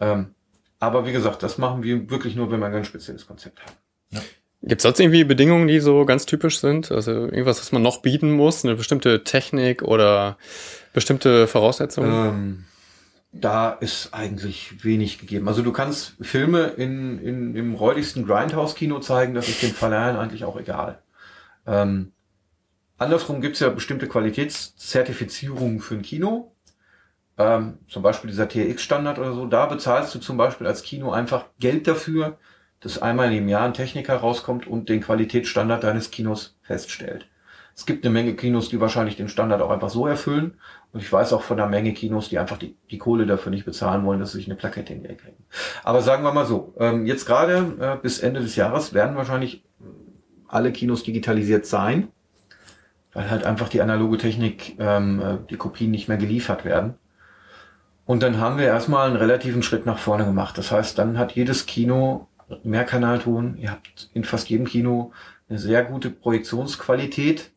[0.00, 0.34] Ähm,
[0.78, 3.76] aber wie gesagt, das machen wir wirklich nur, wenn wir ein ganz spezielles Konzept haben.
[4.10, 4.20] Ja.
[4.62, 6.90] Gibt es sonst irgendwie Bedingungen, die so ganz typisch sind?
[6.90, 8.64] Also irgendwas, was man noch bieten muss?
[8.64, 10.38] Eine bestimmte Technik oder
[10.92, 12.28] bestimmte Voraussetzungen?
[12.28, 12.64] Ähm,
[13.32, 15.48] da ist eigentlich wenig gegeben.
[15.48, 20.44] Also du kannst Filme in, in, im räudigsten Grindhouse-Kino zeigen, das ist den Verleihern eigentlich
[20.44, 20.98] auch egal.
[21.66, 22.12] Ähm,
[22.98, 26.52] Andersrum gibt es ja bestimmte Qualitätszertifizierungen für ein Kino.
[27.38, 29.46] Ähm, zum Beispiel dieser TX-Standard oder so.
[29.46, 32.38] Da bezahlst du zum Beispiel als Kino einfach Geld dafür,
[32.80, 37.28] dass einmal im Jahr ein Techniker rauskommt und den Qualitätsstandard deines Kinos feststellt.
[37.74, 40.54] Es gibt eine Menge Kinos, die wahrscheinlich den Standard auch einfach so erfüllen.
[40.92, 43.66] Und ich weiß auch von einer Menge Kinos, die einfach die, die Kohle dafür nicht
[43.66, 45.44] bezahlen wollen, dass sie sich eine Plakette in die kriegen.
[45.84, 49.62] Aber sagen wir mal so, ähm, jetzt gerade äh, bis Ende des Jahres werden wahrscheinlich
[50.48, 52.08] alle Kinos digitalisiert sein,
[53.16, 56.96] weil halt einfach die analoge Technik, ähm, äh, die Kopien nicht mehr geliefert werden.
[58.04, 60.58] Und dann haben wir erstmal einen relativen Schritt nach vorne gemacht.
[60.58, 62.28] Das heißt, dann hat jedes Kino
[62.62, 63.56] Mehrkanalton.
[63.56, 65.12] Ihr habt in fast jedem Kino
[65.48, 67.52] eine sehr gute Projektionsqualität,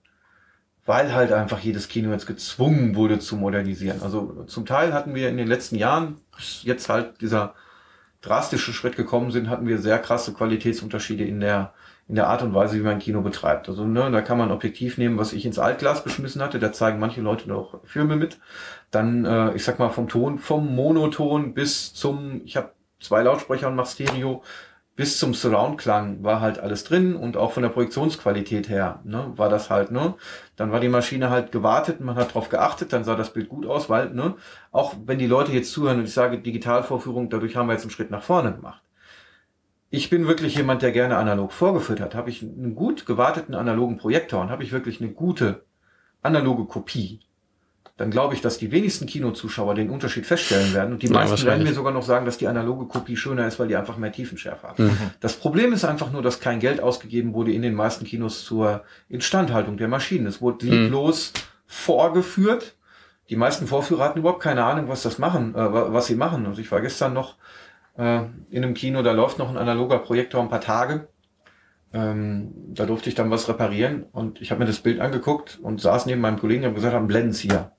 [0.85, 4.01] weil halt einfach jedes Kino jetzt gezwungen wurde zu modernisieren.
[4.01, 7.53] Also zum Teil hatten wir in den letzten Jahren, bis jetzt halt dieser
[8.21, 11.73] drastische Schritt gekommen sind, hatten wir sehr krasse Qualitätsunterschiede in der
[12.09, 13.69] in der Art und Weise, wie man Kino betreibt.
[13.69, 16.57] Also ne, da kann man Objektiv nehmen, was ich ins Altglas geschmissen hatte.
[16.57, 18.39] Da zeigen manche Leute noch Filme mit.
[18.89, 23.67] Dann, äh, ich sag mal, vom Ton, vom Monoton bis zum, ich habe zwei Lautsprecher
[23.67, 24.41] und mach Stereo,
[24.95, 29.47] bis zum Surround-Klang war halt alles drin und auch von der Projektionsqualität her ne, war
[29.47, 30.15] das halt, ne?
[30.57, 33.65] Dann war die Maschine halt gewartet, man hat drauf geachtet, dann sah das Bild gut
[33.65, 34.35] aus, weil, ne,
[34.71, 37.91] auch wenn die Leute jetzt zuhören und ich sage Digitalvorführung, dadurch haben wir jetzt einen
[37.91, 38.81] Schritt nach vorne gemacht
[39.89, 42.15] ich bin wirklich jemand, der gerne analog vorgeführt hat.
[42.15, 45.63] Habe ich einen gut gewarteten analogen Projektor und habe ich wirklich eine gute
[46.21, 47.21] analoge Kopie,
[47.99, 50.93] dann glaube ich, dass die wenigsten Kinozuschauer den Unterschied feststellen werden.
[50.93, 53.59] Und die meisten ja, werden mir sogar noch sagen, dass die analoge Kopie schöner ist,
[53.59, 54.79] weil die einfach mehr Tiefenschärfe hat.
[54.79, 54.97] Mhm.
[55.19, 58.85] Das Problem ist einfach nur, dass kein Geld ausgegeben wurde in den meisten Kinos zur
[59.09, 60.27] Instandhaltung der Maschinen.
[60.27, 60.71] Es wurde mhm.
[60.71, 61.39] lieblos mhm.
[61.67, 62.75] vorgeführt.
[63.29, 66.45] Die meisten Vorführer hatten überhaupt keine Ahnung, was das machen, äh, was sie machen.
[66.45, 67.35] Und ich war gestern noch
[67.99, 71.09] äh, in einem Kino, da läuft noch ein analoger Projektor ein paar Tage.
[71.93, 75.81] Ähm, da durfte ich dann was reparieren und ich habe mir das Bild angeguckt und
[75.81, 77.73] saß neben meinem Kollegen und gesagt, ein Blendenzieher.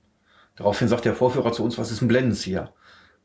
[0.57, 2.73] Daraufhin sagt der Vorführer zu uns, was ist ein Blendenzieher?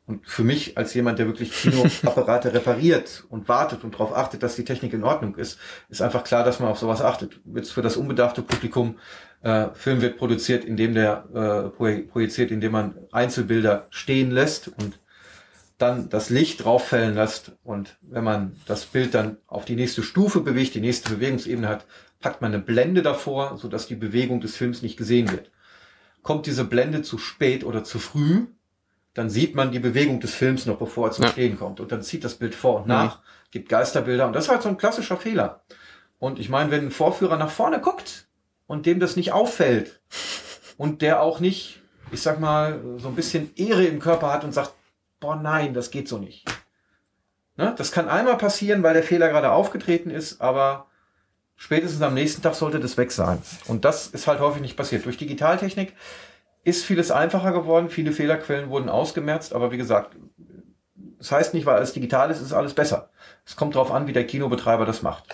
[0.06, 4.54] Und für mich als jemand, der wirklich Kinoapparate repariert und wartet und darauf achtet, dass
[4.54, 7.40] die Technik in Ordnung ist, ist einfach klar, dass man auf sowas achtet.
[7.52, 8.98] Jetzt für das unbedarfte Publikum,
[9.42, 15.00] äh, Film wird produziert, indem der äh, projiziert, indem man Einzelbilder stehen lässt und
[15.78, 20.40] dann das Licht drauffällen lässt und wenn man das Bild dann auf die nächste Stufe
[20.40, 21.86] bewegt, die nächste Bewegungsebene hat,
[22.20, 25.50] packt man eine Blende davor, so dass die Bewegung des Films nicht gesehen wird.
[26.22, 28.46] Kommt diese Blende zu spät oder zu früh,
[29.16, 31.30] dann sieht man die Bewegung des Films noch, bevor er zum ja.
[31.30, 31.80] Stehen kommt.
[31.80, 33.22] Und dann zieht das Bild vor und nach, mhm.
[33.50, 34.26] gibt Geisterbilder.
[34.26, 35.62] Und das ist halt so ein klassischer Fehler.
[36.18, 38.26] Und ich meine, wenn ein Vorführer nach vorne guckt
[38.66, 40.00] und dem das nicht auffällt
[40.76, 44.52] und der auch nicht, ich sag mal, so ein bisschen Ehre im Körper hat und
[44.52, 44.74] sagt,
[45.20, 46.44] boah nein, das geht so nicht.
[47.56, 47.74] Ne?
[47.76, 50.86] Das kann einmal passieren, weil der Fehler gerade aufgetreten ist, aber
[51.56, 53.42] spätestens am nächsten Tag sollte das weg sein.
[53.66, 55.04] Und das ist halt häufig nicht passiert.
[55.04, 55.94] Durch Digitaltechnik
[56.64, 60.16] ist vieles einfacher geworden, viele Fehlerquellen wurden ausgemerzt, aber wie gesagt,
[61.18, 63.08] das heißt nicht, weil alles digital ist, ist alles besser.
[63.46, 65.24] Es kommt darauf an, wie der Kinobetreiber das macht.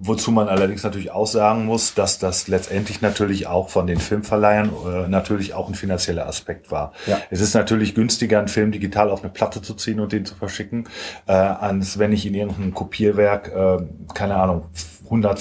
[0.00, 4.70] Wozu man allerdings natürlich auch sagen muss, dass das letztendlich natürlich auch von den Filmverleihern
[4.86, 6.92] äh, natürlich auch ein finanzieller Aspekt war.
[7.06, 7.20] Ja.
[7.30, 10.34] Es ist natürlich günstiger, einen Film digital auf eine Platte zu ziehen und den zu
[10.34, 10.88] verschicken,
[11.26, 13.78] äh, als wenn ich in irgendeinem Kopierwerk, äh,
[14.14, 14.66] keine Ahnung,
[15.04, 15.38] 100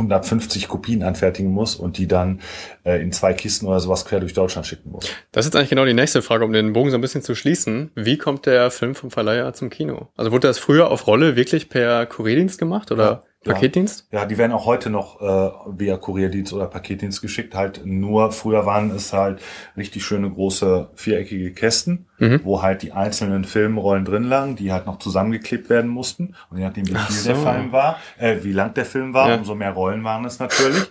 [0.00, 2.40] 150 Kopien anfertigen muss und die dann
[2.84, 5.06] äh, in zwei Kisten oder sowas quer durch Deutschland schicken muss.
[5.32, 7.90] Das ist eigentlich genau die nächste Frage, um den Bogen so ein bisschen zu schließen.
[7.94, 10.08] Wie kommt der Film vom Verleiher zum Kino?
[10.16, 13.04] Also wurde das früher auf Rolle wirklich per Kurierdienst gemacht oder?
[13.04, 13.22] Ja.
[13.42, 14.06] Paketdienst?
[14.12, 17.54] Ja, die werden auch heute noch äh, via Kurierdienst oder Paketdienst geschickt.
[17.54, 19.40] Halt nur früher waren es halt
[19.78, 22.40] richtig schöne große viereckige Kästen, mhm.
[22.44, 26.34] wo halt die einzelnen Filmrollen drin lagen, die halt noch zusammengeklebt werden mussten.
[26.50, 27.32] Und je nachdem, wie viel so.
[27.32, 29.36] der Film war, äh, wie lang der Film war, ja.
[29.36, 30.84] umso mehr Rollen waren es natürlich.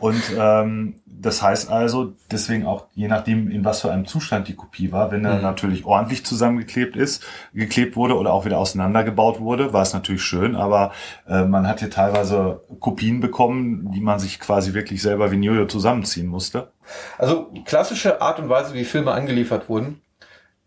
[0.00, 4.56] Und ähm, das heißt also, deswegen auch je nachdem, in was für einem Zustand die
[4.56, 5.42] Kopie war, wenn er mhm.
[5.42, 10.56] natürlich ordentlich zusammengeklebt ist, geklebt wurde oder auch wieder auseinandergebaut wurde, war es natürlich schön,
[10.56, 10.90] aber
[11.28, 15.66] äh, man hat hier teilweise Kopien bekommen, die man sich quasi wirklich selber wie Jojo
[15.66, 16.72] zusammenziehen musste.
[17.18, 20.01] Also klassische Art und Weise, wie Filme angeliefert wurden,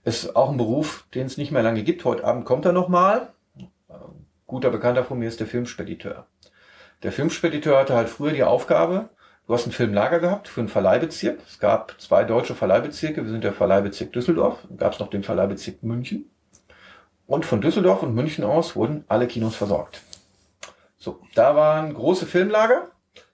[0.05, 2.05] ist auch ein Beruf, den es nicht mehr lange gibt.
[2.05, 3.33] Heute Abend kommt er nochmal.
[4.47, 6.27] Guter Bekannter von mir ist der Filmspediteur.
[7.03, 9.09] Der Filmspediteur hatte halt früher die Aufgabe,
[9.47, 11.39] Du hast ein Filmlager gehabt für einen Verleihbezirk.
[11.47, 13.23] Es gab zwei deutsche Verleihbezirke.
[13.23, 14.57] Wir sind der Verleihbezirk Düsseldorf.
[14.67, 16.31] Dann gab es noch den Verleihbezirk München.
[17.27, 20.01] Und von Düsseldorf und München aus wurden alle Kinos versorgt.
[20.97, 22.89] So, da waren große Filmlager.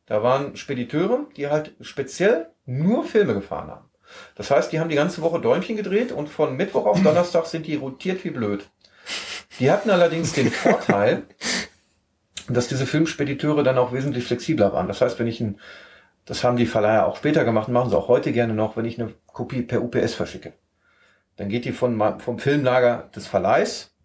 [0.05, 3.90] Da waren Spediteure, die halt speziell nur Filme gefahren haben.
[4.35, 7.67] Das heißt, die haben die ganze Woche Däumchen gedreht und von Mittwoch auf Donnerstag sind
[7.67, 8.69] die rotiert wie blöd.
[9.59, 11.23] Die hatten allerdings den Vorteil,
[12.47, 14.87] dass diese Filmspediteure dann auch wesentlich flexibler waren.
[14.87, 15.59] Das heißt, wenn ich ein
[16.25, 18.99] das haben die Verleiher auch später gemacht, machen sie auch heute gerne noch, wenn ich
[18.99, 20.53] eine Kopie per UPS verschicke.
[21.37, 23.95] Dann geht die von, vom Filmlager des Verleihs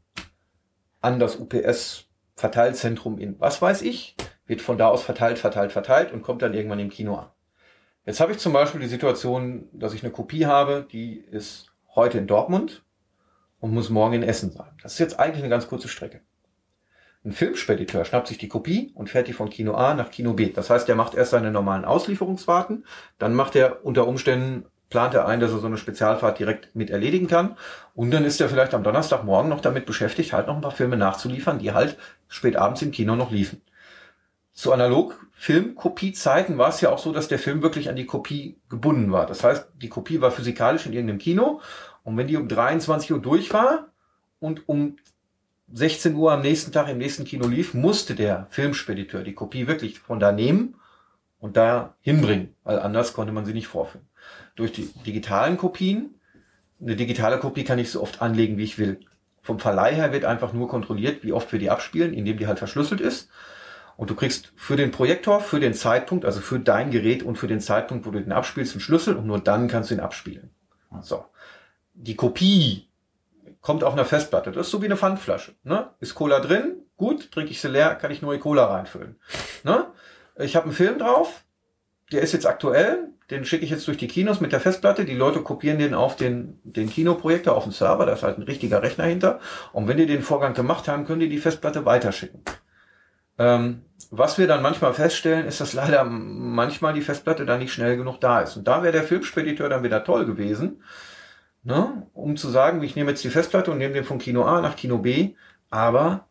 [1.01, 4.17] an das UPS-Verteilzentrum in was weiß ich,
[4.47, 7.31] wird von da aus verteilt, verteilt, verteilt und kommt dann irgendwann im Kino an.
[8.07, 12.19] Jetzt habe ich zum Beispiel die Situation, dass ich eine Kopie habe, die ist heute
[12.19, 12.85] in Dortmund
[13.59, 14.71] und muss morgen in Essen sein.
[14.81, 16.21] Das ist jetzt eigentlich eine ganz kurze Strecke.
[17.25, 20.53] Ein Filmspediteur schnappt sich die Kopie und fährt die von Kino A nach Kino B.
[20.53, 22.87] Das heißt, er macht erst seine normalen Auslieferungsfahrten,
[23.19, 26.91] dann macht er unter Umständen, plant er ein, dass er so eine Spezialfahrt direkt mit
[26.91, 27.57] erledigen kann.
[27.97, 30.97] Und dann ist er vielleicht am Donnerstagmorgen noch damit beschäftigt, halt noch ein paar Filme
[30.97, 31.99] nachzuliefern, die halt
[32.29, 33.63] spät abends im Kino noch liefen.
[34.57, 39.13] Zu Analog-Filmkopiezeiten war es ja auch so, dass der Film wirklich an die Kopie gebunden
[39.13, 39.27] war.
[39.27, 41.61] Das heißt, die Kopie war physikalisch in irgendeinem Kino
[42.05, 43.89] und wenn die um 23 Uhr durch war
[44.41, 44.97] und um
[45.75, 50.01] 16 Uhr am nächsten Tag im nächsten Kino lief, musste der Filmspediteur die Kopie wirklich
[50.01, 50.77] von da nehmen
[51.39, 54.07] und da hinbringen, weil anders konnte man sie nicht vorführen.
[54.55, 56.15] Durch die digitalen Kopien,
[56.81, 59.01] eine digitale Kopie kann ich so oft anlegen, wie ich will.
[59.43, 62.59] Vom Verleih her wird einfach nur kontrolliert, wie oft wir die abspielen, indem die halt
[62.59, 63.29] verschlüsselt ist.
[63.97, 67.47] Und du kriegst für den Projektor, für den Zeitpunkt, also für dein Gerät und für
[67.47, 70.51] den Zeitpunkt, wo du den abspielst, einen Schlüssel und nur dann kannst du ihn abspielen.
[71.01, 71.25] So.
[71.95, 72.89] Die Kopie
[73.61, 74.53] kommt auf einer Festplatte.
[74.53, 75.55] Das ist so wie eine Pfandflasche.
[75.65, 75.91] Ne?
[76.01, 76.83] Ist Cola drin?
[76.97, 79.17] Gut, trinke ich sie leer, kann ich neue Cola reinfüllen.
[79.65, 79.87] Ne?
[80.39, 81.45] Ich habe einen Film drauf,
[82.13, 85.05] der ist jetzt aktuell, den schicke ich jetzt durch die Kinos mit der Festplatte.
[85.05, 88.43] Die Leute kopieren den auf den, den Kinoprojektor, auf den Server, da ist halt ein
[88.43, 89.41] richtiger Rechner hinter.
[89.73, 92.43] Und wenn die den Vorgang gemacht haben, können die die Festplatte weiterschicken.
[93.39, 97.97] Ähm, was wir dann manchmal feststellen, ist, dass leider manchmal die Festplatte da nicht schnell
[97.97, 98.57] genug da ist.
[98.57, 100.83] Und da wäre der Filmspediteur dann wieder toll gewesen,
[101.63, 102.07] ne?
[102.15, 104.77] um zu sagen, ich nehme jetzt die Festplatte und nehme den von Kino A nach
[104.77, 105.35] Kino B,
[105.71, 106.27] aber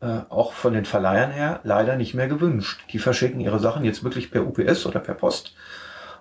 [0.00, 2.84] äh, auch von den Verleihern her leider nicht mehr gewünscht.
[2.90, 5.54] Die verschicken ihre Sachen jetzt wirklich per UPS oder per Post.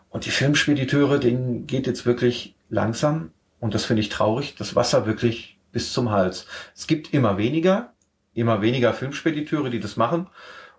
[0.10, 5.06] Und die Filmspediteure, denen geht jetzt wirklich langsam, und das finde ich traurig, das Wasser
[5.06, 6.48] wirklich bis zum Hals.
[6.76, 7.94] Es gibt immer weniger,
[8.34, 10.28] immer weniger Filmspediteure, die das machen.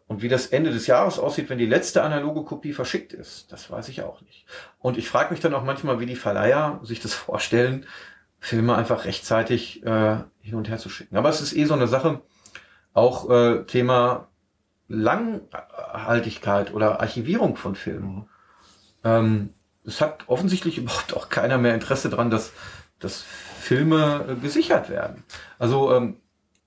[0.07, 3.71] Und wie das Ende des Jahres aussieht, wenn die letzte analoge Kopie verschickt ist, das
[3.71, 4.45] weiß ich auch nicht.
[4.79, 7.87] Und ich frage mich dann auch manchmal, wie die Verleiher sich das vorstellen,
[8.39, 11.17] Filme einfach rechtzeitig äh, hin und her zu schicken.
[11.17, 12.21] Aber es ist eh so eine Sache,
[12.93, 14.29] auch äh, Thema
[14.89, 18.15] Langhaltigkeit oder Archivierung von Filmen.
[18.15, 18.29] Mhm.
[19.05, 19.51] Ähm,
[19.87, 22.53] es hat offensichtlich überhaupt auch keiner mehr Interesse daran, dass,
[22.99, 25.25] dass Filme äh, gesichert werden.
[25.59, 26.19] Also ähm,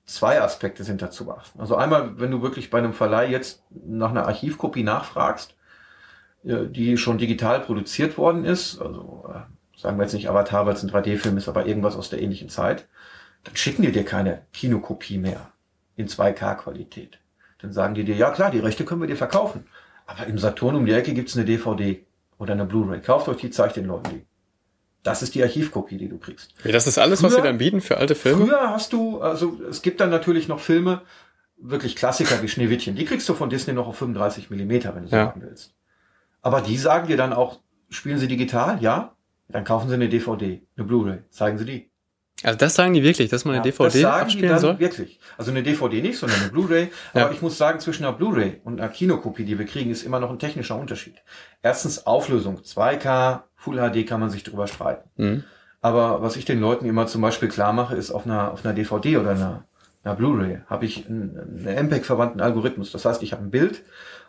[0.08, 1.60] zwei Aspekte sind dazu beachten.
[1.60, 5.55] Also einmal, wenn du wirklich bei einem Verleih jetzt nach einer Archivkopie nachfragst,
[6.43, 10.84] die schon digital produziert worden ist, also äh, sagen wir jetzt nicht Avatar, weil es
[10.84, 12.88] ein 3D-Film ist, aber irgendwas aus der ähnlichen Zeit,
[13.43, 15.51] dann schicken die dir keine Kinokopie mehr
[15.97, 17.20] in 2K-Qualität.
[17.60, 19.66] Dann sagen die dir, ja klar, die Rechte können wir dir verkaufen.
[20.05, 22.05] Aber im Saturn um die Ecke gibt's eine DVD
[22.38, 23.01] oder eine Blu-ray.
[23.01, 24.26] Kauft euch die, zeigt den Leuten die.
[25.04, 26.54] Das ist die Archivkopie, die du kriegst.
[26.64, 28.45] Ja, das ist alles, früher, was sie dann bieten für alte Filme?
[28.45, 31.02] Früher hast du, also es gibt dann natürlich noch Filme,
[31.58, 32.95] wirklich Klassiker wie Schneewittchen.
[32.95, 35.26] Die kriegst du von Disney noch auf 35 Millimeter, wenn du ja.
[35.26, 35.74] sagen willst.
[36.41, 38.82] Aber die sagen dir dann auch, spielen sie digital?
[38.82, 39.16] Ja?
[39.50, 41.20] Dann kaufen sie eine DVD, eine Blu-ray.
[41.30, 41.91] Zeigen sie die.
[42.43, 44.79] Also das sagen die wirklich, dass man eine ja, DVD das sagen abspielen soll?
[44.79, 45.19] wirklich.
[45.38, 46.89] Also eine DVD nicht, sondern eine Blu-ray.
[47.13, 47.31] Aber ja.
[47.31, 50.29] ich muss sagen, zwischen einer Blu-ray und einer Kinokopie, die wir kriegen, ist immer noch
[50.29, 51.15] ein technischer Unterschied.
[51.63, 52.59] Erstens Auflösung.
[52.59, 55.09] 2K, Full HD kann man sich drüber streiten.
[55.15, 55.43] Mhm.
[55.81, 58.73] Aber was ich den Leuten immer zum Beispiel klar mache, ist auf einer, auf einer
[58.73, 59.65] DVD oder einer,
[60.03, 62.91] einer Blu-ray habe ich einen, einen MPEG-verwandten Algorithmus.
[62.91, 63.83] Das heißt, ich habe ein Bild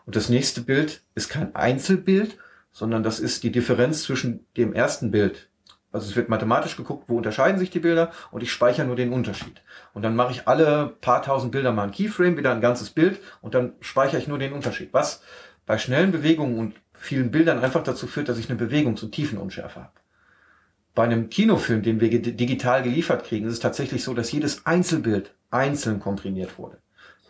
[0.06, 2.38] und das nächste Bild ist kein Einzelbild,
[2.72, 5.47] sondern das ist die Differenz zwischen dem ersten Bild
[5.90, 9.12] also es wird mathematisch geguckt, wo unterscheiden sich die Bilder und ich speichere nur den
[9.12, 9.62] Unterschied.
[9.94, 13.20] Und dann mache ich alle paar tausend Bilder mal ein Keyframe, wieder ein ganzes Bild
[13.40, 14.92] und dann speichere ich nur den Unterschied.
[14.92, 15.22] Was
[15.66, 19.80] bei schnellen Bewegungen und vielen Bildern einfach dazu führt, dass ich eine Bewegungs- und Tiefenunschärfe
[19.80, 19.92] habe.
[20.94, 25.32] Bei einem Kinofilm, den wir digital geliefert kriegen, ist es tatsächlich so, dass jedes Einzelbild
[25.50, 26.78] einzeln komprimiert wurde.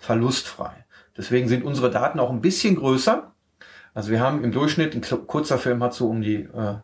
[0.00, 0.86] Verlustfrei.
[1.16, 3.32] Deswegen sind unsere Daten auch ein bisschen größer.
[3.92, 6.76] Also wir haben im Durchschnitt, ein kurzer Film hat so um die äh,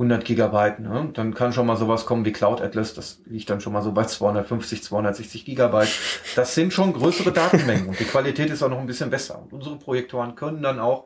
[0.00, 0.80] 100 Gigabyte.
[0.80, 1.10] Ne?
[1.12, 2.94] Dann kann schon mal sowas kommen wie Cloud Atlas.
[2.94, 5.90] Das liegt dann schon mal so bei 250, 260 Gigabyte.
[6.36, 9.42] Das sind schon größere Datenmengen und die Qualität ist auch noch ein bisschen besser.
[9.42, 11.04] Und unsere Projektoren können dann auch,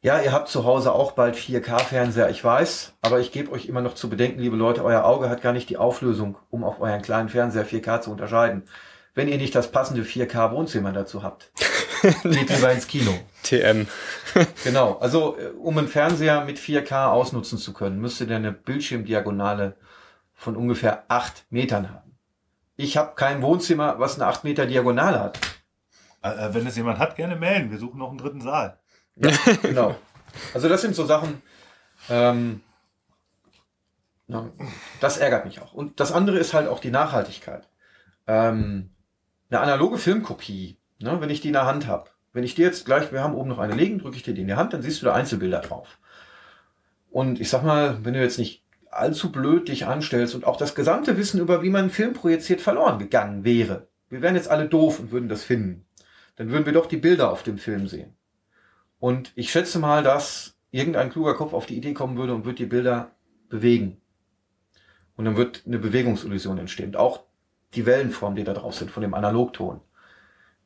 [0.00, 3.80] ja, ihr habt zu Hause auch bald 4K-Fernseher, ich weiß, aber ich gebe euch immer
[3.80, 7.02] noch zu bedenken, liebe Leute, euer Auge hat gar nicht die Auflösung, um auf euren
[7.02, 8.62] kleinen Fernseher 4K zu unterscheiden.
[9.16, 11.50] Wenn ihr nicht das passende 4K-Wohnzimmer dazu habt.
[12.22, 13.12] Geht lieber ins Kino.
[13.42, 13.88] TM.
[14.64, 14.98] Genau.
[14.98, 19.76] Also, äh, um einen Fernseher mit 4K ausnutzen zu können, müsste der eine Bildschirmdiagonale
[20.34, 22.16] von ungefähr 8 Metern haben.
[22.76, 25.38] Ich habe kein Wohnzimmer, was eine 8 Meter Diagonale hat.
[26.22, 27.70] Äh, äh, wenn es jemand hat, gerne melden.
[27.70, 28.78] Wir suchen noch einen dritten Saal.
[29.16, 29.30] Ja,
[29.62, 29.96] genau.
[30.54, 31.42] Also das sind so Sachen,
[32.08, 32.60] ähm,
[35.00, 35.72] das ärgert mich auch.
[35.72, 37.66] Und das andere ist halt auch die Nachhaltigkeit.
[38.26, 38.90] Ähm,
[39.48, 42.10] eine analoge Filmkopie Ne, wenn ich die in der Hand habe.
[42.38, 44.42] Wenn ich dir jetzt gleich, wir haben oben noch eine liegen, drücke ich dir die
[44.42, 45.98] in die Hand, dann siehst du da Einzelbilder drauf.
[47.10, 48.62] Und ich sag mal, wenn du jetzt nicht
[48.92, 52.60] allzu blöd dich anstellst und auch das gesamte Wissen über, wie man einen Film projiziert,
[52.60, 55.84] verloren gegangen wäre, wir wären jetzt alle doof und würden das finden,
[56.36, 58.14] dann würden wir doch die Bilder auf dem Film sehen.
[59.00, 62.58] Und ich schätze mal, dass irgendein kluger Kopf auf die Idee kommen würde und würde
[62.58, 63.10] die Bilder
[63.48, 64.00] bewegen.
[65.16, 66.94] Und dann wird eine Bewegungsillusion entstehen.
[66.94, 67.24] auch
[67.74, 69.80] die Wellenform, die da drauf sind, von dem Analogton.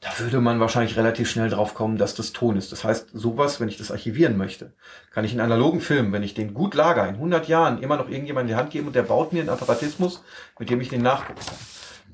[0.03, 2.73] Da würde man wahrscheinlich relativ schnell drauf kommen, dass das Ton ist.
[2.73, 4.73] Das heißt, sowas, wenn ich das archivieren möchte,
[5.13, 8.09] kann ich einen analogen Film, wenn ich den gut lager, in 100 Jahren immer noch
[8.09, 10.25] irgendjemand in die Hand geben und der baut mir einen Apparatismus,
[10.59, 11.57] mit dem ich den nachgucken kann.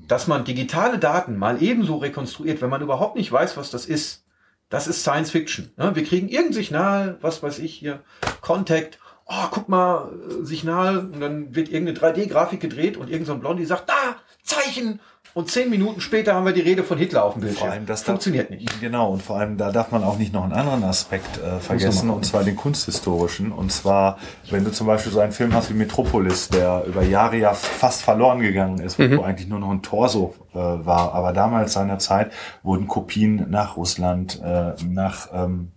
[0.07, 4.23] Dass man digitale Daten mal ebenso rekonstruiert, wenn man überhaupt nicht weiß, was das ist,
[4.69, 5.71] das ist Science Fiction.
[5.75, 5.95] Ne?
[5.95, 8.01] Wir kriegen irgendein Signal, was weiß ich hier,
[8.41, 13.39] Contact, oh, guck mal, äh, Signal, und dann wird irgendeine 3D-Grafik gedreht und irgendein so
[13.39, 14.99] Blondie sagt, da, Zeichen!
[15.33, 17.67] Und zehn Minuten später haben wir die Rede von Hitler auf dem Bildschirm.
[17.67, 18.81] Vor allem, das funktioniert nicht.
[18.81, 22.09] Genau, und vor allem, da darf man auch nicht noch einen anderen Aspekt äh, vergessen,
[22.09, 23.51] und zwar den kunsthistorischen.
[23.51, 24.17] Und zwar,
[24.49, 28.01] wenn du zum Beispiel so einen Film hast wie Metropolis, der über Jahre ja fast
[28.01, 29.17] verloren gegangen ist, mhm.
[29.17, 31.13] wo eigentlich nur noch ein Torso äh, war.
[31.13, 32.31] Aber damals seiner Zeit
[32.63, 35.71] wurden Kopien nach Russland, äh, nach ähm,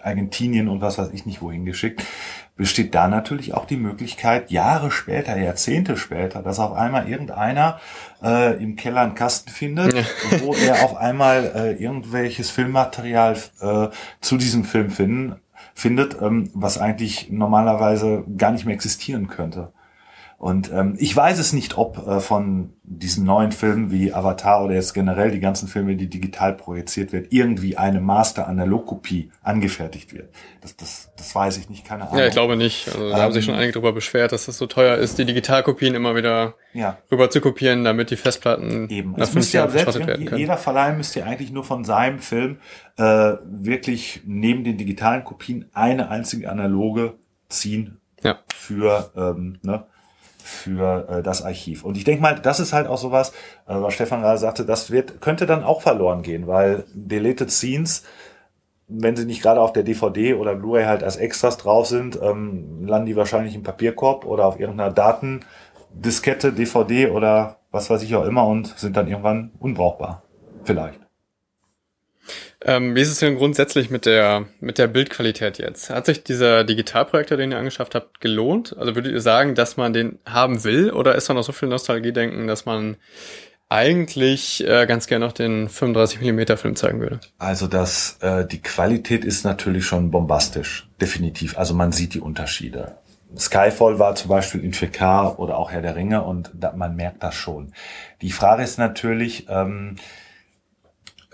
[0.00, 2.02] Argentinien und was weiß ich nicht wohin geschickt
[2.56, 7.80] besteht da natürlich auch die Möglichkeit, Jahre später, Jahrzehnte später, dass auf einmal irgendeiner
[8.22, 10.04] äh, im Keller einen Kasten findet, ja.
[10.40, 13.88] wo er auf einmal äh, irgendwelches Filmmaterial äh,
[14.20, 15.36] zu diesem Film finden,
[15.74, 19.72] findet, ähm, was eigentlich normalerweise gar nicht mehr existieren könnte.
[20.42, 24.74] Und ähm, ich weiß es nicht, ob äh, von diesen neuen Filmen wie Avatar oder
[24.74, 30.34] jetzt generell die ganzen Filme, die digital projiziert wird, irgendwie eine Master-Analog-Kopie angefertigt wird.
[30.60, 32.18] Das, das, das weiß ich nicht, keine Ahnung.
[32.18, 32.88] Ja, ich glaube nicht.
[32.88, 35.26] Also, da ähm, haben sich schon einige darüber beschwert, dass das so teuer ist, die
[35.26, 36.98] Digitalkopien immer wieder ja.
[37.12, 39.12] rüber zu kopieren, damit die Festplatten Eben.
[39.12, 40.36] nach fünf Jahren ja können.
[40.36, 42.58] Jeder Verleih müsste ja eigentlich nur von seinem Film
[42.98, 47.14] äh, wirklich neben den digitalen Kopien eine einzige analoge
[47.48, 48.40] ziehen ja.
[48.52, 49.86] für ähm, ne,
[50.42, 51.84] für äh, das Archiv.
[51.84, 53.30] Und ich denke mal, das ist halt auch sowas,
[53.66, 58.04] äh, was Stefan gerade sagte, das wird, könnte dann auch verloren gehen, weil Deleted Scenes,
[58.88, 62.86] wenn sie nicht gerade auf der DVD oder Blu-ray halt als Extras drauf sind, ähm,
[62.86, 68.26] landen die wahrscheinlich im Papierkorb oder auf irgendeiner Datendiskette, DVD oder was weiß ich auch
[68.26, 70.22] immer und sind dann irgendwann unbrauchbar.
[70.64, 71.01] Vielleicht.
[72.64, 75.90] Ähm, wie ist es denn grundsätzlich mit der, mit der Bildqualität jetzt?
[75.90, 78.76] Hat sich dieser Digitalprojektor, den ihr angeschafft habt, gelohnt?
[78.78, 81.68] Also würdet ihr sagen, dass man den haben will oder ist da noch so viel
[81.68, 82.96] Nostalgie-Denken, dass man
[83.68, 87.20] eigentlich äh, ganz gerne noch den 35 mm Film zeigen würde?
[87.38, 91.56] Also das, äh, die Qualität ist natürlich schon bombastisch, definitiv.
[91.56, 92.98] Also man sieht die Unterschiede.
[93.36, 97.22] Skyfall war zum Beispiel in 4K oder auch Herr der Ringe und da, man merkt
[97.22, 97.72] das schon.
[98.20, 99.96] Die Frage ist natürlich, ähm,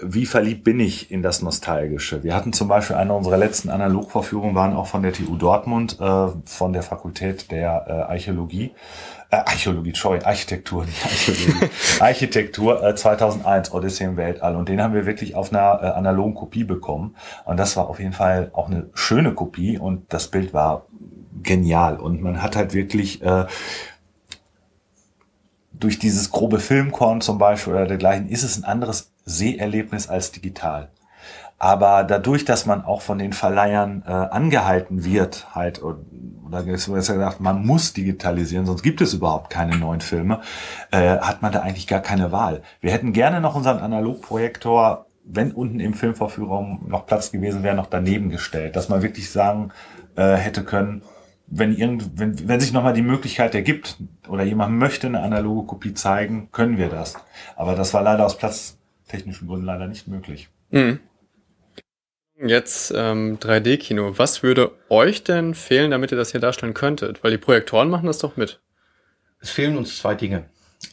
[0.01, 2.23] wie verliebt bin ich in das Nostalgische?
[2.23, 6.29] Wir hatten zum Beispiel eine unserer letzten Analogvorführungen, waren auch von der TU Dortmund, äh,
[6.45, 8.73] von der Fakultät der äh, Archäologie.
[9.31, 11.71] Äh, Archäologie, sorry, Architektur, nicht Archäologie.
[12.01, 14.57] Architektur äh, 2001, Odyssey im Weltall.
[14.57, 17.17] Und den haben wir wirklich auf einer äh, analogen Kopie bekommen.
[17.45, 20.87] Und das war auf jeden Fall auch eine schöne Kopie und das Bild war
[21.43, 21.97] genial.
[21.97, 23.23] Und man hat halt wirklich...
[23.23, 23.47] Äh,
[25.79, 30.91] durch dieses grobe Filmkorn zum Beispiel oder dergleichen ist es ein anderes Seherlebnis als digital.
[31.61, 35.99] Aber dadurch, dass man auch von den Verleihern äh, angehalten wird, halt, oder
[36.67, 40.41] ist gesagt, man muss digitalisieren, sonst gibt es überhaupt keine neuen Filme,
[40.93, 42.63] äh, hat man da eigentlich gar keine Wahl.
[42.81, 47.87] Wir hätten gerne noch unseren Analogprojektor, wenn unten im Filmvorführung noch Platz gewesen wäre, noch
[47.87, 49.71] daneben gestellt, dass man wirklich sagen
[50.15, 51.03] äh, hätte können,
[51.51, 53.97] wenn, irgend, wenn, wenn sich nochmal die Möglichkeit ergibt
[54.29, 57.15] oder jemand möchte eine analoge Kopie zeigen, können wir das.
[57.57, 60.49] Aber das war leider aus platztechnischen Gründen leider nicht möglich.
[60.71, 61.01] Mhm.
[62.41, 64.17] Jetzt ähm, 3D-Kino.
[64.17, 67.25] Was würde euch denn fehlen, damit ihr das hier darstellen könntet?
[67.25, 68.61] Weil die Projektoren machen das doch mit.
[69.41, 70.45] Es fehlen uns zwei Dinge.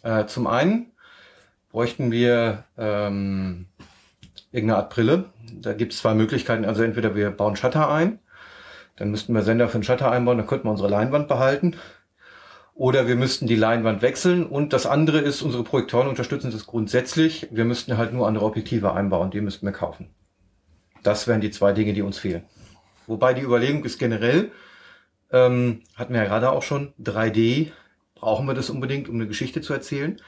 [0.02, 0.92] Äh, zum einen
[1.70, 3.68] bräuchten wir ähm,
[4.52, 5.26] irgendeine Art Brille.
[5.54, 6.66] Da gibt es zwei Möglichkeiten.
[6.66, 8.20] Also entweder wir bauen Shutter ein
[8.96, 11.76] dann müssten wir Sender für den Shutter einbauen, dann könnten wir unsere Leinwand behalten.
[12.74, 14.46] Oder wir müssten die Leinwand wechseln.
[14.46, 17.48] Und das andere ist, unsere Projektoren unterstützen das grundsätzlich.
[17.52, 20.10] Wir müssten halt nur andere Objektive einbauen, die müssten wir kaufen.
[21.04, 22.44] Das wären die zwei Dinge, die uns fehlen.
[23.08, 24.52] Wobei die Überlegung ist generell,
[25.32, 27.72] ähm, hatten wir ja gerade auch schon, 3D,
[28.16, 30.20] brauchen wir das unbedingt, um eine Geschichte zu erzählen.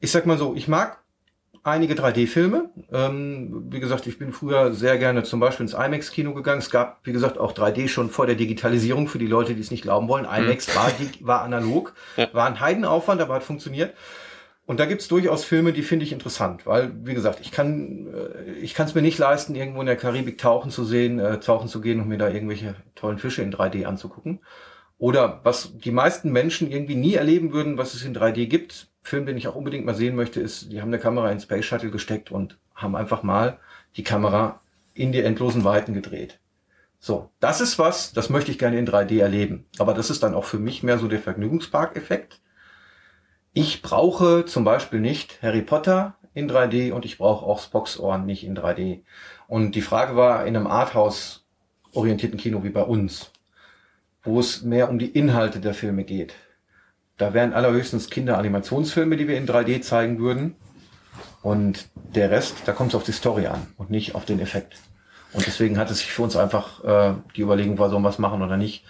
[0.00, 1.01] Ich sag mal so, ich mag
[1.62, 2.70] einige 3D-Filme.
[2.92, 6.60] Ähm, wie gesagt, ich bin früher sehr gerne zum Beispiel ins IMAX-Kino gegangen.
[6.60, 9.70] Es gab, wie gesagt, auch 3D schon vor der Digitalisierung für die Leute, die es
[9.70, 10.24] nicht glauben wollen.
[10.24, 10.74] IMAX hm.
[10.74, 12.28] war, war analog, ja.
[12.32, 13.94] war ein Heidenaufwand, aber hat funktioniert.
[14.64, 18.52] Und da gibt's durchaus Filme, die finde ich interessant, weil, wie gesagt, ich kann äh,
[18.60, 21.68] ich kann es mir nicht leisten, irgendwo in der Karibik tauchen zu sehen, äh, tauchen
[21.68, 24.40] zu gehen und mir da irgendwelche tollen Fische in 3D anzugucken.
[24.98, 29.26] Oder was die meisten Menschen irgendwie nie erleben würden, was es in 3D gibt, Film,
[29.26, 31.90] den ich auch unbedingt mal sehen möchte, ist, die haben eine Kamera in Space Shuttle
[31.90, 33.58] gesteckt und haben einfach mal
[33.96, 34.60] die Kamera
[34.94, 36.38] in die endlosen Weiten gedreht.
[36.98, 39.66] So, das ist was, das möchte ich gerne in 3D erleben.
[39.78, 42.40] Aber das ist dann auch für mich mehr so der Vergnügungspark-Effekt.
[43.52, 48.24] Ich brauche zum Beispiel nicht Harry Potter in 3D und ich brauche auch Spocks Ohren
[48.24, 49.02] nicht in 3D.
[49.48, 51.44] Und die Frage war in einem Arthouse
[51.92, 53.32] orientierten Kino wie bei uns,
[54.22, 56.34] wo es mehr um die Inhalte der Filme geht.
[57.22, 60.56] Da wären allerhöchstens Kinderanimationsfilme, die wir in 3D zeigen würden.
[61.40, 64.74] Und der Rest, da kommt es auf die Story an und nicht auf den Effekt.
[65.32, 68.18] Und deswegen hat es sich für uns einfach äh, die Überlegung war, sollen wir es
[68.18, 68.84] machen oder nicht.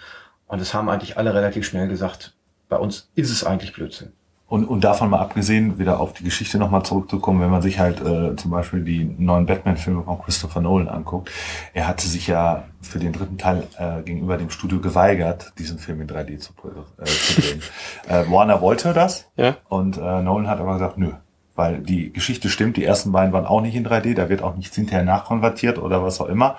[0.47, 2.33] Und es haben eigentlich alle relativ schnell gesagt,
[2.69, 4.13] bei uns ist es eigentlich Blödsinn.
[4.53, 7.99] Und, und davon mal abgesehen, wieder auf die Geschichte nochmal zurückzukommen, wenn man sich halt
[8.01, 11.31] äh, zum Beispiel die neuen Batman-Filme von Christopher Nolan anguckt,
[11.73, 16.01] er hatte sich ja für den dritten Teil äh, gegenüber dem Studio geweigert, diesen Film
[16.01, 16.53] in 3D zu,
[16.99, 17.63] äh, zu drehen.
[18.07, 19.55] äh, Warner wollte das ja.
[19.69, 21.13] und äh, Nolan hat aber gesagt, nö,
[21.55, 24.55] weil die Geschichte stimmt, die ersten beiden waren auch nicht in 3D, da wird auch
[24.55, 26.57] nichts hinterher nachkonvertiert oder was auch immer.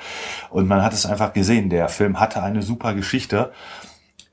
[0.51, 3.53] Und man hat es einfach gesehen, der Film hatte eine super Geschichte.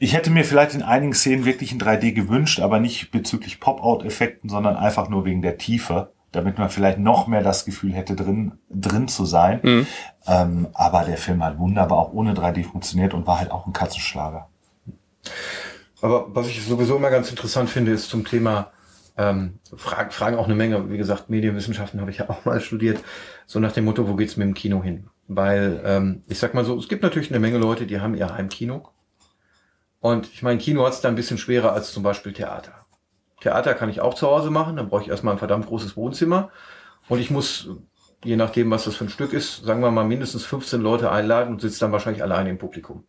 [0.04, 4.50] Ich hätte mir vielleicht in einigen Szenen wirklich in 3D gewünscht, aber nicht bezüglich Pop-Out-Effekten,
[4.50, 8.54] sondern einfach nur wegen der Tiefe, damit man vielleicht noch mehr das Gefühl hätte, drin,
[8.72, 9.60] drin zu sein.
[9.62, 9.88] Mhm.
[10.26, 13.74] Ähm, aber der Film hat wunderbar auch ohne 3D funktioniert und war halt auch ein
[13.74, 14.50] Katzenschlager.
[16.02, 18.72] Aber was ich sowieso immer ganz interessant finde, ist zum Thema
[19.18, 20.90] ähm, Fragen, Fragen auch eine Menge.
[20.90, 23.04] Wie gesagt, Medienwissenschaften habe ich ja auch mal studiert.
[23.46, 25.10] So nach dem Motto, wo geht's mit dem Kino hin?
[25.28, 28.34] Weil ähm, ich sag mal so, es gibt natürlich eine Menge Leute, die haben ihr
[28.34, 28.90] Heimkino.
[30.02, 32.74] Und ich meine, Kino hat es da ein bisschen schwerer als zum Beispiel Theater.
[33.40, 36.50] Theater kann ich auch zu Hause machen, dann brauche ich erstmal ein verdammt großes Wohnzimmer.
[37.08, 37.70] Und ich muss,
[38.24, 41.54] je nachdem, was das für ein Stück ist, sagen wir mal mindestens 15 Leute einladen
[41.54, 43.06] und sitze dann wahrscheinlich alleine im Publikum.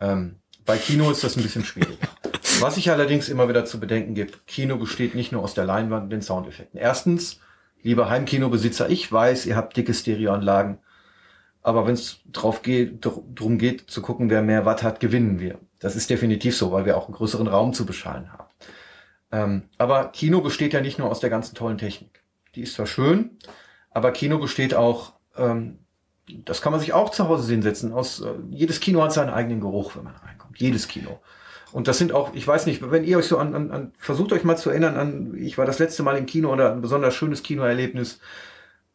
[0.00, 2.08] Ähm, bei Kino ist das ein bisschen schwieriger.
[2.60, 6.04] Was ich allerdings immer wieder zu bedenken gibt, Kino besteht nicht nur aus der Leinwand
[6.04, 6.78] und den Soundeffekten.
[6.78, 7.40] Erstens,
[7.82, 10.78] lieber Heimkinobesitzer, ich weiß, ihr habt dicke Stereoanlagen,
[11.64, 15.58] aber wenn es drauf geht, drum geht zu gucken, wer mehr Watt hat, gewinnen wir.
[15.80, 18.44] Das ist definitiv so, weil wir auch einen größeren Raum zu beschallen haben.
[19.32, 22.22] Ähm, aber Kino besteht ja nicht nur aus der ganzen tollen Technik.
[22.54, 23.38] Die ist zwar schön,
[23.90, 25.78] aber Kino besteht auch, ähm,
[26.26, 27.94] das kann man sich auch zu Hause hinsetzen.
[27.94, 30.60] Aus, äh, jedes Kino hat seinen eigenen Geruch, wenn man reinkommt.
[30.60, 31.20] Jedes Kino.
[31.72, 34.32] Und das sind auch, ich weiß nicht, wenn ihr euch so an, an, an versucht
[34.32, 37.14] euch mal zu erinnern an, ich war das letzte Mal im Kino oder ein besonders
[37.14, 38.20] schönes Kinoerlebnis.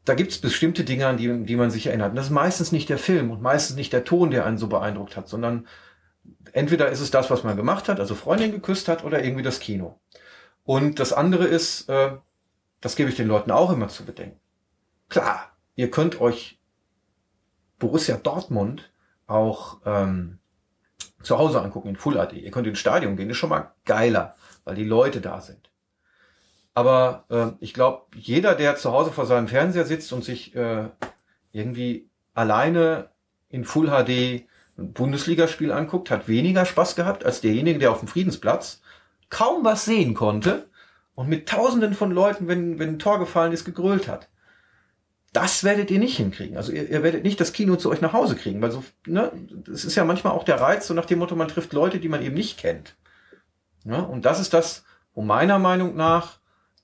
[0.06, 2.12] Da gibt es bestimmte Dinge, an die, die man sich erinnert.
[2.12, 4.68] Und das ist meistens nicht der Film und meistens nicht der Ton, der einen so
[4.68, 5.68] beeindruckt hat, sondern
[6.54, 9.60] entweder ist es das, was man gemacht hat, also Freundin geküsst hat, oder irgendwie das
[9.60, 10.00] Kino.
[10.64, 12.12] Und das andere ist, äh,
[12.82, 14.40] das gebe ich den Leuten auch immer zu bedenken.
[15.10, 16.60] Klar, ihr könnt euch
[17.78, 18.92] Borussia Dortmund
[19.26, 20.40] auch ähm,
[21.22, 22.34] zu Hause angucken in Full HD.
[22.34, 25.69] Ihr könnt ins Stadion gehen, ist schon mal geiler, weil die Leute da sind.
[26.80, 30.86] Aber äh, ich glaube, jeder, der zu Hause vor seinem Fernseher sitzt und sich äh,
[31.52, 33.10] irgendwie alleine
[33.50, 38.08] in Full HD ein Bundesligaspiel anguckt, hat weniger Spaß gehabt als derjenige, der auf dem
[38.08, 38.80] Friedensplatz
[39.30, 40.70] kaum was sehen konnte
[41.16, 44.30] und mit Tausenden von Leuten, wenn, wenn ein Tor gefallen ist, gegrölt hat.
[45.34, 46.56] Das werdet ihr nicht hinkriegen.
[46.56, 49.34] Also ihr, ihr werdet nicht das Kino zu euch nach Hause kriegen, weil so, ne,
[49.66, 52.08] das ist ja manchmal auch der Reiz, so nach dem Motto, man trifft Leute, die
[52.08, 52.96] man eben nicht kennt.
[53.84, 56.39] Ja, und das ist das, wo meiner Meinung nach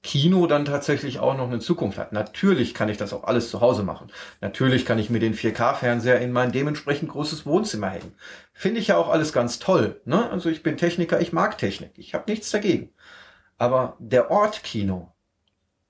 [0.06, 2.14] Kino dann tatsächlich auch noch eine Zukunft hat.
[2.14, 4.12] Natürlich kann ich das auch alles zu Hause machen.
[4.40, 8.14] Natürlich kann ich mir den 4K-Fernseher in mein dementsprechend großes Wohnzimmer hängen.
[8.54, 10.00] Finde ich ja auch alles ganz toll.
[10.06, 10.30] Ne?
[10.30, 11.94] Also ich bin Techniker, ich mag Technik.
[11.96, 12.94] Ich habe nichts dagegen.
[13.58, 15.12] Aber der Ort Kino,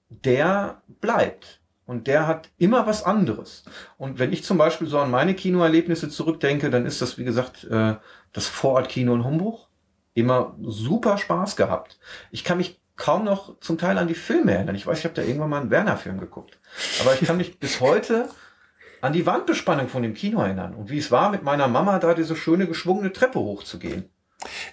[0.07, 1.59] der bleibt.
[1.85, 3.65] Und der hat immer was anderes.
[3.97, 7.65] Und wenn ich zum Beispiel so an meine Kinoerlebnisse zurückdenke, dann ist das, wie gesagt,
[7.65, 7.95] äh,
[8.31, 9.67] das Vorortkino in Humbuch.
[10.13, 11.99] Immer super Spaß gehabt.
[12.31, 14.75] Ich kann mich kaum noch zum Teil an die Filme erinnern.
[14.75, 16.59] Ich weiß, ich habe da irgendwann mal einen Werner-Film geguckt.
[17.01, 18.29] Aber ich kann mich bis heute
[19.01, 22.13] an die Wandbespannung von dem Kino erinnern und wie es war, mit meiner Mama da
[22.13, 24.09] diese schöne geschwungene Treppe hochzugehen.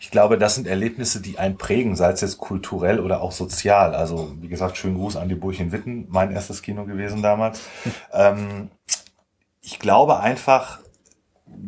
[0.01, 3.94] Ich glaube, das sind Erlebnisse, die einen prägen, sei es jetzt kulturell oder auch sozial.
[3.94, 7.62] Also, wie gesagt, schönen Gruß an die Burg in Witten, mein erstes Kino gewesen damals.
[8.12, 8.70] ähm,
[9.61, 10.81] ich glaube einfach,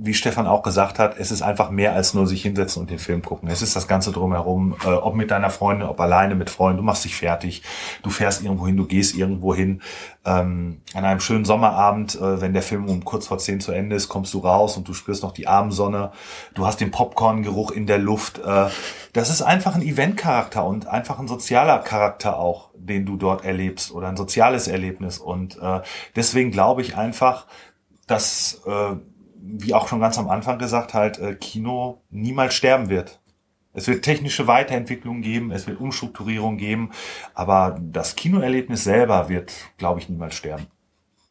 [0.04, 2.98] wie Stefan auch gesagt hat, es ist einfach mehr als nur sich hinsetzen und den
[2.98, 3.48] Film gucken.
[3.48, 6.82] Es ist das Ganze drumherum, äh, ob mit deiner Freundin, ob alleine mit Freunden, du
[6.82, 7.62] machst dich fertig,
[8.02, 9.80] du fährst irgendwo hin, du gehst irgendwo hin.
[10.24, 13.96] Ähm, an einem schönen Sommerabend, äh, wenn der Film um kurz vor zehn zu Ende
[13.96, 16.12] ist, kommst du raus und du spürst noch die Abendsonne,
[16.54, 18.38] du hast den Popcorn-Geruch in der Luft.
[18.38, 18.66] Äh,
[19.12, 23.92] das ist einfach ein Eventcharakter und einfach ein sozialer Charakter auch, den du dort erlebst
[23.92, 25.18] oder ein soziales Erlebnis.
[25.18, 25.80] Und äh,
[26.16, 27.46] deswegen glaube ich einfach,
[28.06, 28.96] dass äh,
[29.46, 33.20] wie auch schon ganz am Anfang gesagt, halt äh, Kino niemals sterben wird.
[33.74, 36.92] Es wird technische Weiterentwicklung geben, es wird Umstrukturierung geben,
[37.34, 40.68] aber das Kinoerlebnis selber wird, glaube ich, niemals sterben.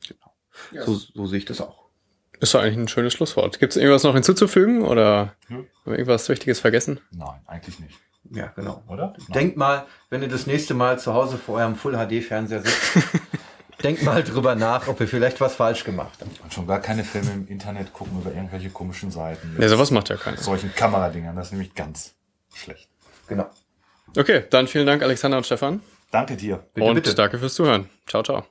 [0.07, 0.85] Genau.
[0.85, 1.84] So, so sehe ich das auch.
[2.40, 3.60] Ist doch eigentlich ein schönes Schlusswort.
[3.60, 5.57] Gibt es irgendwas noch hinzuzufügen oder hm.
[5.57, 6.99] haben wir irgendwas Wichtiges vergessen?
[7.11, 7.98] Nein, eigentlich nicht.
[8.31, 8.84] Ja, genau.
[8.88, 9.14] Oder?
[9.34, 12.98] Denkt mal, wenn ihr das nächste Mal zu Hause vor eurem Full-HD-Fernseher sitzt,
[13.81, 16.41] denkt mal drüber nach, ob ihr vielleicht was falsch gemacht habt.
[16.41, 19.55] Und schon gar keine Filme im Internet gucken über irgendwelche komischen Seiten.
[19.59, 20.37] Ja, sowas macht ja keiner.
[20.37, 22.13] Solchen Kameradingern, das ist nämlich ganz
[22.53, 22.89] schlecht.
[23.27, 23.49] Genau.
[24.17, 25.81] Okay, dann vielen Dank, Alexander und Stefan.
[26.11, 26.57] Danke dir.
[26.73, 27.15] Bitte, und bitte.
[27.15, 27.89] danke fürs Zuhören.
[28.05, 28.45] Ciao, ciao.